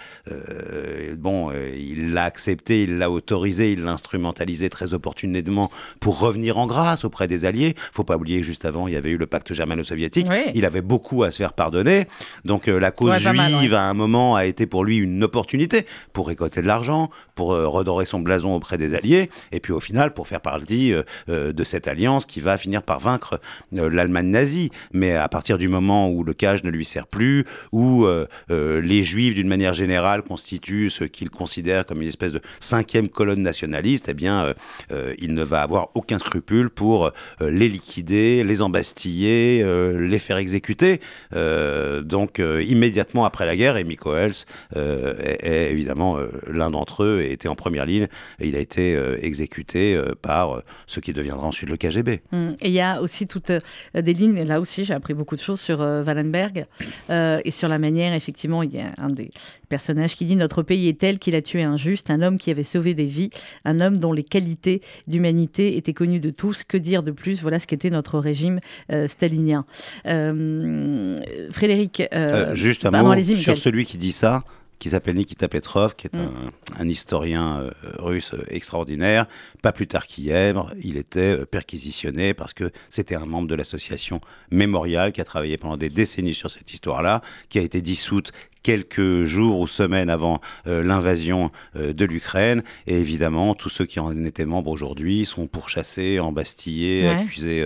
bon, 1.18 1.52
il 1.78 2.12
l'a 2.12 2.26
accepté, 2.26 2.84
il 2.84 2.98
l'a 2.98 3.10
autorisé, 3.10 3.72
il 3.72 3.86
l'a 3.86 3.94
instrumentalisé 3.94 4.70
très 4.70 4.94
opportunément 4.94 5.72
pour 6.02 6.20
revenir 6.20 6.58
en 6.58 6.68
grâce 6.68 7.06
auprès 7.06 7.30
des 7.30 7.46
Alliés. 7.46 7.76
Faut 7.94 8.04
pas 8.04 8.18
oublier, 8.18 8.44
juste 8.44 8.66
avant, 8.66 8.86
il 8.88 8.96
y 8.96 8.98
avait 8.98 9.12
eu 9.12 9.18
le 9.18 9.28
pacte 9.28 9.54
germano-soviétique. 9.54 10.28
Il 10.56 10.66
avait 10.66 10.82
beaucoup 10.82 11.24
à 11.24 11.32
se 11.32 11.38
faire 11.38 11.54
pardonner. 11.54 12.08
Donc, 12.44 12.68
la 12.78 12.92
cause 12.92 13.18
juive, 13.18 13.74
à 13.74 13.84
un 13.84 13.94
moment, 13.94 14.36
a 14.36 14.46
été 14.46 14.66
pour 14.66 14.84
lui 14.84 14.98
une 14.98 15.24
opportunité 15.24 15.86
pour 16.14 16.28
récolter 16.28 16.62
de 16.62 16.68
l'argent, 16.68 17.10
pour 17.36 17.54
euh, 17.54 17.68
redorer 17.68 18.06
son 18.06 18.20
blason 18.20 18.56
auprès 18.56 18.78
des 18.78 18.96
Alliés, 18.96 19.30
et 19.52 19.60
puis 19.60 19.74
au 19.74 19.80
final, 19.80 20.14
pour 20.14 20.28
faire 20.28 20.42
partie 20.42 20.94
euh, 20.94 21.04
euh, 21.30 21.54
de 21.54 21.64
cette 21.64 21.88
alliance 21.88 22.26
qui 22.26 22.40
va 22.40 22.58
finir 22.58 22.82
par 22.82 23.00
vaincre 23.00 23.40
l'Allemagne 23.72 24.28
nazie. 24.28 24.72
Mais 24.92 25.16
à 25.16 25.30
partir 25.30 25.58
du 25.58 25.68
moment 25.68 26.10
où 26.10 26.24
le 26.24 26.34
cage 26.34 26.64
ne 26.64 26.70
lui 26.70 26.86
sert 26.86 27.08
plus, 27.08 27.46
où 27.72 28.06
les 28.50 29.04
Juifs, 29.04 29.36
d'une 29.36 29.48
manière 29.48 29.74
générale, 29.74 30.24
constituent 30.24 30.90
ce 30.90 31.04
qu'il 31.04 31.30
considère 31.30 31.86
comme 31.86 32.02
une 32.02 32.08
espèce 32.08 32.34
de 32.34 32.42
cinquième 32.60 33.10
colonne 33.10 33.42
nationaliste, 33.42 34.08
eh 34.10 34.14
bien, 34.14 34.54
il 35.20 35.34
ne 35.34 35.44
va 35.44 35.62
avoir 35.62 35.90
aucun 35.96 36.18
scrupule 36.18 36.70
pour 36.70 37.12
les 37.40 37.70
liquider, 37.70 38.44
les 38.44 38.62
embastiller, 38.62 39.64
les 40.00 40.20
faire 40.20 40.38
exécuter. 40.38 41.00
donc, 41.34 42.42
immédiatement 42.68 43.26
après 43.26 43.46
la 43.46 43.56
guerre, 43.56 43.78
et 43.78 43.84
Mikoels 43.84 44.34
euh, 44.76 45.16
est, 45.20 45.72
évidemment 45.72 46.18
euh, 46.18 46.30
l'un 46.48 46.70
d'entre 46.70 47.04
eux 47.04 47.22
et 47.22 47.32
était 47.32 47.48
en 47.48 47.56
première 47.56 47.86
ligne. 47.86 48.08
Et 48.40 48.48
il 48.48 48.56
a 48.56 48.60
été 48.60 48.96
euh, 48.96 49.18
exécuté 49.22 50.00
par 50.22 50.62
ce 50.86 51.00
qui 51.00 51.14
deviendra 51.14 51.48
ensuite 51.48 51.70
le 51.70 51.78
KGB. 51.78 52.22
Hum, 52.32 52.56
et 52.62 52.68
il 52.68 52.74
y 52.74 52.82
a 52.82 53.02
aussi 53.02 53.28
toutes 53.28 53.52
des 53.94 54.14
lignes, 54.14 54.44
là 54.44 54.60
aussi 54.60 54.86
j'ai 54.86 54.94
appris 54.94 55.14
beaucoup 55.14 55.36
de 55.36 55.42
choses 55.42 55.60
sur 55.60 55.80
Wallenberg 55.80 56.66
et 57.10 57.52
sur 57.52 57.68
la 57.68 57.80
manière, 57.80 58.14
effectivement, 58.14 58.64
il 58.64 58.74
y 58.74 58.80
a 58.80 58.92
un 58.98 59.10
des 59.10 59.32
personnages 59.68 60.16
qui 60.16 60.26
dit 60.26 60.36
Notre 60.36 60.64
pays 60.64 60.88
est 60.88 61.00
tel 61.00 61.20
qu'il 61.20 61.36
a 61.36 61.42
tué 61.42 61.64
un 61.64 61.78
juste, 61.78 62.10
un 62.10 62.22
homme 62.22 62.38
qui 62.38 62.52
avait 62.52 62.64
sauvé 62.64 62.94
des 62.94 63.06
vies, 63.06 63.30
un 63.66 63.80
homme 63.80 64.00
dont 64.00 64.14
les 64.14 64.24
qualités 64.24 64.82
d'humanité 65.08 65.78
étaient 65.78 65.94
connues 65.94 66.20
de 66.20 66.30
tous. 66.30 66.64
Que 66.64 66.78
dire 66.78 67.04
de 67.04 67.12
plus? 67.12 67.42
Voilà 67.42 67.60
ce 67.60 67.68
qu'était 67.68 67.90
notre 67.90 68.20
régime 68.20 68.60
stalinien. 69.08 69.66
Frédéric. 71.52 72.04
Juste 72.54 72.86
un 72.86 72.92
mot 72.92 73.22
sur 73.36 73.58
celui 73.58 73.86
qui 73.86 73.98
dit 73.98 74.12
ça, 74.12 74.44
qui 74.80 74.90
s'appelle 74.90 75.16
Nikita 75.16 75.48
Petrov, 75.48 75.96
qui 75.96 76.08
est 76.08 76.16
mm. 76.16 76.52
un, 76.78 76.88
historien 76.88 77.60
euh, 77.60 77.72
russe 77.98 78.34
extraordinaire. 78.50 79.28
Pas 79.62 79.72
plus 79.72 79.88
tard 79.88 80.08
qu'hier, 80.08 80.74
il 80.82 80.98
était 80.98 81.40
euh, 81.40 81.46
perquisitionné 81.46 82.34
parce 82.34 82.54
que 82.54 82.72
c'était 82.90 83.16
un 83.16 83.26
membre 83.26 83.48
de 83.48 83.56
l'association 83.56 84.22
Mémorial 84.52 85.12
qui 85.12 85.22
a 85.22 85.26
travaillé 85.26 85.58
pendant 85.58 85.78
des 85.78 85.90
décennies 85.90 86.34
sur 86.34 86.52
cette 86.52 86.74
histoire-là, 86.74 87.22
qui 87.50 87.60
a 87.60 87.62
été 87.62 87.82
dissoute 87.82 88.32
quelques 88.68 89.24
jours 89.24 89.62
ou 89.62 89.68
semaines 89.68 90.10
avant 90.10 90.42
euh, 90.66 90.84
l'invasion 90.84 91.52
de 91.76 92.06
l'Ukraine. 92.06 92.64
Et 92.86 93.00
évidemment, 93.00 93.56
tous 93.56 93.70
ceux 93.70 93.86
qui 93.86 94.02
en 94.02 94.26
étaient 94.26 94.46
membres 94.46 94.72
aujourd'hui 94.72 95.26
sont 95.26 95.48
pourchassés, 95.48 96.20
embastillés, 96.20 97.08
accusés 97.08 97.66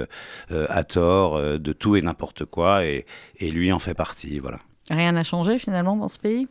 à 0.52 0.84
tort 0.84 1.42
de 1.42 1.74
tout 1.74 1.96
et 1.96 2.04
n'importe 2.04 2.46
quoi. 2.46 2.86
Et, 2.86 3.08
et 3.40 3.50
lui 3.50 3.72
en 3.72 3.80
fait 3.80 3.96
partie. 3.96 4.38
Voilà. 4.38 4.60
Rien 4.92 5.14
n'a 5.14 5.24
changé 5.24 5.58
finalement 5.58 5.96
dans 5.96 6.08
ce 6.08 6.20
pays? 6.20 6.48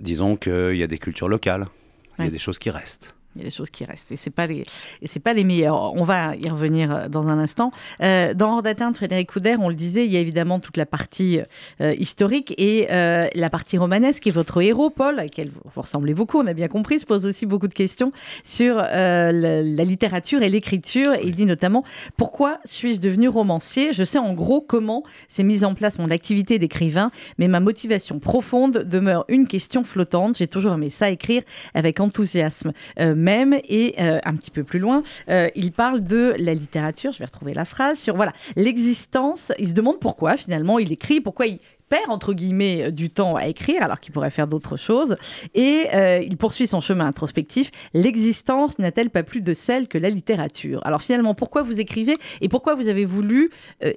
Disons 0.00 0.36
qu'il 0.36 0.74
y 0.74 0.82
a 0.82 0.88
des 0.88 0.98
cultures 0.98 1.28
locales, 1.28 1.66
il 2.18 2.24
y 2.24 2.28
a 2.28 2.30
des 2.30 2.38
choses 2.38 2.58
qui 2.58 2.70
restent. 2.70 3.14
Il 3.34 3.40
y 3.40 3.44
a 3.44 3.44
des 3.44 3.54
choses 3.54 3.70
qui 3.70 3.84
restent 3.84 4.12
et 4.12 4.16
c'est 4.16 4.30
pas 4.30 4.46
les 4.46 4.66
et 5.00 5.06
c'est 5.06 5.20
pas 5.20 5.32
les 5.32 5.44
meilleures. 5.44 5.94
On 5.94 6.04
va 6.04 6.36
y 6.36 6.48
revenir 6.48 6.92
euh, 6.92 7.08
dans 7.08 7.28
un 7.28 7.38
instant. 7.38 7.72
Euh, 8.02 8.34
dans 8.34 8.56
Hors 8.56 8.62
d'atteinte, 8.62 8.96
Frédéric 8.96 9.32
Couder, 9.32 9.56
on 9.58 9.68
le 9.68 9.74
disait, 9.74 10.04
il 10.04 10.12
y 10.12 10.16
a 10.16 10.20
évidemment 10.20 10.60
toute 10.60 10.76
la 10.76 10.84
partie 10.84 11.40
euh, 11.80 11.94
historique 11.98 12.54
et 12.58 12.86
la 12.90 13.50
partie 13.50 13.78
romanesque. 13.78 14.26
Et 14.26 14.30
votre 14.30 14.60
héros, 14.60 14.90
Paul, 14.90 15.18
à 15.18 15.22
laquelle 15.22 15.50
vous, 15.50 15.80
ressemblez 15.80 16.14
beaucoup, 16.14 16.38
on 16.38 16.46
a 16.46 16.52
bien 16.52 16.68
compris, 16.68 16.98
se 16.98 17.06
pose 17.06 17.24
aussi 17.24 17.46
beaucoup 17.46 17.68
de 17.68 17.74
questions 17.74 18.12
sur 18.44 18.76
la, 18.76 19.32
la, 19.32 19.84
littérature 19.84 20.42
et 20.42 20.48
l'écriture. 20.48 21.14
Il 21.22 21.34
dit 21.34 21.46
notamment 21.46 21.84
pourquoi 22.16 22.58
suis-je 22.64 23.00
devenu 23.00 23.28
romancier? 23.28 23.92
Je 23.92 24.04
sais 24.04 24.18
en 24.18 24.34
gros 24.34 24.60
comment 24.60 25.02
s'est 25.28 25.42
mise 25.42 25.64
en 25.64 25.74
place 25.74 25.98
mon 25.98 26.10
activité 26.10 26.58
d'écrivain, 26.58 27.10
mais 27.38 27.48
ma 27.48 27.60
motivation 27.60 28.18
profonde 28.18 28.78
demeure 28.78 29.24
une 29.28 29.46
question 29.46 29.84
flottante. 29.84 30.36
J'ai 30.36 30.48
toujours 30.48 30.74
aimé 30.74 30.90
ça 30.90 31.10
écrire 31.10 31.42
avec 31.74 32.00
enthousiasme 32.00 32.72
même. 33.22 33.58
Et 33.68 33.94
euh, 33.98 34.18
un 34.24 34.36
petit 34.36 34.50
peu 34.50 34.64
plus 34.64 34.78
loin, 34.78 35.02
euh, 35.30 35.48
il 35.54 35.72
parle 35.72 36.00
de 36.00 36.34
la 36.38 36.54
littérature. 36.54 37.12
Je 37.12 37.18
vais 37.20 37.24
retrouver 37.24 37.54
la 37.54 37.64
phrase 37.64 37.98
sur 37.98 38.16
voilà 38.16 38.32
l'existence. 38.56 39.52
Il 39.58 39.68
se 39.68 39.74
demande 39.74 39.98
pourquoi 40.00 40.36
finalement 40.36 40.78
il 40.78 40.92
écrit, 40.92 41.20
pourquoi 41.20 41.46
il 41.46 41.58
perd 41.88 42.10
entre 42.10 42.32
guillemets 42.32 42.90
du 42.90 43.10
temps 43.10 43.36
à 43.36 43.46
écrire 43.46 43.82
alors 43.82 44.00
qu'il 44.00 44.12
pourrait 44.12 44.30
faire 44.30 44.46
d'autres 44.46 44.76
choses. 44.76 45.16
Et 45.54 45.86
euh, 45.94 46.22
il 46.22 46.36
poursuit 46.36 46.66
son 46.66 46.80
chemin 46.80 47.06
introspectif. 47.06 47.70
L'existence 47.94 48.78
n'a-t-elle 48.78 49.10
pas 49.10 49.22
plus 49.22 49.42
de 49.42 49.54
sel 49.54 49.88
que 49.88 49.98
la 49.98 50.10
littérature? 50.10 50.80
Alors 50.84 51.02
finalement, 51.02 51.34
pourquoi 51.34 51.62
vous 51.62 51.80
écrivez 51.80 52.16
et 52.40 52.48
pourquoi 52.48 52.74
vous 52.74 52.88
avez 52.88 53.04
voulu 53.04 53.50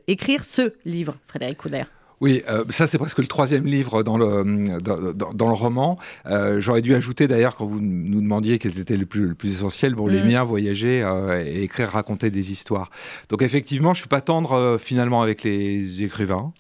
écrire 0.07 0.43
ce 0.43 0.73
livre, 0.85 1.15
Frédéric 1.27 1.57
Couder 1.57 1.83
oui, 2.21 2.43
euh, 2.49 2.63
ça 2.69 2.88
c'est 2.88 2.97
presque 2.97 3.19
le 3.19 3.28
troisième 3.28 3.65
livre 3.65 4.04
dans 4.04 4.17
le, 4.17 4.80
dans, 4.80 5.47
le 5.47 5.54
roman. 5.54 5.97
Euh, 6.25 6.60
j'aurais 6.60 6.82
dû 6.82 6.95
ajouter 6.95 7.28
d'ailleurs 7.28 7.56
quand 7.56 7.65
vous 7.65 7.80
nous 7.82 8.21
demandiez 8.21 8.58
quels 8.60 8.80
étaient 8.80 8.97
les 8.97 9.06
plus, 9.06 9.36
plus 9.36 9.54
essentiels, 9.54 9.95
bon, 9.95 10.08
les 10.08 10.23
mm. 10.23 10.28
miens, 10.28 10.43
voyager 10.43 11.04
euh, 11.04 11.43
et 11.45 11.63
écrire, 11.63 11.89
raconter 11.89 12.30
des 12.30 12.51
histoires. 12.51 12.89
Donc 13.30 13.41
effectivement, 13.41 13.93
je 13.93 13.99
suis 13.99 14.10
pas 14.10 14.21
tendre 14.21 14.78
finalement 14.80 15.21
avec 15.21 15.43
les 15.43 16.04
écrivains. 16.04 16.54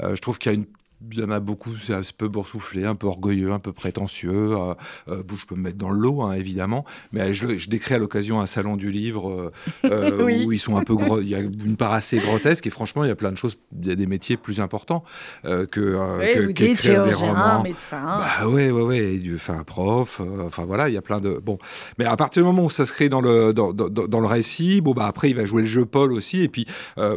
je 0.00 0.20
trouve 0.20 0.38
qu'il 0.38 0.52
y 0.52 0.54
a 0.54 0.58
une 0.58 0.66
il 1.10 1.18
y 1.18 1.24
en 1.24 1.30
a 1.30 1.40
beaucoup, 1.40 1.70
c'est 1.78 1.94
un 1.94 2.02
peu 2.16 2.28
boursouflé, 2.28 2.84
un 2.84 2.94
peu 2.94 3.06
orgueilleux, 3.06 3.52
un 3.52 3.58
peu 3.58 3.72
prétentieux. 3.72 4.30
Euh, 4.30 4.74
euh, 5.08 5.22
je 5.36 5.46
peux 5.46 5.54
me 5.54 5.62
mettre 5.62 5.78
dans 5.78 5.90
le 5.90 5.98
lot, 5.98 6.22
hein, 6.22 6.32
évidemment. 6.32 6.84
Mais 7.12 7.32
je, 7.32 7.58
je, 7.58 7.68
décris 7.68 7.94
à 7.94 7.98
l'occasion 7.98 8.40
un 8.40 8.46
salon 8.46 8.76
du 8.76 8.90
livre 8.90 9.52
où 9.84 10.52
ils 10.52 10.58
sont 10.58 10.76
un 10.76 10.84
peu. 10.84 10.94
Il 11.22 11.28
y 11.28 11.34
a 11.34 11.40
une 11.40 11.76
part 11.76 11.92
assez 11.92 12.18
grotesque 12.18 12.66
et 12.66 12.70
franchement, 12.70 13.04
il 13.04 13.08
y 13.08 13.10
a 13.10 13.16
plein 13.16 13.32
de 13.32 13.36
choses. 13.36 13.56
Il 13.80 13.88
y 13.88 13.90
a 13.90 13.94
des 13.94 14.06
métiers 14.06 14.36
plus 14.36 14.60
importants 14.60 15.04
que, 15.44 16.46
oui, 16.46 16.54
que, 16.54 17.04
des 17.04 17.14
romans. 17.14 17.62
médecin. 17.62 18.02
Bah 18.02 18.48
ouais, 18.48 18.70
ouais, 18.70 18.82
ouais. 18.82 19.20
Enfin, 19.34 19.62
prof. 19.64 20.20
enfin 20.46 20.64
voilà, 20.64 20.88
il 20.88 20.94
y 20.94 20.98
a 20.98 21.02
plein 21.02 21.20
de. 21.20 21.40
Bon, 21.42 21.58
mais 21.98 22.04
à 22.04 22.16
partir 22.16 22.42
du 22.42 22.46
moment 22.46 22.64
où 22.64 22.70
ça 22.70 22.86
se 22.86 22.92
crée 22.92 23.08
dans 23.08 23.20
le 23.20 23.52
dans, 23.52 23.72
dans, 23.72 23.88
dans 23.88 24.20
le 24.20 24.26
récit, 24.26 24.80
bon 24.80 24.92
bah 24.92 25.06
après 25.06 25.30
il 25.30 25.36
va 25.36 25.44
jouer 25.44 25.62
le 25.62 25.68
jeu 25.68 25.86
Paul 25.86 26.12
aussi. 26.12 26.42
Et 26.42 26.48
puis 26.48 26.66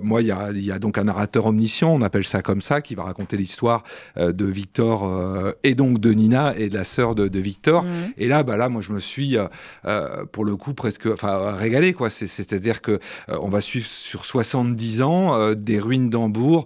moi, 0.02 0.22
il 0.22 0.28
y 0.28 0.32
a, 0.32 0.52
y 0.52 0.72
a 0.72 0.80
donc 0.80 0.98
un 0.98 1.06
narrateur 1.06 1.46
omniscient, 1.46 1.90
on 1.90 2.02
appelle 2.02 2.26
ça 2.26 2.42
comme 2.42 2.62
ça, 2.62 2.82
qui 2.82 2.96
va 2.96 3.04
raconter 3.04 3.38
l'histoire 3.38 3.75
euh, 4.18 4.32
de 4.32 4.46
Victor 4.46 5.06
euh, 5.06 5.54
et 5.64 5.76
donc 5.76 6.00
de 6.00 6.12
Nina 6.12 6.56
et 6.58 6.70
de 6.70 6.78
la 6.78 6.84
sœur 6.84 7.16
de, 7.16 7.40
Victor. 7.40 7.84
Mhm. 7.84 8.14
Et 8.18 8.28
là, 8.28 8.44
bah 8.44 8.58
là, 8.58 8.70
moi, 8.70 8.82
je 8.82 8.92
me 8.92 9.00
suis, 9.00 9.38
euh, 9.38 10.26
pour 10.32 10.46
le 10.46 10.56
coup, 10.56 10.74
presque, 10.74 11.08
enfin, 11.08 11.54
régalé, 11.54 11.94
quoi. 11.94 12.10
C'est-à-dire 12.10 12.82
que 12.82 13.00
on 13.28 13.50
va 13.50 13.62
suivre 13.62 13.86
sur 13.86 14.26
70 14.26 15.02
ans 15.02 15.54
des 15.54 15.80
ruines 15.80 16.10
d'Hambourg 16.10 16.66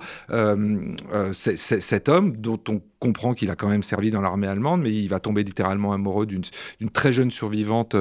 cet 1.34 2.10
homme 2.10 2.38
dont 2.38 2.60
on 2.68 2.82
comprend 3.00 3.34
qu'il 3.34 3.50
a 3.50 3.56
quand 3.56 3.70
même 3.70 3.84
servi 3.84 4.12
dans 4.12 4.22
l'armée 4.22 4.48
allemande, 4.48 4.82
mais 4.82 4.92
il 4.92 5.08
va 5.08 5.20
tomber 5.20 5.44
littéralement 5.44 5.94
amoureux 5.94 6.26
d'une 6.26 6.44
très 6.92 7.14
jeune 7.14 7.32
survivante 7.32 7.96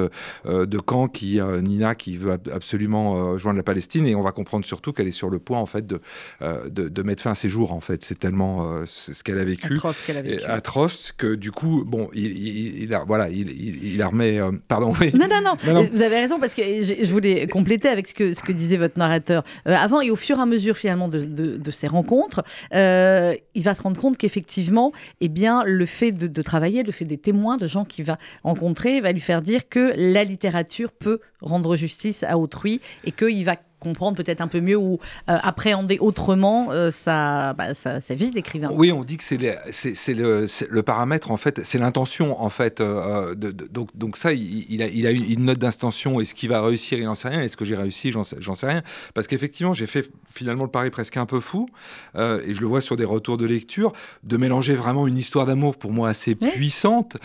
de 0.45 0.79
camp, 0.79 1.07
qui, 1.07 1.39
Nina, 1.61 1.95
qui 1.95 2.17
veut 2.17 2.37
absolument 2.53 3.37
joindre 3.37 3.57
la 3.57 3.63
Palestine, 3.63 4.05
et 4.05 4.15
on 4.15 4.21
va 4.21 4.31
comprendre 4.31 4.65
surtout 4.65 4.93
qu'elle 4.93 5.07
est 5.07 5.11
sur 5.11 5.29
le 5.29 5.39
point 5.39 5.59
en 5.59 5.65
fait 5.65 5.87
de, 5.87 5.99
de, 6.41 6.89
de, 6.89 7.03
mettre 7.03 7.23
fin 7.23 7.31
à 7.31 7.35
ses 7.35 7.49
jours. 7.49 7.71
En 7.71 7.81
fait, 7.81 8.03
c'est 8.03 8.19
tellement 8.19 8.85
ce 8.99 9.23
qu'elle 9.23 9.39
a 9.39 9.43
vécu. 9.43 9.73
Atroce 9.73 10.01
qu'elle 10.01 10.17
a 10.17 10.21
vécu. 10.21 10.43
Atroce 10.43 11.11
que 11.15 11.35
du 11.35 11.51
coup, 11.51 11.83
bon, 11.85 12.09
il, 12.13 12.83
il, 12.83 12.93
a, 12.93 13.03
voilà, 13.03 13.29
il, 13.29 13.83
il, 13.83 14.01
a 14.01 14.07
remet. 14.07 14.39
Euh, 14.39 14.51
pardon. 14.67 14.93
Non, 15.13 15.27
non, 15.29 15.41
non, 15.43 15.83
Vous 15.91 16.01
avez 16.01 16.19
raison 16.19 16.39
parce 16.39 16.53
que 16.53 16.61
je, 16.61 17.11
voulais 17.11 17.47
compléter 17.47 17.87
avec 17.87 18.07
ce 18.07 18.13
que, 18.13 18.33
ce 18.33 18.41
que 18.41 18.51
disait 18.51 18.77
votre 18.77 18.97
narrateur. 18.97 19.43
Euh, 19.67 19.73
avant 19.73 20.01
et 20.01 20.11
au 20.11 20.15
fur 20.15 20.37
et 20.37 20.41
à 20.41 20.45
mesure 20.45 20.77
finalement 20.77 21.07
de, 21.07 21.25
de, 21.25 21.71
ces 21.71 21.87
rencontres, 21.87 22.43
euh, 22.73 23.33
il 23.55 23.63
va 23.63 23.75
se 23.75 23.81
rendre 23.81 23.99
compte 23.99 24.17
qu'effectivement, 24.17 24.91
eh 25.21 25.29
bien, 25.29 25.63
le 25.65 25.85
fait 25.85 26.11
de, 26.11 26.27
de, 26.27 26.41
travailler, 26.41 26.83
le 26.83 26.91
fait 26.91 27.05
des 27.05 27.17
témoins, 27.17 27.57
de 27.57 27.67
gens 27.67 27.85
qu'il 27.85 28.05
va 28.05 28.17
rencontrer, 28.43 29.01
va 29.01 29.11
lui 29.11 29.19
faire 29.19 29.41
dire 29.41 29.69
que 29.69 29.93
la 29.95 30.23
littérature 30.23 30.91
peut 30.91 31.19
rendre 31.41 31.75
justice 31.75 32.23
à 32.23 32.37
autrui 32.37 32.81
et 33.05 33.11
qu'il 33.11 33.45
va 33.45 33.55
comprendre 33.79 34.17
peut-être 34.17 34.41
un 34.41 34.47
peu 34.47 34.61
mieux 34.61 34.77
ou 34.77 34.99
euh, 35.29 35.37
appréhender 35.41 35.97
autrement 35.99 36.71
euh, 36.71 36.91
sa, 36.91 37.53
bah, 37.53 37.73
sa, 37.73 37.99
vie 38.09 38.31
d'écrivain. 38.31 38.69
Oui, 38.71 38.91
on 38.91 39.03
dit 39.03 39.17
que 39.17 39.23
c'est 39.23 39.37
le, 39.37 40.45
le, 40.69 40.83
paramètre, 40.83 41.31
en 41.31 41.37
fait, 41.37 41.61
c'est 41.63 41.77
l'intention, 41.77 42.41
en 42.41 42.49
fait. 42.49 42.81
Euh, 42.81 43.35
de, 43.35 43.51
donc, 43.51 43.89
donc 43.95 44.17
ça, 44.17 44.33
il, 44.33 44.83
a, 44.83 44.87
il 44.87 45.07
a 45.07 45.11
une 45.11 45.45
note 45.45 45.59
d'intention. 45.59 46.19
Est-ce 46.19 46.33
qu'il 46.33 46.49
va 46.49 46.61
réussir 46.61 46.97
Il 46.99 47.05
n'en 47.05 47.15
sait 47.15 47.29
rien. 47.29 47.41
Est-ce 47.41 47.57
que 47.57 47.65
j'ai 47.65 47.75
réussi 47.75 48.11
J'en 48.11 48.23
sais 48.55 48.67
rien. 48.67 48.83
Parce 49.13 49.27
qu'effectivement, 49.27 49.73
j'ai 49.73 49.87
fait 49.87 50.09
finalement 50.29 50.63
le 50.63 50.71
pari 50.71 50.89
presque 50.89 51.17
un 51.17 51.25
peu 51.25 51.39
fou, 51.39 51.67
et 52.15 52.53
je 52.53 52.61
le 52.61 52.67
vois 52.67 52.81
sur 52.81 52.97
des 52.97 53.05
retours 53.05 53.37
de 53.37 53.45
lecture, 53.45 53.93
de 54.23 54.37
mélanger 54.37 54.75
vraiment 54.75 55.07
une 55.07 55.17
histoire 55.17 55.45
d'amour 55.45 55.77
pour 55.77 55.91
moi 55.91 56.09
assez 56.09 56.35
puissante, 56.35 57.17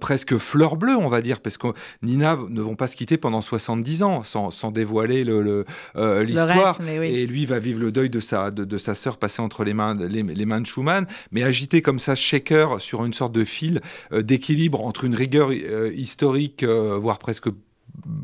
presque 0.00 0.38
fleur 0.38 0.76
bleue, 0.76 0.96
on 0.96 1.08
va 1.08 1.22
dire, 1.22 1.40
parce 1.40 1.58
que 1.58 1.68
Nina 2.02 2.38
ne 2.48 2.60
vont 2.60 2.76
pas 2.76 2.88
se 2.88 2.96
quitter 2.96 3.16
pendant 3.16 3.42
70 3.42 4.02
ans 4.02 4.22
sans, 4.22 4.50
sans 4.50 4.70
dévoiler 4.70 5.24
le 5.24 5.64
euh, 5.96 6.24
l'histoire. 6.24 6.80
Et 7.02 7.26
lui 7.26 7.44
va 7.46 7.58
vivre 7.58 7.80
le 7.80 7.92
deuil 7.92 8.10
de 8.10 8.20
sa, 8.20 8.50
de, 8.50 8.78
sa 8.78 8.94
sœur 8.94 9.18
passée 9.18 9.42
entre 9.42 9.64
les 9.64 9.74
mains, 9.74 9.94
les, 9.94 10.46
mains 10.46 10.60
de 10.60 10.66
Schumann, 10.66 11.06
mais 11.30 11.42
agité 11.42 11.82
comme 11.82 11.98
ça, 11.98 12.14
shaker 12.14 12.80
sur 12.80 13.04
une 13.04 13.12
sorte 13.12 13.32
de 13.32 13.44
fil 13.44 13.80
euh, 14.12 14.22
d'équilibre 14.22 14.84
entre 14.84 15.04
une 15.04 15.14
rigueur 15.14 15.50
euh, 15.50 15.92
historique, 15.94 16.64
voire 16.64 17.18
presque 17.18 17.48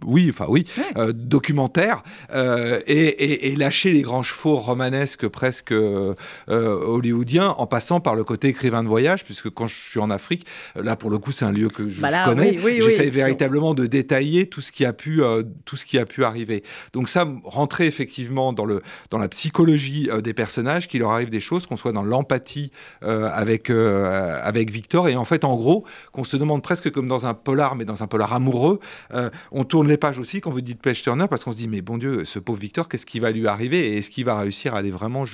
oui, 0.04 0.28
enfin 0.30 0.46
oui, 0.48 0.66
euh, 0.96 1.12
documentaire, 1.12 2.02
euh, 2.32 2.80
et, 2.86 3.54
lâcher 3.56 3.92
les 3.92 4.02
grands 4.02 4.22
chevaux 4.22 4.56
romanesques 4.56 5.28
presque 5.28 5.72
euh, 5.72 6.14
hollywoodiens 6.48 7.50
en 7.50 7.66
passant 7.66 8.00
par 8.00 8.14
le 8.14 8.24
côté 8.24 8.48
écrivain 8.48 8.82
de 8.82 8.88
voyage, 8.88 9.24
puisque 9.24 9.50
quand 9.50 9.66
je 9.66 9.74
suis 9.74 10.00
en 10.00 10.10
Afrique, 10.10 10.46
là 10.76 10.96
pour 10.96 11.10
le 11.10 11.18
coup 11.18 11.32
c'est 11.32 11.44
un 11.44 11.52
lieu 11.52 11.68
que 11.68 11.88
je 11.88 12.00
bah 12.00 12.24
connais, 12.24 12.58
j'essaie 12.58 13.10
véritablement 13.10 13.74
de 13.74 13.86
détailler 13.86 14.46
tout 14.46 14.60
ce 14.60 14.72
qui 14.72 14.84
a 14.84 14.92
pu, 14.92 15.20
tout 15.64 15.76
ce 15.76 15.84
qui 15.84 15.98
a 15.98 16.06
pu 16.06 16.24
arriver. 16.24 16.62
Donc 16.92 17.08
ça, 17.08 17.26
rentrer 17.44 17.86
effectivement 17.86 18.52
dans, 18.52 18.64
le, 18.64 18.82
dans 19.10 19.18
la 19.18 19.28
psychologie 19.28 20.08
des 20.22 20.34
personnages, 20.34 20.88
qu'il 20.88 21.00
leur 21.00 21.10
arrive 21.10 21.30
des 21.30 21.40
choses, 21.40 21.66
qu'on 21.66 21.76
soit 21.76 21.92
dans 21.92 22.04
l'empathie 22.04 22.70
avec, 23.02 23.70
avec 23.70 24.70
Victor, 24.70 25.08
et 25.08 25.16
en 25.16 25.24
fait 25.24 25.44
en 25.44 25.56
gros, 25.56 25.84
qu'on 26.12 26.24
se 26.24 26.36
demande 26.36 26.62
presque 26.62 26.90
comme 26.90 27.08
dans 27.08 27.26
un 27.26 27.34
polar, 27.34 27.76
mais 27.76 27.84
dans 27.84 28.02
un 28.02 28.06
polar 28.06 28.32
amoureux, 28.32 28.80
on 29.50 29.64
tourne 29.70 29.88
les 29.88 29.96
pages 29.96 30.18
aussi 30.18 30.40
quand 30.40 30.50
vous 30.50 30.60
dites 30.60 30.82
Pêche 30.82 31.02
Turner 31.02 31.26
parce 31.30 31.44
qu'on 31.44 31.52
se 31.52 31.56
dit 31.56 31.68
mais 31.68 31.80
bon 31.80 31.96
Dieu, 31.96 32.24
ce 32.24 32.40
pauvre 32.40 32.58
Victor, 32.58 32.88
qu'est-ce 32.88 33.06
qui 33.06 33.20
va 33.20 33.30
lui 33.30 33.46
arriver 33.46 33.92
et 33.92 33.98
est-ce 33.98 34.10
qu'il 34.10 34.24
va 34.24 34.36
réussir 34.36 34.74
à 34.74 34.78
aller 34.78 34.90
vraiment 34.90 35.24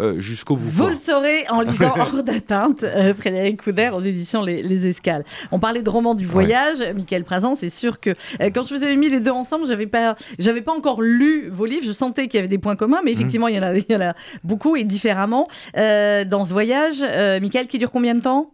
euh, 0.00 0.20
jusqu'au 0.20 0.56
bout 0.56 0.68
Vous 0.68 0.88
le 0.88 0.96
saurez 0.96 1.46
en 1.48 1.62
lisant 1.62 1.94
Hors 1.96 2.22
d'atteinte, 2.24 2.82
euh, 2.82 3.14
Frédéric 3.14 3.62
Couder 3.62 3.90
en 3.90 4.04
édition 4.04 4.42
les, 4.42 4.86
Escales. 4.86 5.24
On 5.52 5.60
parlait 5.60 5.82
de 5.82 5.90
roman 5.90 6.14
du 6.14 6.26
voyage, 6.26 6.78
Michael 6.96 7.22
Prazan, 7.22 7.54
c'est 7.54 7.70
sûr 7.70 8.00
que 8.00 8.10
euh, 8.40 8.50
quand 8.52 8.66
je 8.66 8.74
vous 8.74 8.82
avais 8.82 8.96
mis 8.96 9.08
les 9.08 9.20
deux 9.20 9.30
ensemble, 9.30 9.66
j'avais 9.66 9.86
pas, 9.86 10.16
j'avais 10.38 10.62
pas 10.62 10.72
encore 10.72 11.00
lu 11.00 11.48
vos 11.48 11.66
livres, 11.66 11.86
je 11.86 11.92
sentais 11.92 12.26
qu'il 12.26 12.38
y 12.38 12.40
avait 12.40 12.48
des 12.48 12.58
points 12.58 12.76
communs, 12.76 13.00
mais 13.04 13.12
effectivement 13.12 13.46
il, 13.46 13.54
y 13.54 13.58
en 13.58 13.62
a, 13.62 13.76
il 13.76 13.86
y 13.88 13.94
en 13.94 14.00
a 14.00 14.14
beaucoup 14.42 14.74
et 14.74 14.82
différemment 14.82 15.46
dans 15.74 16.44
ce 16.44 16.50
voyage. 16.50 17.02
Michael, 17.40 17.68
qui 17.68 17.78
dure 17.78 17.92
combien 17.92 18.14
de 18.14 18.20
temps? 18.20 18.50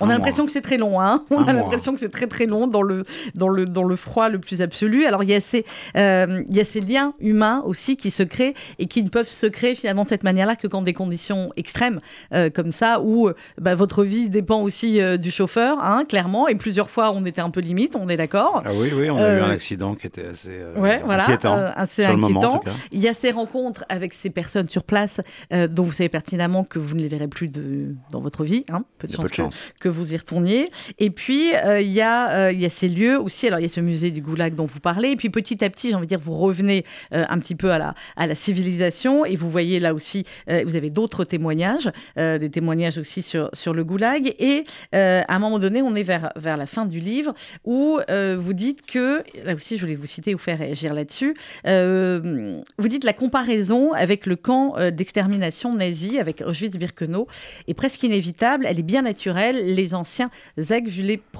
On 0.00 0.08
a 0.08 0.14
l'impression 0.14 0.46
que 0.46 0.52
c'est 0.52 0.60
très 0.60 0.76
long, 0.76 1.00
hein 1.00 1.24
On 1.30 1.44
a 1.44 1.52
l'impression 1.52 1.92
que 1.94 2.00
c'est 2.00 2.10
très 2.10 2.26
très 2.26 2.46
long 2.46 2.66
dans 2.66 2.82
le, 2.82 3.04
dans, 3.34 3.48
le, 3.48 3.66
dans 3.66 3.84
le 3.84 3.96
froid 3.96 4.28
le 4.28 4.38
plus 4.38 4.62
absolu. 4.62 5.06
Alors 5.06 5.22
il 5.22 5.30
y, 5.30 5.34
a 5.34 5.40
ces, 5.40 5.64
euh, 5.96 6.42
il 6.48 6.56
y 6.56 6.60
a 6.60 6.64
ces 6.64 6.80
liens 6.80 7.14
humains 7.20 7.62
aussi 7.64 7.96
qui 7.96 8.10
se 8.10 8.22
créent 8.22 8.54
et 8.78 8.86
qui 8.86 9.02
ne 9.02 9.08
peuvent 9.08 9.28
se 9.28 9.46
créer 9.46 9.74
finalement 9.74 10.04
de 10.04 10.08
cette 10.08 10.24
manière-là 10.24 10.56
que 10.56 10.66
quand 10.66 10.82
des 10.82 10.92
conditions 10.92 11.52
extrêmes 11.56 12.00
euh, 12.32 12.50
comme 12.50 12.72
ça, 12.72 13.00
où 13.00 13.28
euh, 13.28 13.34
bah, 13.60 13.74
votre 13.74 14.04
vie 14.04 14.28
dépend 14.28 14.60
aussi 14.62 15.00
du 15.18 15.30
chauffeur, 15.30 15.78
hein, 15.82 16.04
clairement, 16.08 16.48
et 16.48 16.54
plusieurs 16.54 16.90
fois 16.90 17.12
on 17.12 17.24
était 17.24 17.40
un 17.40 17.50
peu 17.50 17.60
limite, 17.60 17.96
on 17.96 18.08
est 18.08 18.16
d'accord. 18.16 18.62
Ah 18.64 18.70
oui, 18.74 18.90
oui, 18.94 19.10
on 19.10 19.16
a 19.16 19.36
eu 19.36 19.40
un 19.40 19.50
accident 19.50 19.94
qui 19.94 20.06
était 20.06 20.26
assez 20.26 20.60
ouais, 20.76 21.02
voilà, 21.04 21.24
inquiétant. 21.24 21.54
assez 21.74 22.04
inquiétant. 22.04 22.62
il 22.92 23.00
y 23.00 23.08
a 23.08 23.14
ces 23.14 23.30
rencontres 23.30 23.84
avec 23.88 24.14
ces 24.14 24.30
personnes 24.30 24.68
sur 24.68 24.84
place 24.84 25.20
dont 25.50 25.82
vous 25.82 25.92
savez 25.92 26.08
pertinemment 26.08 26.64
que 26.64 26.78
vous 26.78 26.96
ne 26.96 27.00
les 27.00 27.08
verrez 27.08 27.28
plus 27.28 27.48
de, 27.48 27.94
dans 28.10 28.20
votre 28.20 28.44
vie, 28.44 28.64
hein, 28.70 28.82
peu 28.98 29.06
de 29.06 29.12
chance, 29.12 29.54
que 29.78 29.88
vous 29.90 30.14
y 30.14 30.16
retourniez. 30.16 30.70
Et 30.98 31.10
puis, 31.10 31.54
euh, 31.54 31.80
il 31.80 31.92
y, 31.92 32.00
euh, 32.00 32.66
a 32.66 32.68
ces 32.68 32.88
lieux 32.88 33.18
aussi. 33.18 33.46
Alors, 33.46 33.58
il 33.58 33.62
y 33.62 33.66
a 33.66 33.68
ce 33.68 33.80
musée 33.80 34.10
du 34.10 34.20
Goulag 34.20 34.54
dont 34.54 34.66
vous 34.66 34.80
parlez. 34.80 35.10
Et 35.10 35.16
puis, 35.16 35.30
petit 35.30 35.64
à 35.64 35.70
petit, 35.70 35.90
j'ai 35.90 35.94
envie 35.94 36.06
de 36.06 36.10
dire, 36.10 36.20
vous 36.20 36.36
revenez 36.36 36.84
euh, 37.12 37.24
un 37.28 37.38
petit 37.38 37.54
peu 37.54 37.72
à 37.72 37.78
la, 37.78 38.34
civilisation. 38.34 39.24
Et 39.24 39.36
vous 39.36 39.50
voyez 39.50 39.80
là 39.80 39.92
aussi, 39.92 40.24
vous 40.46 40.76
avez 40.76 40.90
d'autres 40.90 41.24
témoignages, 41.24 41.90
des 42.16 42.50
témoignages 42.50 42.98
aussi 42.98 43.22
sur, 43.22 43.50
le 43.74 43.84
Goulag. 43.84 44.34
Et 44.38 44.64
à 44.92 45.34
un 45.34 45.38
moment 45.38 45.58
donné, 45.58 45.82
on 45.82 45.94
est 45.94 46.02
vers, 46.02 46.32
la 46.36 46.66
fin 46.66 46.86
du 46.86 47.00
livre 47.00 47.34
où 47.64 47.98
vous 48.08 48.52
dites 48.52 48.86
que, 48.86 49.22
là 49.44 49.54
aussi, 49.54 49.76
je 49.76 49.82
voulais 49.82 49.96
vous 49.96 50.06
citer 50.06 50.34
ou 50.34 50.38
faire 50.38 50.58
réagir 50.58 50.94
là-dessus, 50.94 51.34
vous 51.64 52.88
dites 52.88 53.04
la 53.04 53.12
comparaison 53.12 53.92
avec 53.92 54.26
le 54.26 54.36
camp 54.36 54.76
d'extermination 54.90 55.74
nazi, 55.74 56.18
avec 56.18 56.40
Auschwitz-Birkenau, 56.40 57.26
est 57.68 57.74
presque 57.74 58.02
inévitable. 58.02 58.66
Elle 58.66 58.78
est 58.78 58.84
bien 58.84 59.02
naturelle. 59.02 59.74
Les 59.80 59.94
anciens 59.94 60.30
ZEG 60.58 60.90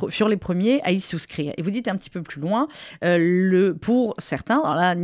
furent 0.08 0.28
les 0.28 0.36
premiers 0.36 0.80
à 0.82 0.92
y 0.92 1.00
souscrire. 1.00 1.52
Et 1.58 1.62
vous 1.62 1.70
dites 1.70 1.88
un 1.88 1.96
petit 1.96 2.08
peu 2.08 2.22
plus 2.22 2.40
loin, 2.40 2.68
euh, 3.04 3.18
le, 3.18 3.74
pour 3.74 4.14
certains, 4.18 4.94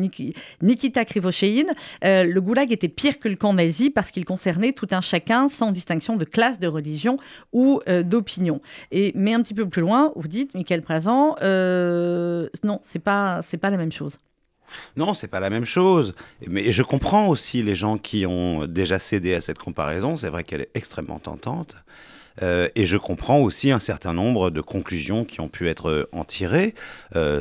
Nikita 0.62 1.04
Krivoshein, 1.04 1.66
euh, 2.04 2.24
le 2.24 2.40
goulag 2.40 2.72
était 2.72 2.88
pire 2.88 3.18
que 3.18 3.28
le 3.28 3.36
camp 3.36 3.52
nazi 3.52 3.90
parce 3.90 4.10
qu'il 4.10 4.24
concernait 4.24 4.72
tout 4.72 4.88
un 4.90 5.02
chacun 5.02 5.48
sans 5.48 5.70
distinction 5.70 6.16
de 6.16 6.24
classe, 6.24 6.58
de 6.58 6.66
religion 6.66 7.18
ou 7.52 7.80
euh, 7.88 8.02
d'opinion. 8.02 8.62
Mais 8.92 9.34
un 9.34 9.42
petit 9.42 9.54
peu 9.54 9.68
plus 9.68 9.82
loin, 9.82 10.12
vous 10.16 10.28
dites, 10.28 10.54
Michael 10.54 10.80
Présent, 10.82 11.36
non, 11.42 12.80
c'est 12.82 12.98
pas 12.98 13.40
c'est 13.42 13.58
pas 13.58 13.70
la 13.70 13.76
même 13.76 13.92
chose. 13.92 14.18
Non, 14.96 15.14
c'est 15.14 15.28
pas 15.28 15.40
la 15.40 15.50
même 15.50 15.64
chose. 15.64 16.14
Mais 16.46 16.72
je 16.72 16.82
comprends 16.82 17.28
aussi 17.28 17.62
les 17.62 17.74
gens 17.74 17.98
qui 17.98 18.26
ont 18.26 18.66
déjà 18.66 18.98
cédé 18.98 19.34
à 19.34 19.40
cette 19.40 19.58
comparaison. 19.58 20.16
C'est 20.16 20.30
vrai 20.30 20.42
qu'elle 20.42 20.62
est 20.62 20.70
extrêmement 20.74 21.18
tentante. 21.18 21.76
Et 22.40 22.86
je 22.86 22.96
comprends 22.96 23.40
aussi 23.40 23.70
un 23.70 23.80
certain 23.80 24.12
nombre 24.12 24.50
de 24.50 24.60
conclusions 24.60 25.24
qui 25.24 25.40
ont 25.40 25.48
pu 25.48 25.68
être 25.68 26.08
en 26.12 26.24
tirées, 26.24 26.74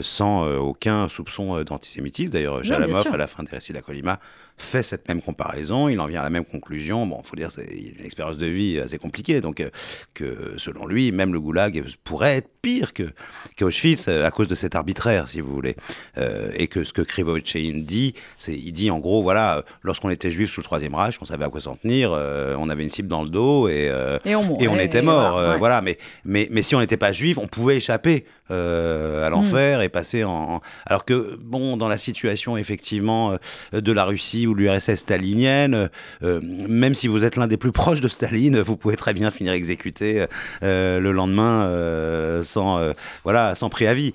sans 0.02 0.48
aucun 0.58 1.10
soupçon 1.10 1.64
d'antisémitisme. 1.64 2.32
D'ailleurs, 2.32 2.64
Jalamov, 2.64 3.08
à 3.14 3.18
la 3.18 3.28
fin 3.28 3.44
des 3.44 3.52
récits 3.52 3.74
d'Akolima, 3.74 4.20
fait 4.58 4.84
cette 4.84 5.08
même 5.08 5.22
comparaison, 5.22 5.90
il 5.90 6.00
en 6.00 6.06
vient 6.06 6.22
à 6.22 6.24
la 6.24 6.30
même 6.30 6.46
conclusion. 6.46 7.06
Bon, 7.06 7.20
il 7.24 7.28
faut 7.28 7.36
dire, 7.36 7.52
c'est 7.52 7.66
une 7.66 8.06
expérience 8.06 8.38
de 8.38 8.46
vie 8.46 8.80
assez 8.80 8.98
compliquée, 8.98 9.42
donc 9.42 9.60
euh, 9.60 9.70
que 10.14 10.54
selon 10.58 10.86
lui, 10.86 11.12
même 11.12 11.34
le 11.34 11.40
goulag 11.40 11.84
pourrait 12.04 12.38
être 12.38 12.50
pire 12.62 12.94
que 12.94 13.12
qu'Auschwitz 13.58 14.08
euh, 14.08 14.26
à 14.26 14.32
cause 14.32 14.48
de 14.48 14.56
cet 14.56 14.76
arbitraire, 14.76 15.28
si 15.28 15.42
vous 15.42 15.54
voulez. 15.54 15.76
Euh, 16.18 16.50
et 16.56 16.68
que 16.68 16.84
ce 16.84 16.94
que 16.94 17.02
Krivovitchin 17.02 17.82
dit, 17.84 18.14
c'est 18.38 18.54
il 18.54 18.72
dit 18.72 18.90
en 18.92 19.00
gros, 19.00 19.22
voilà, 19.24 19.64
lorsqu'on 19.84 20.10
était 20.10 20.32
juif 20.32 20.52
sous 20.52 20.62
le 20.62 20.66
Troisième 20.66 20.96
Reich, 20.96 21.18
on 21.22 21.26
savait 21.26 21.46
à 21.46 21.50
quoi 21.50 21.60
s'en 21.60 21.76
tenir, 21.76 22.12
on 22.12 22.70
avait 22.70 22.84
une 22.84 22.90
cible 22.90 23.10
dans 23.10 23.24
le 23.24 23.30
dos 23.30 23.68
et, 23.68 23.92
et, 24.26 24.36
on, 24.36 24.80
était 24.80 25.02
mort. 25.02 25.58
Voilà, 25.58 25.82
mais, 25.82 25.98
mais, 26.24 26.48
mais 26.52 26.62
si 26.62 26.76
on 26.76 26.80
n'était 26.80 26.98
pas 26.98 27.12
juif, 27.12 27.38
on 27.38 27.48
pouvait 27.48 27.78
échapper 27.78 28.26
à 28.50 29.30
l'enfer 29.30 29.80
mm. 29.80 29.82
et 29.84 29.90
passer 29.90 30.24
en, 30.24 30.62
Alors 30.86 31.06
que, 31.06 31.38
bon, 31.42 31.78
dans 31.78 31.88
la 31.88 31.98
situation 31.98 32.58
effectivement 32.58 33.38
de 33.74 33.92
la 33.92 34.04
Russie, 34.04 34.48
ou 34.48 34.54
l'URSS 34.54 34.96
stalinienne, 34.96 35.90
euh, 36.24 36.40
même 36.42 36.94
si 36.94 37.08
vous 37.08 37.24
êtes 37.24 37.36
l'un 37.36 37.48
des 37.48 37.58
plus 37.58 37.72
proches 37.72 38.02
de 38.02 38.08
Staline, 38.08 38.60
vous 38.60 38.78
pouvez 38.78 38.96
très 38.96 39.14
bien 39.14 39.32
finir 39.32 39.54
exécuté 39.54 40.26
euh, 40.64 41.00
le 41.00 41.12
lendemain 41.12 41.66
euh, 41.66 42.44
sans, 42.44 42.80
voilà, 43.24 43.56
sans 43.56 43.70
préavis. 43.70 44.14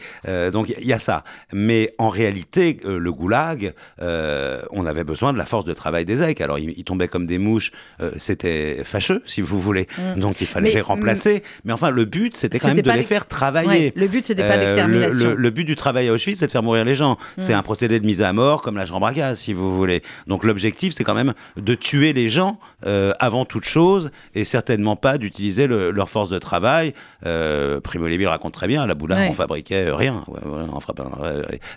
donc 0.53 0.73
il 0.79 0.87
y 0.87 0.93
a 0.93 0.99
ça. 0.99 1.25
Mais 1.53 1.95
en 1.99 2.09
réalité, 2.09 2.79
le 2.85 3.13
goulag, 3.13 3.75
on 4.01 4.87
avait 4.87 5.05
besoin 5.05 5.33
de 5.33 5.39
la 5.39 5.47
force 5.47 5.65
de 5.65 5.73
travail 5.73 6.05
des 6.05 6.23
EC. 6.23 6.41
Alors 6.41 6.59
ils, 6.59 6.85
tombaient 6.85 7.09
comme 7.09 7.27
des 7.27 7.39
mouches, 7.39 7.73
c'était 8.17 8.83
fâcheux, 8.85 9.23
si 9.25 9.41
vous 9.41 9.61
voulez. 9.61 9.87
Mm. 9.99 10.21
Donc 10.21 10.41
il 10.41 10.47
fallait 10.47 10.73
les 10.73 10.81
remplacer. 10.81 11.37
Mm. 11.37 11.61
Mais 11.65 11.73
enfin, 11.73 11.91
le 11.91 12.05
but, 12.05 12.37
c'était 12.37 12.59
quand 12.59 12.69
même 12.69 12.81
de 12.81 12.91
les 12.91 13.03
faire 13.03 13.27
travailler. 13.27 13.93
le 13.95 14.09
but, 14.09 14.20
c'était 14.25 14.47
pas 14.47 14.57
l'extermination. 14.57 15.35
Le, 15.37 15.51
but 15.51 15.65
du 15.65 15.77
travail 15.77 16.09
à 16.09 16.13
Auschwitz, 16.13 16.39
c'est 16.39 16.47
de 16.47 16.51
faire 16.51 16.63
mourir 16.63 16.85
les 16.85 16.95
gens. 16.95 17.19
C'est 17.39 17.55
un 17.55 17.63
procédé 17.63 18.01
de 18.01 18.07
mise 18.07 18.23
à 18.23 18.33
mort, 18.33 18.63
comme 18.63 18.77
la 18.77 18.85
gaz, 19.13 19.39
si 19.39 19.53
vous 19.53 19.75
voulez. 19.75 20.03
Donc 20.27 20.45
l'objectif, 20.45 20.93
c'est 20.93 21.05
quand 21.05 21.15
même 21.15 21.35
de 21.57 21.75
tuer 21.75 22.13
les 22.13 22.29
gens 22.29 22.59
euh, 22.87 23.13
avant 23.19 23.45
toute 23.45 23.65
chose 23.65 24.11
et 24.35 24.45
certainement 24.45 24.97
pas 24.97 25.19
d'utiliser 25.19 25.67
leur 25.67 26.09
force 26.09 26.31
de 26.31 26.39
travail. 26.39 26.95
Euh, 27.27 27.81
Primo 27.81 28.07
Levi 28.07 28.25
le 28.25 28.31
raconte 28.31 28.55
très 28.55 28.67
bien, 28.67 28.83
à 28.83 28.87
la 28.87 28.95
Boula, 28.95 29.29
on 29.29 29.33
fabriquait 29.33 29.87
euh, 29.87 29.95
rien. 29.95 30.25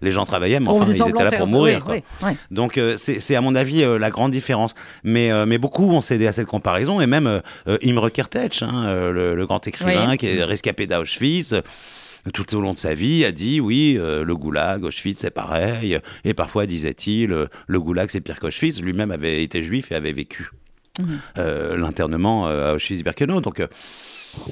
les 0.02 0.12
gens 0.12 0.26
travaillaient, 0.26 0.60
mais 0.60 0.70
enfin, 0.70 0.86
ils 0.88 0.96
étaient 0.96 1.24
là 1.24 1.32
pour 1.32 1.48
mourir. 1.48 1.86
Donc 2.52 2.80
c'est 2.98 3.36
à 3.36 3.42
mon 3.42 3.56
avis 3.56 3.84
la 4.00 4.10
grande 4.10 4.32
différence. 4.32 4.76
Mais, 5.04 5.32
mais 5.46 5.58
beaucoup 5.58 5.92
ont 5.92 6.02
cédé 6.02 6.28
à 6.28 6.32
cette 6.32 6.48
comparaison 6.48 7.02
et 7.02 7.08
même 7.08 7.42
Imre 7.84 8.10
Kertész, 8.10 8.64
hein, 8.64 9.12
le, 9.12 9.44
grand 9.46 9.66
écrivain 9.68 10.16
qui 10.18 10.28
est 10.28 10.44
rescapé 10.44 10.88
d'Auschwitz 10.88 11.54
tout 12.32 12.56
au 12.56 12.62
long 12.62 12.74
de 12.74 12.78
sa 12.78 12.94
vie, 12.94 13.26
a 13.26 13.32
dit 13.32 13.60
oui, 13.60 13.96
euh, 13.98 14.24
le 14.24 14.36
goulag, 14.36 14.84
Auschwitz, 14.84 15.20
c'est 15.20 15.32
pareil. 15.32 16.00
Et 16.24 16.34
parfois, 16.34 16.66
disait-il, 16.66 17.34
euh, 17.34 17.48
le 17.68 17.80
goulag, 17.80 18.10
c'est 18.10 18.22
pire 18.22 18.40
qu'Auschwitz. 18.40 18.82
Lui-même 18.82 19.12
avait 19.12 19.44
été 19.44 19.62
juif 19.62 19.92
et 19.92 19.96
avait 19.96 20.14
vécu 20.14 20.50
mhm. 21.00 21.20
euh, 21.38 21.76
l'internement 21.76 22.48
à 22.48 22.76
Auschwitz-Birkenau. 22.76 23.42
Donc 23.42 23.62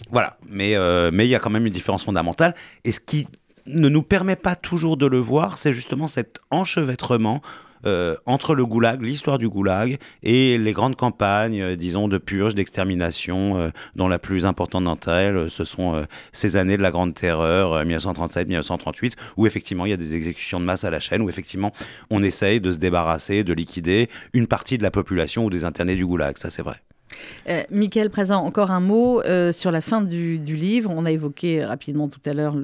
voilà, 0.09 0.37
mais 0.47 0.75
mais 1.11 1.25
il 1.25 1.29
y 1.29 1.35
a 1.35 1.39
quand 1.39 1.49
même 1.49 1.65
une 1.65 1.73
différence 1.73 2.03
fondamentale. 2.03 2.55
Et 2.83 2.91
ce 2.91 2.99
qui 2.99 3.27
ne 3.67 3.89
nous 3.89 4.03
permet 4.03 4.35
pas 4.35 4.55
toujours 4.55 4.97
de 4.97 5.05
le 5.05 5.19
voir, 5.19 5.57
c'est 5.57 5.71
justement 5.71 6.07
cet 6.07 6.39
enchevêtrement 6.49 7.41
euh, 7.85 8.15
entre 8.25 8.55
le 8.55 8.65
goulag, 8.65 9.01
l'histoire 9.01 9.37
du 9.37 9.49
goulag, 9.49 9.97
et 10.23 10.57
les 10.57 10.73
grandes 10.73 10.95
campagnes, 10.95 11.61
euh, 11.61 11.75
disons, 11.75 12.07
de 12.07 12.17
purge, 12.17 12.55
d'extermination, 12.55 13.57
euh, 13.57 13.69
dont 13.95 14.07
la 14.07 14.19
plus 14.19 14.45
importante 14.45 14.83
d'entre 14.83 15.09
elles, 15.09 15.49
ce 15.49 15.63
sont 15.63 16.05
ces 16.31 16.57
années 16.57 16.77
de 16.77 16.81
la 16.81 16.91
Grande 16.91 17.13
Terreur, 17.13 17.83
1937-1938, 17.85 19.13
où 19.37 19.45
effectivement 19.45 19.85
il 19.85 19.89
y 19.89 19.93
a 19.93 19.97
des 19.97 20.15
exécutions 20.15 20.59
de 20.59 20.65
masse 20.65 20.83
à 20.83 20.89
la 20.89 20.99
chaîne, 20.99 21.21
où 21.21 21.29
effectivement 21.29 21.71
on 22.09 22.23
essaye 22.23 22.61
de 22.61 22.71
se 22.71 22.77
débarrasser, 22.77 23.43
de 23.43 23.53
liquider 23.53 24.09
une 24.33 24.47
partie 24.47 24.77
de 24.77 24.83
la 24.83 24.91
population 24.91 25.45
ou 25.45 25.49
des 25.49 25.63
internés 25.63 25.95
du 25.95 26.05
goulag, 26.05 26.37
ça 26.37 26.49
c'est 26.49 26.63
vrai. 26.63 26.81
Euh, 27.49 27.63
Michael 27.71 28.09
Présent, 28.09 28.43
encore 28.43 28.71
un 28.71 28.79
mot 28.79 29.21
euh, 29.21 29.51
sur 29.51 29.71
la 29.71 29.81
fin 29.81 30.01
du, 30.01 30.37
livre. 30.37 30.91
On 30.93 31.05
a 31.05 31.11
évoqué 31.11 31.63
rapidement 31.63 32.07
tout 32.07 32.19
à 32.25 32.33
l'heure 32.33 32.55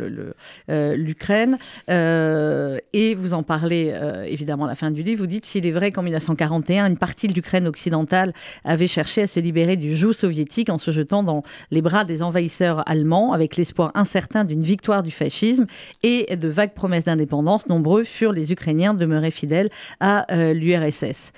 euh, 0.70 0.96
l'Ukraine 0.96 1.58
et 1.88 3.16
vous 3.16 3.34
en 3.34 3.44
parlez 3.44 3.94
évidemment 4.26 4.66
à 4.66 4.68
la 4.68 4.76
fin 4.76 4.92
du 4.92 5.04
livre. 5.04 5.22
Vous 5.22 5.28
dites 5.28 5.46
s'il 5.46 5.66
est 5.66 5.72
vrai 5.72 5.92
qu'en 5.92 6.04
1941, 6.04 6.88
une 6.88 6.98
partie 6.98 7.28
de 7.28 7.34
l'Ukraine 7.34 7.68
occidentale 7.68 8.34
avait 8.64 8.88
cherché 8.88 9.24
à 9.24 9.28
se 9.28 9.40
libérer 9.40 9.78
du 9.78 9.96
joug 9.96 10.14
soviétique 10.14 10.70
en 10.70 10.78
se 10.78 10.92
jetant 10.92 11.24
dans 11.24 11.44
les 11.72 11.82
bras 11.82 12.06
des 12.06 12.22
envahisseurs 12.22 12.88
allemands 12.88 13.34
avec 13.34 13.56
l'espoir 13.56 13.92
incertain 13.96 14.44
d'une 14.44 14.64
victoire 14.64 15.04
du 15.04 15.12
fascisme 15.12 15.66
et 16.04 16.36
de 16.36 16.48
vagues 16.48 16.74
promesses 16.74 17.06
d'indépendance, 17.06 17.68
nombreux 17.68 18.04
furent 18.04 18.34
les 18.34 18.52
Ukrainiens 18.52 18.94
demeurés 18.94 19.32
fidèles 19.32 19.70
à 20.00 20.26
l'URSS. 20.54 21.32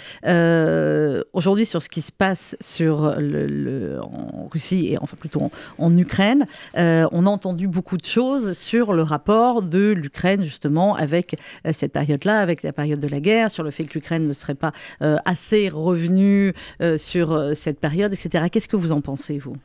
Aujourd'hui, 1.33 1.65
sur 1.65 1.81
ce 1.81 1.89
qui 1.89 2.01
se 2.01 2.11
passe 2.11 2.57
sur 2.59 2.98
le, 2.99 3.99
en 4.01 4.47
Russie 4.51 4.89
et 4.91 4.97
enfin 4.99 5.17
plutôt 5.19 5.51
en, 5.77 5.97
Ukraine, 5.97 6.45
euh, 6.77 7.07
on 7.11 7.25
a 7.25 7.29
entendu 7.29 7.67
beaucoup 7.67 7.97
de 7.97 8.05
choses 8.05 8.53
sur 8.53 8.93
le 8.93 9.03
rapport 9.03 9.61
de 9.61 9.89
l'Ukraine 9.89 10.43
justement 10.43 10.95
avec 10.95 11.35
euh, 11.65 11.71
cette 11.73 11.91
période-là, 11.91 12.39
avec 12.39 12.63
la 12.63 12.73
période 12.73 12.99
de 12.99 13.07
la 13.07 13.19
guerre, 13.19 13.51
sur 13.51 13.63
le 13.63 13.71
fait 13.71 13.85
que 13.85 13.95
l'Ukraine 13.95 14.27
ne 14.27 14.33
serait 14.33 14.55
pas 14.55 14.71
euh, 15.01 15.17
assez 15.25 15.69
revenue 15.69 16.53
sur 16.97 17.55
cette 17.55 17.79
période, 17.79 18.13
etc. 18.13 18.45
Qu'est-ce 18.51 18.67
que 18.67 18.75
vous 18.75 18.91
en 18.91 19.01
pensez, 19.01 19.37
vous? 19.37 19.55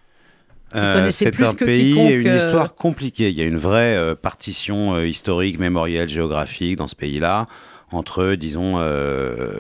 C'est 0.73 1.41
un 1.41 1.55
pays 1.55 1.99
et 1.99 2.15
une 2.15 2.35
histoire 2.35 2.75
compliquée. 2.75 3.31
Il 3.31 3.37
y 3.37 3.43
a 3.43 3.45
une 3.45 3.59
vraie 3.59 4.17
partition 4.17 5.01
historique, 5.01 5.59
mémorielle, 5.59 6.09
géographique 6.09 6.77
dans 6.77 6.89
ce 6.89 6.97
pays-là 6.97 7.47
entre, 7.95 8.35
disons, 8.35 8.79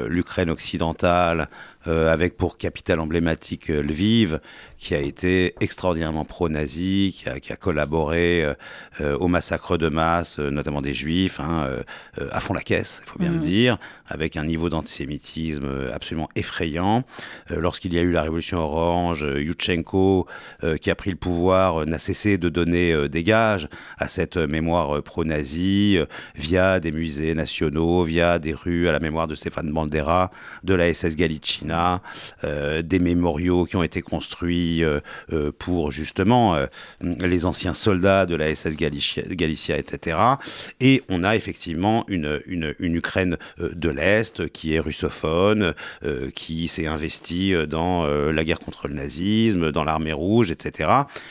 l'Ukraine 0.08 0.50
occidentale, 0.50 1.48
euh, 1.86 2.10
avec 2.10 2.38
pour 2.38 2.56
capitale 2.56 2.98
emblématique 2.98 3.68
euh, 3.68 3.82
Lviv, 3.82 4.40
qui 4.78 4.94
a 4.94 5.00
été 5.00 5.54
extraordinairement 5.60 6.24
pro-nazi, 6.24 7.14
qui 7.14 7.28
a, 7.28 7.40
qui 7.40 7.52
a, 7.52 7.56
collaboré 7.56 8.42
euh, 8.42 8.54
euh 9.02 9.18
au 9.18 9.28
massacre 9.28 9.76
de 9.76 9.90
masse, 9.90 10.38
notamment 10.38 10.80
des 10.80 10.94
juifs, 10.94 11.40
hein, 11.40 11.68
à 12.30 12.40
fond 12.40 12.54
la 12.54 12.62
caisse, 12.62 13.02
il 13.04 13.10
faut 13.10 13.18
bien 13.18 13.30
le 13.30 13.38
mmh. 13.38 13.40
dire, 13.40 13.78
avec 14.06 14.36
un 14.36 14.44
niveau 14.44 14.70
d'antisémitisme 14.70 15.90
absolument 15.92 16.28
effrayant. 16.36 17.04
Lorsqu'il 17.48 17.94
y 17.94 17.98
a 17.98 18.02
eu 18.02 18.12
la 18.12 18.22
révolution 18.22 18.58
orange, 18.58 19.22
Yushchenko, 19.22 20.26
qui 20.80 20.90
a 20.90 20.94
pris 20.94 21.10
le 21.10 21.16
pouvoir, 21.16 21.86
n'a 21.86 21.98
cessé 21.98 22.36
de 22.38 22.48
donner 22.48 23.08
des 23.08 23.22
gages 23.22 23.68
à 23.98 24.08
cette 24.08 24.36
mémoire 24.36 25.02
pro-nazie, 25.02 25.98
via 26.34 26.80
des 26.80 26.92
musées 26.92 27.34
nationaux, 27.34 28.04
via 28.04 28.23
des 28.40 28.54
rues 28.54 28.88
à 28.88 28.92
la 28.92 29.00
mémoire 29.00 29.28
de 29.28 29.34
Stéphane 29.34 29.70
Bandera, 29.70 30.30
de 30.62 30.74
la 30.74 30.92
SS 30.92 31.16
Galicina, 31.16 32.02
euh, 32.44 32.82
des 32.82 32.98
mémoriaux 32.98 33.64
qui 33.64 33.76
ont 33.76 33.82
été 33.82 34.02
construits 34.02 34.82
euh, 34.82 35.00
euh, 35.32 35.52
pour 35.56 35.90
justement 35.90 36.56
les 37.00 37.46
anciens 37.46 37.74
soldats 37.74 38.26
de 38.26 38.36
la 38.36 38.54
SS 38.54 38.76
Galicia, 38.76 39.78
etc. 39.78 40.18
Et 40.80 41.02
on 41.08 41.22
a 41.22 41.36
effectivement 41.36 42.04
une, 42.08 42.40
une, 42.46 42.74
Ukraine 42.80 43.36
de 43.58 43.88
l'Est 43.88 44.48
qui 44.48 44.74
est 44.74 44.80
russophone, 44.80 45.74
qui 46.34 46.68
s'est 46.68 46.86
investie 46.86 47.54
dans 47.66 48.06
la 48.06 48.44
guerre 48.44 48.60
contre 48.60 48.88
le 48.88 48.94
nazisme, 48.94 49.72
dans 49.72 49.84
l'armée 49.84 50.12
rouge, 50.12 50.50
etc. 50.50 50.90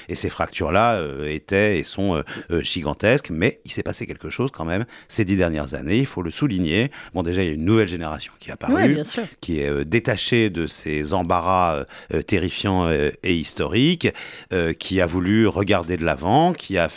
Et 0.10 0.16
ces 0.16 0.30
fractures-là 0.30 1.02
étaient 1.26 1.80
et 1.80 1.84
sont 1.84 2.24
gigantesques, 2.50 3.30
mais 3.30 3.62
il 3.66 3.72
s'est 3.72 3.84
passé 3.84 4.06
quelque 4.06 4.30
chose 4.30 4.52
quand 4.52 4.66
même 4.66 4.86
ces 5.08 5.26
dix 5.26 5.36
dernières 5.36 5.74
années, 5.74 6.00
il 6.00 6.06
faut 6.06 6.22
le 6.22 6.32
souligner. 6.32 6.73
Bon, 7.14 7.24
déjà, 7.24 7.44
il 7.44 7.48
y 7.48 7.52
a 7.52 7.54
une 7.54 7.66
nouvelle 7.66 7.88
génération 7.88 8.34
qui 8.40 8.50
est 8.50 8.54
apparue, 8.54 8.98
qui 9.42 9.60
est 9.60 9.86
détachée 9.86 10.50
de 10.50 10.68
ces 10.68 11.14
embarras 11.14 11.86
euh, 12.14 12.22
terrifiants 12.22 12.88
euh, 12.88 13.12
et 13.24 13.36
historiques, 13.36 14.08
euh, 14.52 14.74
qui 14.74 15.02
a 15.02 15.06
voulu 15.06 15.48
regarder 15.48 15.98
de 15.98 16.06
l'avant, 16.06 16.54
qui 16.54 16.78
a 16.78 16.88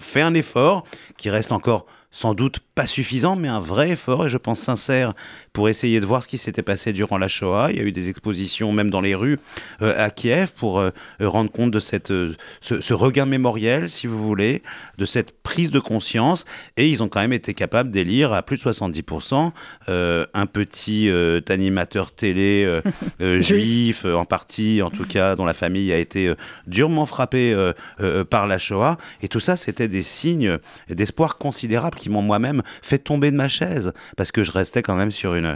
fait 0.00 0.22
un 0.22 0.34
effort, 0.34 0.84
qui 1.16 1.30
reste 1.30 1.52
encore 1.52 1.86
sans 2.10 2.34
doute 2.34 2.60
pas 2.74 2.86
suffisant, 2.86 3.36
mais 3.36 3.48
un 3.48 3.60
vrai 3.60 3.90
effort, 3.90 4.26
et 4.26 4.30
je 4.30 4.38
pense 4.38 4.60
sincère, 4.60 5.12
pour 5.58 5.68
essayer 5.68 5.98
de 5.98 6.06
voir 6.06 6.22
ce 6.22 6.28
qui 6.28 6.38
s'était 6.38 6.62
passé 6.62 6.92
durant 6.92 7.18
la 7.18 7.26
Shoah. 7.26 7.70
Il 7.72 7.78
y 7.78 7.80
a 7.80 7.82
eu 7.82 7.90
des 7.90 8.10
expositions 8.10 8.70
même 8.70 8.90
dans 8.90 9.00
les 9.00 9.16
rues 9.16 9.40
euh, 9.82 9.92
à 9.98 10.10
Kiev 10.10 10.52
pour 10.54 10.78
euh, 10.78 10.90
rendre 11.18 11.50
compte 11.50 11.72
de 11.72 11.80
cette, 11.80 12.12
euh, 12.12 12.36
ce, 12.60 12.94
regain 12.94 13.26
mémoriel, 13.26 13.88
si 13.88 14.06
vous 14.06 14.24
voulez, 14.24 14.62
de 14.98 15.04
cette 15.04 15.42
prise 15.42 15.72
de 15.72 15.80
conscience. 15.80 16.44
Et 16.76 16.88
ils 16.88 17.02
ont 17.02 17.08
quand 17.08 17.18
même 17.18 17.32
été 17.32 17.54
capables 17.54 17.90
d'élire 17.90 18.32
à 18.32 18.44
plus 18.44 18.56
de 18.56 18.62
70% 18.62 19.50
un 19.88 20.46
petit 20.46 21.10
animateur 21.48 22.12
télé 22.12 22.80
juif, 23.40 24.04
en 24.04 24.24
partie 24.24 24.80
en 24.80 24.90
tout 24.90 25.06
cas, 25.06 25.34
dont 25.34 25.44
la 25.44 25.54
famille 25.54 25.92
a 25.92 25.98
été 25.98 26.32
durement 26.68 27.06
frappée 27.06 27.72
par 28.30 28.46
la 28.46 28.58
Shoah. 28.58 28.96
Et 29.22 29.28
tout 29.28 29.40
ça, 29.40 29.56
c'était 29.56 29.88
des 29.88 30.02
signes 30.02 30.58
d'espoir 30.88 31.38
considérables 31.38 31.98
qui 31.98 32.10
m'ont 32.10 32.22
moi-même 32.22 32.62
fait 32.80 32.98
tomber 32.98 33.32
de 33.32 33.36
ma 33.36 33.48
chaise 33.48 33.92
parce 34.16 34.30
que 34.30 34.44
je 34.44 34.52
restais 34.52 34.82
quand 34.82 34.94
même 34.94 35.10
sur 35.10 35.34
une. 35.34 35.47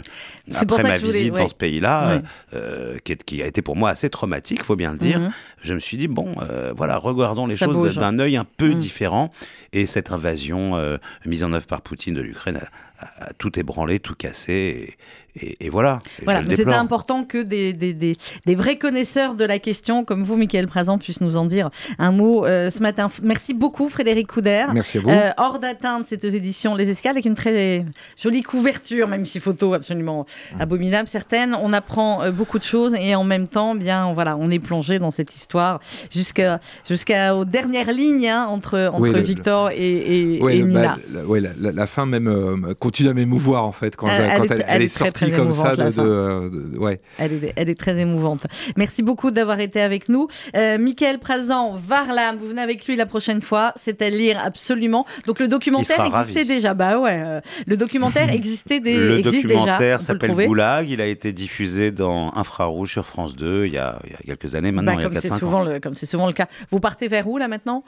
Pour 0.67 0.79
Après 0.79 0.83
ma 0.83 0.97
voulais- 0.97 1.13
visite 1.19 1.33
ouais. 1.33 1.39
dans 1.39 1.47
ce 1.47 1.55
pays-là, 1.55 2.15
Ouais. 2.17 2.21
euh, 2.53 2.97
qui, 3.25 3.41
a 3.41 3.45
été 3.47 3.61
pour 3.61 3.75
moi 3.75 3.89
assez 3.89 4.09
traumatique, 4.09 4.63
faut 4.63 4.75
bien 4.75 4.91
le 4.91 4.97
dire, 4.97 5.19
Mhm. 5.19 5.31
je 5.61 5.73
me 5.73 5.79
suis 5.79 5.97
dit 5.97 6.07
bon, 6.07 6.33
euh, 6.41 6.73
voilà, 6.75 6.97
regardons 6.97 7.45
les 7.47 7.57
Ça 7.57 7.65
choses 7.65 7.95
d'un 7.95 8.19
œil 8.19 8.35
un 8.37 8.45
peu 8.45 8.69
Mhm. 8.69 8.77
différent. 8.77 9.31
Et 9.73 9.85
cette 9.85 10.11
invasion 10.11 10.75
euh, 10.75 10.97
mise 11.25 11.43
en 11.43 11.53
œuvre 11.53 11.65
par 11.65 11.81
Poutine 11.81 12.13
de 12.13 12.21
l'Ukraine 12.21 12.57
a, 12.99 13.03
a- 13.05 13.29
a 13.29 13.33
tout 13.33 13.57
ébranlé, 13.59 13.99
tout 13.99 14.15
cassé, 14.15 14.53
et, 14.53 14.97
et- 15.35 15.65
et 15.65 15.69
voilà. 15.69 15.99
Et 16.21 16.25
Voilà, 16.25 16.41
mais 16.41 16.55
c'était 16.55 16.73
important 16.73 17.23
que 17.23 17.41
des, 17.41 17.73
des, 17.73 17.93
des, 17.93 18.15
des 18.45 18.55
vrais 18.55 18.77
connaisseurs 18.77 19.35
de 19.35 19.43
la 19.45 19.59
question, 19.59 20.03
comme 20.05 20.23
vous, 20.23 20.35
Michael 20.37 20.67
Présent, 20.67 20.97
puissent 20.97 21.21
nous 21.21 21.35
en 21.37 21.45
dire 21.45 21.69
un 21.99 22.11
mot 22.11 22.45
euh, 22.45 22.69
ce 22.69 22.81
matin. 22.81 23.09
Merci 23.23 23.53
beaucoup, 23.53 23.89
Frédéric 23.89 24.27
Couder. 24.27 24.65
Merci 24.73 24.97
à 24.97 25.01
vous. 25.01 25.09
Euh, 25.09 25.29
hors 25.37 25.59
d'atteinte, 25.59 26.05
c'est 26.07 26.23
aux 26.25 26.29
éditions 26.29 26.75
Les 26.75 26.89
Escales, 26.89 27.13
avec 27.13 27.25
une 27.25 27.35
très 27.35 27.85
jolie 28.17 28.43
couverture, 28.43 29.07
même 29.07 29.25
si 29.25 29.39
photo 29.39 29.73
absolument 29.73 30.25
Mmh. 30.55 30.61
abominable, 30.61 31.07
certaines. 31.07 31.55
On 31.55 31.73
apprend 31.73 32.21
euh, 32.23 32.31
beaucoup 32.31 32.57
de 32.59 32.63
choses 32.63 32.93
et 32.99 33.15
en 33.15 33.23
même 33.23 33.47
temps, 33.47 33.75
bien, 33.75 34.13
voilà, 34.13 34.37
on 34.37 34.49
est 34.51 34.59
plongé 34.59 34.99
dans 34.99 35.11
cette 35.11 35.35
histoire 35.35 35.79
jusqu'à 36.11 36.59
jusqu'aux 36.87 37.45
dernières 37.45 37.91
lignes 37.91 38.27
hein, 38.29 38.45
entre, 38.49 38.89
entre 38.93 39.01
Oui, 39.01 39.11
le- 39.11 39.19
Victor 39.21 39.69
et, 39.71 40.35
et, 40.37 40.41
Ouais, 40.41 40.57
et 40.57 40.59
le- 40.59 40.65
Nina. 40.67 40.81
bah, 40.81 40.97
la, 41.13 41.25
ouais, 41.25 41.39
la- 41.39 41.49
la- 41.57 41.71
la 41.71 41.87
fin 41.87 42.05
même 42.05 42.27
euh, 42.27 42.73
continue 42.79 43.09
à 43.09 43.13
m'émouvoir 43.13 43.65
en 43.65 43.71
fait 43.71 43.95
quand, 43.95 44.07
Elle- 44.07 44.15
je- 44.17 44.21
elle 44.21 44.37
quand 44.37 44.43
est- 44.43 44.51
elle, 44.51 44.59
elle 44.61 44.65
elle 44.75 44.81
est 44.81 44.85
est 44.85 44.93
très, 44.93 45.05
sortie 45.05 45.22
très 45.29 45.37
comme 45.37 45.51
ça 45.51 45.73
émouvante, 45.73 45.77
la 45.77 45.85
de, 45.85 45.91
fin. 45.91 46.03
de- 46.03 46.49
de- 46.73 46.77
ouais. 46.79 47.01
Elle 47.17 47.33
est, 47.43 47.53
elle 47.55 47.69
est 47.69 47.79
très 47.79 47.97
émouvante. 47.99 48.45
Merci 48.77 49.03
beaucoup 49.03 49.31
d'avoir 49.31 49.59
été 49.59 49.81
avec 49.81 50.09
nous. 50.09 50.27
Euh, 50.55 50.77
Michael 50.77 51.19
Prazan, 51.19 51.77
Varlam, 51.77 52.37
vous 52.37 52.47
venez 52.47 52.61
avec 52.61 52.85
lui 52.87 52.95
la 52.95 53.05
prochaine 53.05 53.41
fois. 53.41 53.73
C'est 53.75 54.01
à 54.01 54.09
lire 54.09 54.39
absolument. 54.43 55.05
Donc 55.25 55.39
le 55.39 55.47
documentaire 55.47 56.03
existait 56.05 56.39
ravi. 56.41 56.45
déjà. 56.45 56.73
Bah 56.73 56.99
ouais, 56.99 57.21
euh, 57.23 57.41
le 57.67 57.77
documentaire 57.77 58.29
existait 58.33 58.79
des, 58.79 58.95
Le 58.97 59.19
existe 59.19 59.45
déjà. 59.47 59.59
documentaire 59.59 60.01
s'appelle. 60.01 60.31
Goulag. 60.33 60.89
Il 60.89 61.01
a 61.01 61.05
été 61.07 61.33
diffusé 61.33 61.91
dans 61.91 62.33
Infrarouge 62.35 62.91
sur 62.91 63.05
France 63.05 63.35
2 63.35 63.65
il 63.65 63.73
y 63.73 63.77
a, 63.77 63.99
il 64.05 64.11
y 64.11 64.31
a 64.31 64.35
quelques 64.35 64.55
années 64.55 64.71
maintenant, 64.71 64.93
Bah, 64.95 64.99
il 64.99 65.03
y 65.03 65.05
a 65.05 65.09
comme 65.09 65.17
c'est 65.17 65.27
4-5 65.29 65.33
ans. 65.33 65.37
souvent 65.39 65.63
le, 65.63 65.79
comme 65.79 65.93
c'est 65.95 66.05
souvent 66.05 66.27
le 66.27 66.33
cas. 66.33 66.47
Vous 66.71 66.79
partez 66.79 67.07
vers 67.07 67.27
où 67.27 67.37
là 67.37 67.47
maintenant? 67.47 67.83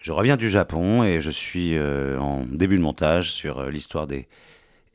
Je 0.00 0.12
reviens 0.12 0.36
du 0.36 0.50
Japon 0.50 1.04
et 1.04 1.20
je 1.20 1.30
suis 1.30 1.76
euh, 1.76 2.18
en 2.18 2.44
début 2.50 2.76
de 2.76 2.82
montage 2.82 3.32
sur 3.32 3.58
euh, 3.60 3.70
l'histoire 3.70 4.06
des 4.06 4.26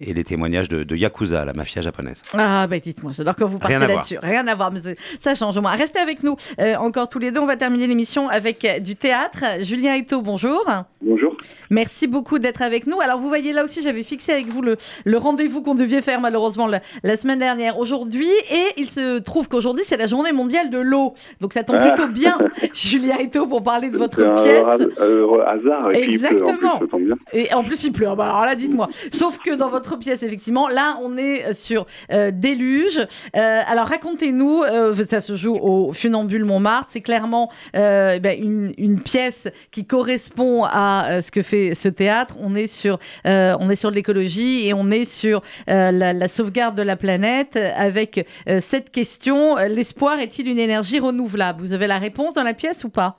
et 0.01 0.13
les 0.13 0.23
témoignages 0.23 0.67
de, 0.69 0.83
de 0.83 0.95
Yakuza, 0.95 1.45
la 1.45 1.53
mafia 1.53 1.81
japonaise. 1.81 2.23
Ah 2.33 2.67
bah 2.67 2.79
dites-moi, 2.79 3.11
j'adore 3.15 3.35
quand 3.35 3.45
vous 3.47 3.59
partez 3.59 3.77
là-dessus. 3.79 4.17
Rien 4.21 4.47
à 4.47 4.55
voir, 4.55 4.71
mais 4.71 4.79
ça 5.19 5.35
change 5.35 5.57
au 5.57 5.61
moins. 5.61 5.71
Restez 5.75 5.99
avec 5.99 6.23
nous 6.23 6.35
euh, 6.59 6.75
encore 6.75 7.07
tous 7.09 7.19
les 7.19 7.31
deux. 7.31 7.39
On 7.39 7.45
va 7.45 7.57
terminer 7.57 7.87
l'émission 7.87 8.27
avec 8.29 8.65
euh, 8.65 8.79
du 8.79 8.95
théâtre. 8.95 9.43
Julien 9.61 9.93
Eto, 9.95 10.21
bonjour. 10.21 10.65
Bonjour. 11.01 11.35
Merci 11.69 12.07
beaucoup 12.07 12.37
d'être 12.39 12.61
avec 12.61 12.85
nous. 12.87 12.99
Alors, 12.99 13.19
vous 13.19 13.27
voyez 13.27 13.53
là 13.53 13.63
aussi, 13.63 13.81
j'avais 13.81 14.03
fixé 14.03 14.31
avec 14.33 14.47
vous 14.47 14.61
le, 14.61 14.77
le 15.05 15.17
rendez-vous 15.17 15.61
qu'on 15.61 15.75
devait 15.75 16.01
faire 16.01 16.19
malheureusement 16.19 16.67
la, 16.67 16.81
la 17.03 17.17
semaine 17.17 17.39
dernière 17.39 17.77
aujourd'hui. 17.79 18.29
Et 18.51 18.65
il 18.77 18.87
se 18.87 19.19
trouve 19.19 19.47
qu'aujourd'hui, 19.47 19.83
c'est 19.85 19.97
la 19.97 20.07
journée 20.07 20.31
mondiale 20.31 20.69
de 20.69 20.77
l'eau. 20.79 21.13
Donc, 21.39 21.53
ça 21.53 21.63
tombe 21.63 21.77
Ah. 21.79 21.91
plutôt 21.91 22.07
bien, 22.09 22.37
Julien 22.73 23.17
Eto, 23.17 23.47
pour 23.47 23.63
parler 23.63 23.89
de 23.89 23.97
votre 23.97 24.21
un 24.23 24.41
pièce. 24.41 24.63
heureux- 24.65 24.93
heureux 24.99 25.41
hasard 25.41 25.91
et 25.91 26.01
puis 26.01 26.13
il 26.13 26.19
pleut, 26.19 26.27
en 26.27 26.31
Exactement. 26.31 26.77
plus, 26.77 26.85
ça 26.87 26.91
tombe 26.91 27.03
bien. 27.05 27.15
Et 27.33 27.53
en 27.53 27.63
plus, 27.63 27.83
il 27.83 27.91
pleut. 27.91 28.07
Ah 28.09 28.15
bah 28.15 28.25
alors 28.25 28.45
là, 28.45 28.55
dites-moi. 28.55 28.89
Sauf 29.11 29.39
que 29.39 29.55
dans 29.55 29.69
votre 29.69 29.90
pièce, 29.97 30.23
effectivement, 30.23 30.67
là, 30.67 30.97
on 31.01 31.17
est 31.17 31.53
sur 31.53 31.85
euh, 32.11 32.31
Déluge. 32.33 32.99
Euh, 33.35 33.61
alors, 33.65 33.87
racontez-nous, 33.87 34.63
euh, 34.63 34.93
ça 35.07 35.19
se 35.19 35.35
joue 35.35 35.55
au 35.55 35.93
Funambule 35.93 36.45
Montmartre. 36.45 36.89
C'est 36.91 37.01
clairement 37.01 37.49
euh, 37.75 38.19
ben, 38.19 38.37
une, 38.77 39.01
pièce 39.01 39.49
qui 39.71 39.85
correspond 39.85 40.63
à 40.63 41.11
euh, 41.11 41.21
ce 41.21 41.31
que 41.31 41.41
fait 41.41 41.75
ce 41.75 41.89
théâtre. 41.89 42.35
On 42.39 42.55
est 42.55 42.67
sur, 42.67 42.99
euh, 43.25 43.55
on 43.59 43.69
est 43.69 43.75
sur 43.75 43.91
l'écologie 43.91 44.67
et 44.67 44.73
on 44.73 44.91
est 44.91 45.05
sur 45.05 45.41
euh, 45.69 45.91
la, 45.91 46.27
sauvegarde 46.27 46.75
de 46.75 46.83
la 46.83 46.95
planète 46.95 47.57
avec 47.75 48.25
euh, 48.47 48.59
cette 48.59 48.91
question 48.91 49.57
euh, 49.57 49.67
l'espoir 49.67 50.19
est-il 50.19 50.47
une 50.47 50.59
énergie 50.59 50.99
renouvelable? 50.99 51.61
Vous 51.61 51.73
avez 51.73 51.87
la 51.87 51.97
réponse 51.97 52.33
dans 52.33 52.43
la 52.43 52.53
pièce 52.53 52.83
ou 52.83 52.89
pas? 52.89 53.17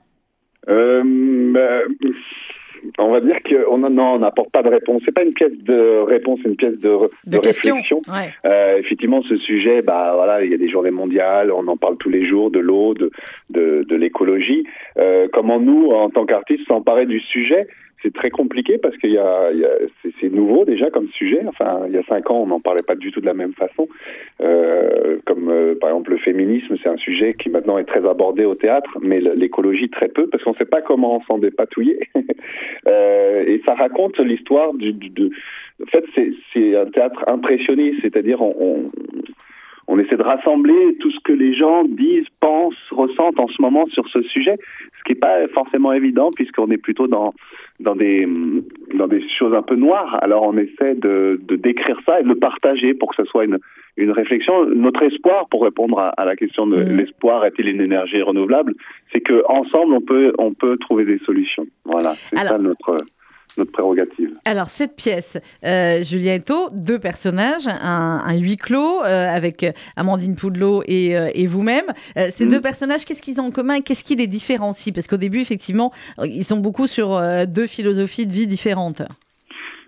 Euh, 0.69 1.03
bah, 1.53 1.81
on 2.99 3.11
va 3.11 3.21
dire 3.21 3.37
qu'on 3.43 3.79
non, 3.79 4.15
on 4.15 4.19
n'apporte 4.19 4.51
pas 4.51 4.63
de 4.63 4.69
réponse. 4.69 5.03
C'est 5.05 5.15
pas 5.15 5.23
une 5.23 5.33
pièce 5.33 5.53
de 5.61 6.01
réponse, 6.01 6.41
c'est 6.43 6.49
une 6.49 6.57
pièce 6.57 6.79
de, 6.79 6.97
De, 7.27 7.39
questions 7.39 7.77
réflexion. 7.77 8.01
Ouais. 8.09 8.33
Euh, 8.45 8.79
effectivement, 8.79 9.23
ce 9.23 9.37
sujet, 9.37 9.83
bah 9.83 10.13
voilà, 10.15 10.45
il 10.45 10.51
y 10.51 10.55
a 10.55 10.59
des 10.59 10.69
journées 10.69 10.91
mondiales, 10.91 11.51
on 11.53 11.67
en 11.69 11.77
parle 11.77 11.97
tous 11.99 12.11
les 12.11 12.27
jours, 12.27 12.51
de 12.51 12.59
l'eau, 12.59 12.95
de, 12.95 13.11
de, 13.51 13.85
de 13.89 13.97
l'écologie. 13.97 14.65
Euh, 14.99 15.29
comment 15.33 15.61
nous, 15.61 15.91
en 15.91 16.11
tant 16.11 16.27
qu'artistes, 16.27 16.67
s'emparer 16.69 17.07
du 17.07 17.21
sujet? 17.21 17.67
C'est 18.03 18.13
très 18.13 18.31
compliqué 18.31 18.79
parce 18.79 18.97
qu'il 18.99 19.13
y 19.13 19.19
a, 19.19 19.51
c'est, 20.21 20.31
nouveau 20.31 20.65
déjà 20.65 20.91
comme 20.91 21.09
sujet. 21.09 21.43
Enfin, 21.47 21.83
il 21.87 21.95
y 21.95 21.99
a 21.99 22.03
cinq 22.05 22.31
ans, 22.31 22.41
on 22.43 22.47
n'en 22.47 22.61
parlait 22.61 22.83
pas 22.87 22.95
du 22.95 23.11
tout 23.11 23.21
de 23.21 23.27
la 23.27 23.35
même 23.35 23.53
façon. 23.55 23.89
Euh, 24.41 25.19
comme 25.27 25.49
euh, 25.49 25.75
par 25.81 25.91
exemple 25.91 26.11
le 26.11 26.19
féminisme, 26.19 26.77
c'est 26.83 26.89
un 26.89 26.97
sujet 26.97 27.35
qui 27.35 27.51
maintenant 27.51 27.79
est 27.79 27.85
très 27.85 28.07
abordé 28.09 28.45
au 28.45 28.55
théâtre, 28.55 28.99
mais 29.01 29.21
l'écologie 29.21 29.89
très 29.89 30.09
peu 30.09 30.27
parce 30.27 30.43
qu'on 30.43 30.53
ne 30.53 30.57
sait 30.57 30.65
pas 30.65 30.83
comment 30.83 31.23
s'en 31.27 31.39
dépatouiller. 31.39 31.99
euh, 32.87 33.45
et 33.47 33.61
ça 33.65 33.75
raconte 33.75 34.19
l'histoire 34.19 34.73
du. 34.75 34.95
En 35.83 35.87
fait, 35.87 36.05
c'est, 36.15 36.77
un 36.77 36.87
théâtre 36.87 37.25
impressionniste, 37.27 38.01
c'est-à-dire 38.03 38.41
on 38.41 38.91
on 39.89 39.99
essaie 39.99 40.17
de 40.17 40.23
rassembler 40.23 40.97
tout 41.01 41.11
ce 41.11 41.19
que 41.25 41.33
les 41.33 41.55
gens 41.55 41.85
disent, 41.85 42.27
pensent, 42.41 42.75
ressentent 42.91 43.41
en 43.41 43.49
ce 43.49 43.61
moment 43.61 43.87
sur 43.87 44.09
ce 44.09 44.23
sujet, 44.23 44.57
ce 44.99 45.03
qui 45.05 45.13
n'est 45.13 45.19
pas 45.19 45.47
forcément 45.49 45.93
évident 45.93 46.31
puisqu'on 46.35 46.71
est 46.71 46.77
plutôt 46.79 47.07
dans 47.09 47.35
dans 47.81 47.97
des 47.97 48.27
dans 48.95 49.09
des 49.09 49.23
choses 49.39 49.55
un 49.55 49.63
peu 49.63 49.75
noires. 49.77 50.19
Alors 50.23 50.45
on 50.45 50.57
essaie 50.57 50.95
de, 50.95 51.41
de 51.47 51.57
décrire 51.57 51.99
ça 52.07 52.21
et 52.21 52.23
de 52.23 52.29
le 52.29 52.37
partager 52.37 52.95
pour 52.95 53.11
que 53.15 53.23
ce 53.23 53.29
soit 53.29 53.45
une 53.45 53.59
une 53.99 54.11
réflexion. 54.11 54.65
Notre 54.67 55.03
espoir, 55.03 55.49
pour 55.51 55.65
répondre 55.65 55.99
à, 55.99 56.09
à 56.11 56.25
la 56.25 56.37
question 56.37 56.67
de 56.67 56.77
Mhm. 56.77 56.97
l'espoir 56.99 57.45
est-il 57.45 57.69
une 57.69 57.81
énergie 57.81 58.23
renouvelable, 58.23 58.75
c'est 59.13 59.21
que 59.21 59.43
ensemble 59.49 59.93
on 59.95 60.01
peut 60.01 60.33
on 60.39 60.55
peut 60.55 60.77
trouver 60.79 61.05
des 61.05 61.19
solutions. 61.19 61.67
Voilà, 61.85 62.13
c'est 62.15 62.37
ça 62.39 62.57
notre 62.59 62.97
notre 63.59 63.73
prérogative. 63.73 64.31
Alors, 64.45 64.69
cette 64.69 64.97
pièce, 64.97 65.39
euh, 65.65 66.03
Julien 66.03 66.35
Eto, 66.35 66.71
deux 66.73 66.99
personnages, 66.99 67.67
un, 67.69 68.21
un 68.25 68.37
huis 68.39 68.57
clos 68.57 69.01
euh, 69.03 69.27
avec 69.29 69.67
Amandine 69.97 70.35
Poudlot 70.37 70.83
et, 70.87 71.17
euh, 71.17 71.29
et 71.35 71.47
vous-même. 71.47 71.85
Euh, 72.17 72.29
ces 72.31 72.47
Mm. 72.47 72.51
deux 72.51 72.61
personnages, 72.61 73.05
qu'est-ce 73.05 73.23
qu'ils 73.23 73.41
ont 73.41 73.47
en 73.47 73.51
commun? 73.51 73.75
Et 73.75 73.83
qu'est-ce 73.83 74.05
qui 74.05 74.17
les 74.17 74.27
différencie? 74.27 74.93
Parce 74.95 75.07
qu'au 75.07 75.17
début, 75.17 75.41
effectivement, 75.41 75.93
ils 76.25 76.45
sont 76.45 76.59
beaucoup 76.59 76.87
sur 76.87 77.21
deux 77.47 77.67
philosophies 77.67 78.27
de 78.27 78.33
vie 78.33 78.47
différentes. 78.47 79.03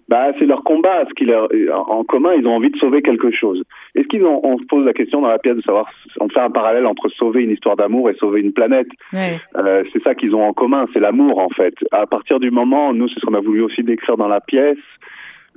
Bah, 0.08 0.32
c'est 0.38 0.44
leur 0.44 0.62
combat. 0.64 1.04
Ce 1.08 1.14
qu'ils 1.14 1.32
en 1.34 2.04
commun, 2.04 2.34
ils 2.34 2.46
ont 2.46 2.54
envie 2.56 2.70
de 2.70 2.76
sauver 2.76 3.00
quelque 3.02 3.30
chose. 3.30 3.62
Est-ce 3.95 4.09
qu'ils 4.09 4.24
ont, 4.24 4.40
on 4.45 4.59
se 4.59 4.64
pose 4.66 4.84
la 4.84 4.92
question 4.92 5.20
dans 5.20 5.28
la 5.28 5.38
pièce 5.38 5.57
de 5.57 5.62
savoir, 5.62 5.86
on 6.20 6.28
fait 6.28 6.40
un 6.40 6.51
parallèle 6.51 6.86
entre 6.86 7.09
sauver 7.11 7.42
une 7.42 7.51
histoire 7.53 7.76
d'amour 7.76 8.11
et 8.11 8.14
sauver 8.14 8.40
une 8.40 8.53
planète. 8.53 8.88
Ouais. 9.12 9.38
Euh, 9.57 9.84
c'est 9.92 10.03
ça 10.03 10.14
qu'ils 10.14 10.34
ont 10.34 10.42
en 10.42 10.53
commun, 10.53 10.86
c'est 10.92 11.01
l'amour 11.01 11.38
en 11.38 11.49
fait. 11.51 11.74
À 11.92 12.07
partir 12.07 12.40
du 12.40 12.51
moment, 12.51 12.92
nous, 12.92 13.09
c'est 13.09 13.20
ce 13.20 13.26
qu'on 13.26 13.34
a 13.34 13.40
voulu 13.40 13.62
aussi 13.62 13.82
décrire 13.84 14.16
dans 14.16 14.28
la 14.28 14.40
pièce. 14.40 14.78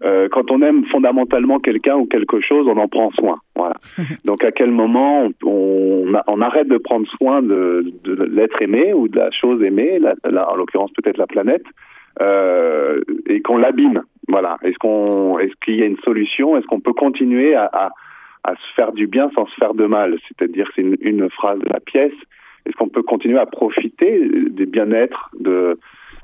euh, 0.03 0.27
quand 0.29 0.51
on 0.51 0.61
aime 0.61 0.85
fondamentalement 0.85 1.57
quelqu'un 1.57 1.95
ou 1.97 2.05
quelque 2.05 2.39
chose, 2.39 2.67
on 2.67 2.77
en 2.77 2.87
prend 2.87 3.09
soin. 3.13 3.39
Voilà. 3.55 3.77
Donc 4.25 4.43
à 4.43 4.51
quel 4.51 4.69
moment 4.69 5.23
on, 5.43 5.49
on, 5.49 6.13
on 6.27 6.41
arrête 6.41 6.67
de 6.67 6.77
prendre 6.77 7.07
soin 7.17 7.41
de, 7.41 7.91
de 8.03 8.13
l'être 8.31 8.61
aimé 8.61 8.93
ou 8.93 9.07
de 9.07 9.17
la 9.17 9.31
chose 9.31 9.63
aimée, 9.63 9.97
la- 9.97 10.13
la- 10.29 10.51
en 10.51 10.55
l'occurrence 10.55 10.91
peut-être 10.91 11.17
la 11.17 11.25
planète, 11.25 11.63
euh, 12.21 13.01
et 13.27 13.41
qu'on 13.41 13.57
l'abîme. 13.57 14.03
Voilà. 14.27 14.57
Est-ce 14.63 14.77
qu'on, 14.77 15.39
est-ce 15.39 15.53
qu'il 15.63 15.75
y 15.77 15.81
a 15.83 15.85
une 15.85 15.97
solution? 15.99 16.57
Est-ce 16.57 16.65
qu'on 16.67 16.79
peut 16.79 16.93
continuer 16.93 17.55
à, 17.55 17.69
à, 17.73 17.89
à 18.49 18.53
se 18.55 18.67
faire 18.75 18.91
du 18.93 19.05
bien 19.15 19.29
sans 19.35 19.45
se 19.51 19.55
faire 19.61 19.73
de 19.81 19.85
mal 19.85 20.09
C'est-à-dire, 20.27 20.67
c'est 20.73 20.81
une, 20.81 20.97
une 21.01 21.29
phrase 21.29 21.59
de 21.59 21.69
la 21.69 21.79
pièce. 21.91 22.17
Est-ce 22.65 22.75
qu'on 22.77 22.89
peut 22.97 23.03
continuer 23.13 23.39
à 23.39 23.45
profiter 23.45 24.11
des 24.59 24.65
bien-être 24.65 25.29
de, 25.39 25.77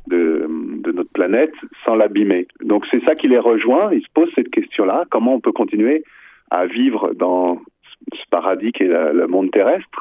de, 0.08 0.48
de 0.86 0.92
notre 0.92 1.12
planète 1.20 1.54
sans 1.86 1.96
l'abîmer? 1.96 2.48
Donc 2.72 2.86
c'est 2.90 3.04
ça 3.06 3.14
qui 3.16 3.28
les 3.28 3.40
rejoint. 3.52 3.86
Ils 3.94 4.02
se 4.02 4.12
posent 4.14 4.32
cette 4.36 4.50
question-là. 4.58 5.06
Comment 5.12 5.36
on 5.36 5.40
peut 5.40 5.52
continuer 5.64 6.04
à 6.50 6.66
vivre 6.66 7.14
dans 7.16 7.62
ce 8.14 8.24
paradis 8.30 8.72
qui 8.74 8.84
est 8.84 8.88
la- 8.88 9.14
le 9.14 9.28
monde 9.28 9.52
terrestre 9.52 10.00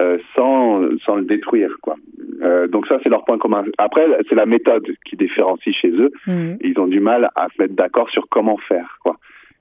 euh, 0.00 0.18
sans, 0.36 0.82
sans 1.04 1.16
le 1.16 1.24
détruire 1.24 1.74
quoi. 1.82 1.96
Euh, 2.42 2.68
donc 2.68 2.86
ça 2.86 2.98
c'est 3.02 3.08
leur 3.08 3.24
point 3.24 3.38
commun. 3.38 3.64
Après 3.78 4.06
c'est 4.28 4.34
la 4.36 4.46
méthode 4.46 4.86
qui 5.06 5.16
différencie 5.16 5.74
chez 5.74 5.90
eux. 5.90 6.10
Mhm. 6.26 6.58
Ils 6.60 6.78
ont 6.78 6.86
du 6.86 7.00
mal 7.00 7.30
à 7.34 7.48
se 7.48 7.60
mettre 7.60 7.74
d'accord 7.74 8.08
sur 8.10 8.28
comment 8.28 8.58
faire 8.58 8.98
quoi. 9.02 9.16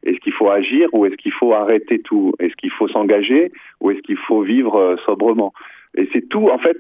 Est-ce 0.08 0.20
qu'il 0.20 0.34
faut 0.34 0.49
agir 0.49 0.89
ou 0.93 1.05
est-ce 1.05 1.16
qu'il 1.16 1.34
faut 1.34 1.53
arrêter 1.53 1.99
tout? 1.99 2.34
Est-ce 2.39 2.55
qu'il 2.55 2.72
faut 2.72 2.88
s'engager 2.88 3.51
ou 3.82 3.91
est-ce 3.91 4.01
qu'il 4.01 4.18
faut 4.18 4.41
vivre 4.41 4.76
euh, 4.76 4.95
sobrement? 5.05 5.53
Et 5.95 6.08
c'est 6.14 6.28
tout 6.30 6.49
en 6.49 6.58
fait 6.58 6.78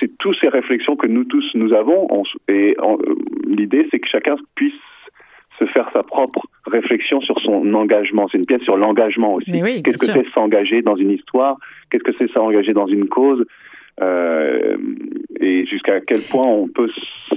c'est 0.00 0.16
toutes 0.18 0.36
ces 0.40 0.48
réflexions 0.48 0.96
que 0.96 1.06
nous 1.06 1.24
tous 1.24 1.44
nous 1.54 1.72
avons 1.72 2.06
on 2.10 2.22
et 2.48 2.76
euh, 2.78 2.96
l'idée 3.46 3.86
c'est 3.90 4.00
que 4.00 4.08
chacun 4.08 4.36
puisse 4.54 4.74
se 5.58 5.66
faire 5.66 5.88
sa 5.92 6.02
propre 6.02 6.42
réflexion 6.66 7.20
sur 7.20 7.38
son 7.40 7.74
engagement. 7.74 8.26
C'est 8.30 8.38
une 8.38 8.46
pièce 8.46 8.62
sur 8.62 8.76
l'engagement 8.76 9.34
aussi. 9.34 9.62
Oui, 9.62 9.82
Qu'est-ce 9.82 9.98
que 9.98 10.12
c'est 10.12 10.28
s'engager 10.32 10.82
dans 10.82 10.96
une 10.96 11.10
histoire? 11.10 11.58
Qu'est-ce 11.90 12.04
que 12.04 12.12
c'est 12.18 12.30
s'engager 12.32 12.72
dans 12.72 12.86
une 12.86 13.08
cause? 13.08 13.44
Euh, 14.00 14.78
et 15.38 15.66
jusqu'à 15.66 16.00
quel 16.00 16.22
point 16.22 16.46
on 16.46 16.68
peut 16.68 16.90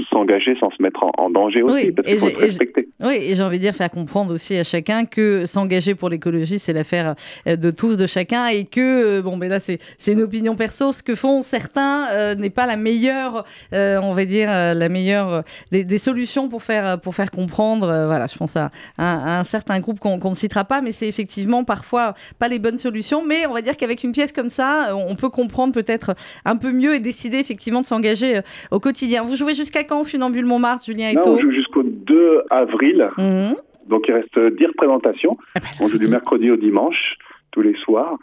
s'engager 0.10 0.56
sans 0.60 0.72
se 0.72 0.82
mettre 0.82 1.04
en, 1.18 1.30
danger 1.30 1.62
aussi, 1.62 1.92
parce 1.92 2.08
qu'il 2.08 2.20
faut 2.20 2.30
se 2.30 2.38
respecter. 2.38 2.85
Oui, 3.06 3.18
et 3.22 3.36
j'ai 3.36 3.44
envie 3.44 3.58
de 3.58 3.62
dire 3.62 3.76
faire 3.76 3.92
comprendre 3.92 4.34
aussi 4.34 4.58
à 4.58 4.64
chacun 4.64 5.06
que 5.06 5.46
s'engager 5.46 5.94
pour 5.94 6.10
l'écologie, 6.10 6.58
c'est 6.58 6.74
l'affaire 6.74 7.14
euh, 7.46 7.56
de 7.56 7.70
tous, 7.70 7.98
de 7.98 8.08
chacun, 8.08 8.48
et 8.48 8.66
que, 8.66 9.20
euh, 9.20 9.22
bon, 9.22 9.38
mais 9.38 9.48
là, 9.48 9.60
c'est 9.60 9.80
une 10.08 10.24
opinion 10.24 10.56
perso, 10.56 10.92
ce 10.92 11.04
que 11.04 11.14
font 11.14 11.44
certains 11.44 12.08
euh, 12.10 12.34
n'est 12.34 12.50
pas 12.50 12.66
la 12.66 12.78
meilleure, 12.78 13.46
on 13.72 14.14
va 14.16 14.26
dire, 14.26 14.50
la 14.50 14.90
meilleure 14.90 15.44
des, 15.72 15.98
solutions 16.00 16.50
pour 16.50 16.64
faire, 16.64 17.00
pour 17.00 17.14
faire 17.14 17.30
comprendre, 17.30 17.86
voilà, 18.08 18.26
je 18.28 18.38
pense 18.38 18.56
à, 18.56 18.72
un 18.98 19.44
certain 19.44 19.80
groupe 19.80 20.00
qu'on 20.00 20.18
ne 20.18 20.36
citera 20.36 20.64
pas, 20.64 20.82
mais 20.82 20.92
c'est 20.92 21.08
effectivement 21.08 21.64
parfois 21.64 22.16
pas 22.40 22.48
les 22.48 22.60
bonnes 22.60 22.78
solutions, 22.78 23.24
mais 23.24 23.46
on 23.46 23.54
va 23.54 23.62
dire 23.62 23.78
qu'avec 23.78 24.04
une 24.04 24.14
pièce 24.14 24.32
comme 24.32 24.50
ça, 24.50 24.96
on 24.96 25.16
peut 25.16 25.30
comprendre 25.30 25.74
peut-être 25.74 26.16
un 26.44 26.56
peu 26.56 26.72
mieux 26.72 26.96
et 26.96 27.00
décider 27.00 27.38
effectivement 27.38 27.82
de 27.82 27.86
s'engager 27.86 28.42
au 28.72 28.80
quotidien. 28.80 29.24
Vous 29.24 29.36
jouez 29.36 29.54
jusqu'à 29.54 29.84
quand 29.84 30.04
Funambule 30.04 30.46
Montmartre, 30.46 30.86
Julien 30.86 31.10
Eto 31.10 31.38
2 32.06 32.44
avril. 32.50 33.10
Mhm. 33.18 33.56
Donc 33.88 34.06
il 34.08 34.14
reste 34.14 34.40
10 34.40 34.66
représentations. 34.68 35.38
Ah 35.56 35.60
bah, 35.60 35.68
on 35.82 35.88
joue 35.88 35.98
du 35.98 36.08
mercredi 36.08 36.50
au 36.50 36.58
dimanche, 36.58 37.18
tous 37.52 37.62
les 37.62 37.76
soirs. 37.76 38.18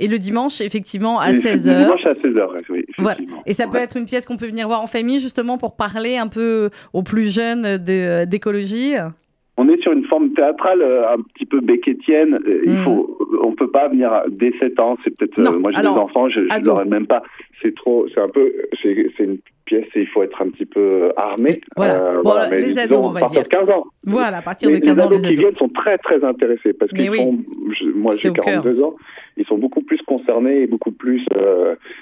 Et 0.00 0.08
le 0.08 0.18
dimanche, 0.18 0.60
effectivement, 0.60 1.20
à 1.20 1.30
16h. 1.30 1.66
Le 1.66 1.84
dimanche 1.84 2.04
à 2.04 2.14
16h, 2.14 2.62
oui. 2.68 2.84
Voilà. 2.98 3.18
Et 3.46 3.54
ça 3.54 3.68
peut 3.68 3.78
être 3.78 3.96
une 3.96 4.06
pièce 4.06 4.24
qu'on 4.24 4.36
peut 4.36 4.48
venir 4.48 4.66
voir 4.66 4.82
en 4.82 4.88
famille, 4.88 5.20
justement, 5.20 5.56
pour 5.56 5.76
parler 5.76 6.16
un 6.16 6.26
peu 6.26 6.70
aux 6.92 7.04
plus 7.04 7.32
jeunes 7.32 7.76
d'écologie 8.26 8.96
on 9.56 9.68
est 9.68 9.80
sur 9.82 9.92
une 9.92 10.04
forme 10.04 10.32
théâtrale 10.32 10.82
euh, 10.82 11.12
un 11.12 11.20
petit 11.34 11.46
peu 11.46 11.60
becquetienne. 11.60 12.34
Euh, 12.46 12.62
il 12.64 12.72
hmm. 12.72 12.84
faut, 12.84 13.18
on 13.42 13.52
peut 13.52 13.70
pas 13.70 13.88
venir 13.88 14.10
dès 14.28 14.52
7 14.58 14.80
ans. 14.80 14.92
C'est 15.04 15.16
peut-être 15.16 15.38
euh, 15.38 15.58
moi 15.58 15.70
j'ai 15.72 15.82
des 15.82 15.86
enfants, 15.86 16.28
je, 16.28 16.40
je 16.40 16.64
l'aurais 16.64 16.84
même 16.84 17.06
pas. 17.06 17.22
C'est 17.62 17.74
trop, 17.74 18.06
c'est 18.12 18.20
un 18.20 18.28
peu, 18.28 18.52
c'est 18.82 19.08
une 19.20 19.38
pièce 19.64 19.86
et 19.94 20.00
il 20.00 20.06
faut 20.06 20.22
être 20.22 20.40
un 20.40 20.50
petit 20.50 20.66
peu 20.66 21.12
armé. 21.16 21.60
Voilà. 21.76 22.20
bon, 22.22 22.34
les 22.50 22.78
ados, 22.78 22.98
on 22.98 23.10
va 23.10 23.18
à 23.18 23.22
partir 23.22 23.42
de 23.42 23.48
15 23.48 23.68
ans. 23.70 23.84
Voilà, 24.04 24.36
à 24.38 24.42
partir 24.42 24.70
de 24.70 24.76
15 24.76 24.90
ans. 24.98 25.10
Les 25.10 25.16
ados 25.16 25.28
qui 25.28 25.34
viennent 25.34 25.56
sont 25.56 25.68
très 25.68 25.98
très 25.98 26.22
intéressés 26.24 26.72
parce 26.72 26.90
qu'ils 26.92 27.14
sont, 27.14 27.38
moi 27.94 28.14
j'ai 28.16 28.32
42 28.32 28.82
ans, 28.82 28.94
ils 29.36 29.46
sont 29.46 29.58
beaucoup 29.58 29.82
plus 29.82 30.00
concernés 30.02 30.62
et 30.62 30.66
beaucoup 30.66 30.92
plus 30.92 31.24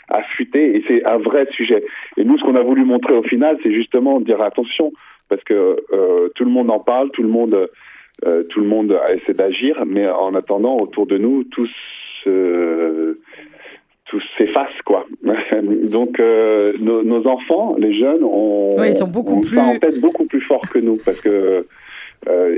affûtés 0.09 0.77
et 0.77 0.85
c'est 0.87 1.05
un 1.05 1.19
vrai 1.19 1.47
sujet. 1.53 1.85
Et 2.17 2.25
nous, 2.25 2.39
ce 2.39 2.45
qu'on 2.45 2.57
a 2.57 2.63
voulu 2.63 2.85
montrer 2.85 3.15
au 3.15 3.23
final, 3.23 3.59
c'est 3.63 3.73
justement 3.73 4.21
dire 4.21 4.41
attention 4.43 4.93
parce 5.33 5.45
que 5.45 5.77
euh, 5.93 6.29
tout 6.35 6.45
le 6.45 6.51
monde 6.51 6.71
en 6.71 6.79
parle, 6.79 7.11
tout 7.13 7.23
le 7.23 7.29
monde, 7.29 7.71
euh, 8.27 8.43
tout 8.51 8.61
le 8.61 8.67
monde 8.67 8.95
essaie 9.15 9.33
d'agir, 9.33 9.83
mais 9.87 10.07
en 10.07 10.35
attendant, 10.35 10.77
autour 10.77 11.07
de 11.07 11.17
nous, 11.17 11.45
tous 11.45 11.71
tous 14.13 14.23
s'effacent 14.37 14.83
quoi. 14.85 15.07
Donc 15.91 16.21
euh, 16.21 16.75
nos, 16.79 17.27
enfants, 17.27 17.75
les 17.79 17.99
jeunes, 17.99 18.23
ont, 18.23 18.77
ils 18.85 18.95
sont 18.95 19.09
beaucoup 19.09 19.41
plus 19.41 19.59
en 19.59 19.79
tête 19.79 20.01
beaucoup 20.01 20.27
plus 20.27 20.43
fort 20.43 20.63
que 20.71 20.79
nous 20.79 20.99
parce 21.05 21.21
que 21.21 21.67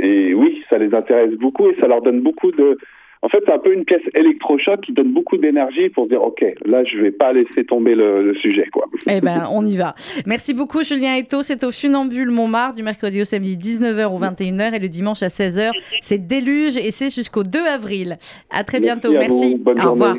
et 0.03 0.35
oui, 0.35 0.63
ça 0.69 0.77
les 0.77 0.95
intéresse 0.95 1.33
beaucoup 1.37 1.71
et 1.71 1.77
ça 1.81 1.87
leur 1.87 2.03
donne 2.03 2.21
beaucoup 2.21 2.51
de 2.51 2.77
en 3.25 3.29
fait, 3.31 3.43
c'est 3.47 3.53
un 3.53 3.59
peu 3.59 3.73
une 3.73 3.87
pièce 3.87 4.03
électrochoc 4.13 4.83
qui 4.83 4.93
donne 4.93 5.15
beaucoup 5.15 5.39
d'énergie 5.39 5.89
pour 5.89 6.07
dire 6.09 6.23
OK, 6.23 6.45
là, 6.67 6.85
je 6.85 6.99
vais 6.99 7.11
pas 7.11 7.33
laisser 7.33 7.65
tomber 7.65 7.95
le, 7.95 8.35
sujet, 8.35 8.67
quoi. 8.71 8.85
Eh 9.09 9.23
ben, 9.23 9.49
on 9.51 9.65
y 9.65 9.79
va. 9.79 9.95
Merci 10.27 10.53
beaucoup, 10.53 10.83
Julien 10.83 11.15
Eto. 11.15 11.43
C'est 11.43 11.65
au 11.65 11.71
Funambule 11.71 12.31
Montmartre 12.31 12.77
du 12.77 12.83
mercredi 12.83 13.23
au 13.23 13.25
samedi 13.25 13.57
19h 13.57 14.15
ou 14.15 14.19
21h 14.19 14.75
et 14.75 14.79
le 14.79 14.89
dimanche 14.89 15.23
à 15.23 15.29
16h. 15.29 15.71
C'est 16.03 16.27
Déluge 16.27 16.77
et 16.77 16.91
c'est 16.91 17.09
jusqu'au 17.09 17.45
2 17.45 17.61
avril. 17.61 18.19
À 18.51 18.63
très 18.63 18.79
bientôt. 18.79 19.11
Merci. 19.13 19.59
au 19.67 19.91
revoir. 19.93 20.19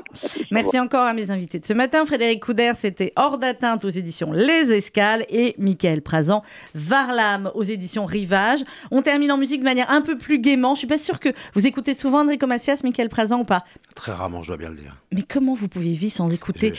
Merci 0.51 0.79
encore 0.79 1.05
à 1.05 1.13
mes 1.13 1.29
invités 1.29 1.59
de 1.59 1.65
ce 1.65 1.73
matin. 1.73 2.05
Frédéric 2.05 2.43
Couder, 2.43 2.71
c'était 2.73 3.13
Hors 3.17 3.37
d'atteinte 3.37 3.85
aux 3.85 3.89
éditions 3.89 4.31
Les 4.31 4.73
Escales 4.73 5.25
et 5.29 5.53
Michael 5.59 6.01
Prazan, 6.01 6.41
Varlam 6.73 7.51
aux 7.53 7.63
éditions 7.63 8.05
Rivage. 8.05 8.63
On 8.89 9.03
termine 9.03 9.31
en 9.31 9.37
musique 9.37 9.59
de 9.59 9.65
manière 9.65 9.91
un 9.91 10.01
peu 10.01 10.17
plus 10.17 10.39
gaiement. 10.39 10.73
Je 10.73 10.79
suis 10.79 10.87
pas 10.87 10.97
sûre 10.97 11.19
que 11.19 11.29
vous 11.53 11.67
écoutez 11.67 11.93
souvent 11.93 12.25
Enrico 12.25 12.47
Macias, 12.47 12.81
Michael 12.95 13.09
Présent 13.09 13.39
ou 13.41 13.43
pas 13.43 13.65
Très 13.95 14.11
rarement, 14.11 14.43
je 14.43 14.49
dois 14.49 14.57
bien 14.57 14.69
le 14.69 14.75
dire. 14.75 14.93
Mais 15.13 15.21
comment 15.21 15.53
vous 15.53 15.69
pouvez 15.69 15.93
vivre 15.93 16.11
sans 16.11 16.29
écouter 16.29 16.73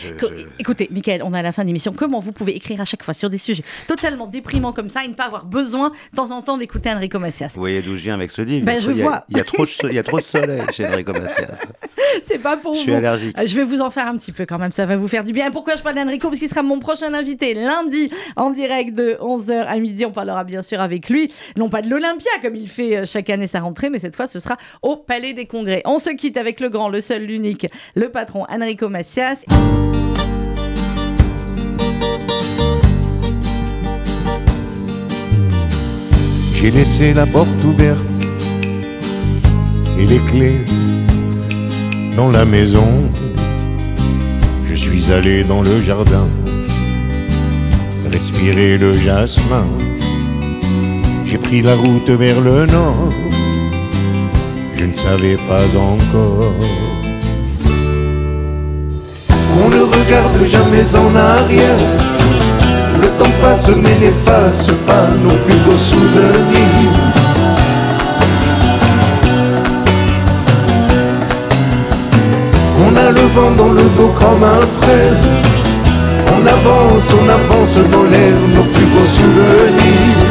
Écoutez, 0.58 0.86
Michael, 0.90 1.22
on 1.24 1.32
est 1.32 1.38
à 1.38 1.42
la 1.42 1.50
fin 1.50 1.62
de 1.62 1.68
l'émission. 1.68 1.94
Comment 1.96 2.20
vous 2.20 2.32
pouvez 2.32 2.54
écrire 2.54 2.78
à 2.82 2.84
chaque 2.84 3.02
fois 3.02 3.14
sur 3.14 3.30
des 3.30 3.38
sujets 3.38 3.64
totalement 3.88 4.26
déprimants 4.26 4.74
comme 4.74 4.90
ça 4.90 5.02
et 5.02 5.08
ne 5.08 5.14
pas 5.14 5.24
avoir 5.24 5.46
besoin 5.46 5.90
de 6.12 6.16
temps 6.16 6.30
en 6.30 6.42
temps 6.42 6.58
d'écouter 6.58 6.90
Enrico 6.90 7.18
Macias? 7.18 7.52
Vous 7.54 7.60
voyez 7.60 7.80
d'où 7.80 7.96
je 7.96 8.02
viens 8.02 8.14
avec 8.14 8.30
ce 8.30 8.42
livre? 8.42 8.66
Ben, 8.66 8.82
je 8.82 8.90
il, 8.90 8.98
y 8.98 9.00
a, 9.00 9.04
vois. 9.04 9.24
Il 9.30 9.38
y, 9.38 9.40
a 9.40 9.44
trop 9.44 9.64
de, 9.64 9.70
il 9.88 9.94
y 9.94 9.98
a 9.98 10.02
trop 10.02 10.18
de 10.18 10.24
soleil 10.24 10.60
chez 10.72 10.86
Enrico 10.86 11.14
Macias. 11.14 11.62
C'est 12.22 12.38
pas 12.38 12.58
pour 12.58 12.72
vous. 12.72 12.78
Je 12.78 12.82
suis 12.82 12.92
allergique. 12.92 13.34
Je 13.42 13.56
vais 13.56 13.64
vous 13.64 13.80
en 13.80 13.90
faire 13.90 14.08
un 14.08 14.18
petit 14.18 14.32
peu 14.32 14.44
quand 14.44 14.58
même, 14.58 14.72
ça 14.72 14.84
va 14.84 14.98
vous 14.98 15.08
faire 15.08 15.24
du 15.24 15.32
bien. 15.32 15.50
Pourquoi 15.50 15.76
je 15.76 15.82
parle 15.82 15.96
d'Enrico? 15.96 16.28
Parce 16.28 16.38
qu'il 16.38 16.50
sera 16.50 16.62
mon 16.62 16.80
prochain 16.80 17.14
invité 17.14 17.54
lundi 17.54 18.10
en 18.36 18.50
direct 18.50 18.94
de 18.94 19.16
11h 19.22 19.64
à 19.66 19.78
midi. 19.78 20.04
On 20.04 20.12
parlera 20.12 20.44
bien 20.44 20.62
sûr 20.62 20.82
avec 20.82 21.08
lui, 21.08 21.32
non 21.56 21.70
pas 21.70 21.80
de 21.80 21.88
l'Olympia 21.88 22.30
comme 22.42 22.56
il 22.56 22.68
fait 22.68 22.98
euh, 22.98 23.06
chaque 23.06 23.30
année 23.30 23.46
sa 23.46 23.60
rentrée, 23.60 23.88
mais 23.88 24.00
cette 24.00 24.16
fois 24.16 24.26
ce 24.26 24.38
sera 24.38 24.58
au 24.82 24.96
Palais 24.96 25.32
des 25.32 25.46
Congrès. 25.46 25.80
On 25.86 25.98
se 25.98 26.10
quitte 26.10 26.36
avec 26.36 26.60
le 26.60 26.68
grand, 26.68 26.90
le 26.90 27.00
seul, 27.06 27.22
l'unique, 27.22 27.68
le 27.94 28.08
patron 28.10 28.44
Enrico 28.50 28.88
Macias. 28.88 29.44
J'ai 36.54 36.70
laissé 36.72 37.14
la 37.14 37.26
porte 37.26 37.62
ouverte 37.64 38.00
et 40.00 40.06
les 40.06 40.18
clés 40.30 40.64
dans 42.16 42.30
la 42.32 42.44
maison. 42.44 42.88
Je 44.64 44.74
suis 44.74 45.12
allé 45.12 45.44
dans 45.44 45.62
le 45.62 45.80
jardin, 45.80 46.26
respirer 48.10 48.78
le 48.78 48.92
jasmin. 48.94 49.68
J'ai 51.24 51.38
pris 51.38 51.62
la 51.62 51.76
route 51.76 52.10
vers 52.10 52.40
le 52.40 52.66
nord, 52.66 53.12
je 54.76 54.84
ne 54.84 54.94
savais 54.94 55.36
pas 55.48 55.66
encore 55.76 56.95
regarde 59.98 60.44
jamais 60.44 60.86
en 60.96 61.14
arrière. 61.16 61.82
Le 63.00 63.08
temps 63.18 63.36
passe 63.40 63.68
mais 63.68 63.96
n'efface 64.00 64.66
pas 64.86 65.06
nos 65.22 65.36
plus 65.44 65.58
beaux 65.64 65.82
souvenirs. 65.90 66.92
On 72.84 72.96
a 72.96 73.10
le 73.10 73.26
vent 73.34 73.52
dans 73.56 73.72
le 73.72 73.82
dos 73.96 74.12
comme 74.18 74.44
un 74.44 74.66
frère. 74.80 75.16
On 76.34 76.46
avance, 76.46 77.08
on 77.20 77.28
avance 77.28 77.76
dans 77.92 78.04
l'air 78.04 78.34
nos 78.54 78.64
plus 78.64 78.86
beaux 78.86 79.10
souvenirs. 79.18 80.25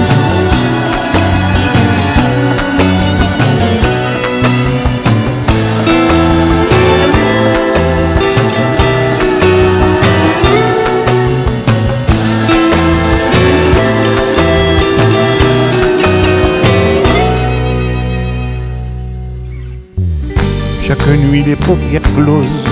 Les 21.55 21.65
paupières 21.65 22.01
closes, 22.15 22.67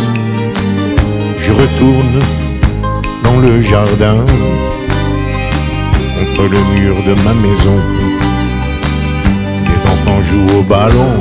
je 1.39 1.51
retourne 1.51 2.19
dans 3.23 3.39
le 3.39 3.61
jardin, 3.61 4.17
contre 6.17 6.43
le 6.43 6.59
mur 6.75 6.95
de 7.07 7.13
ma 7.23 7.33
maison. 7.33 7.77
Les 9.69 9.81
enfants 9.91 10.21
jouent 10.21 10.59
au 10.59 10.63
ballon, 10.63 11.15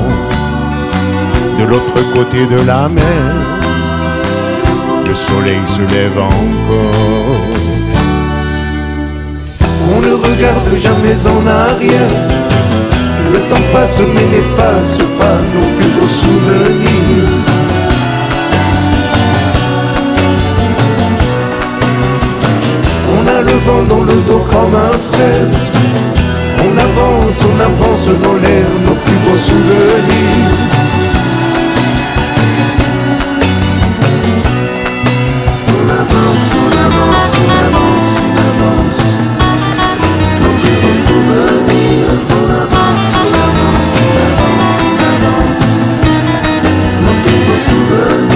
de 1.59 1.65
l'autre 1.65 2.13
côté 2.15 2.47
de 2.47 2.67
la 2.67 2.89
mer, 2.89 3.35
le 5.07 5.15
soleil 5.15 5.61
se 5.69 5.83
lève 5.95 6.19
encore. 6.19 7.37
On 9.95 10.01
ne 10.01 10.13
regarde 10.15 10.77
jamais 10.77 11.17
en 11.27 11.47
arrière 11.47 12.33
le 13.33 13.39
temps 13.49 13.67
passe 13.73 13.99
mais 14.15 14.27
n'efface 14.33 14.99
pas 15.19 15.39
nos 15.55 15.79
plus 15.79 15.91
beaux 15.91 16.07
souvenirs. 16.07 17.52
dans 23.89 24.03
le 24.05 24.15
dos 24.29 24.45
comme 24.51 24.75
un 24.75 24.99
frère. 25.13 25.49
On 26.59 26.77
avance, 26.77 27.39
on 27.51 27.59
avance 27.61 28.07
dans 28.23 28.35
l'air 28.35 28.69
nos 28.87 28.95
plus 28.95 29.19
beaux 29.25 29.39
souvenirs. 29.39 30.51
On 35.69 35.85
avance, 36.01 36.47
on 36.63 36.71
avance, 36.87 37.35
on 37.41 37.51
avance, 37.67 38.11
on 38.25 38.37
avance. 38.51 39.03
Nos 40.43 40.55
plus 40.61 40.77
beaux 40.83 41.01
souvenirs. 41.07 42.15
On 42.31 42.49
avance, 42.63 43.05
on 43.21 43.33
avance, 43.49 43.89
on 43.99 44.13
avance, 44.29 44.83
on 44.87 45.03
avance. 45.13 45.63
Plus. 47.89 48.32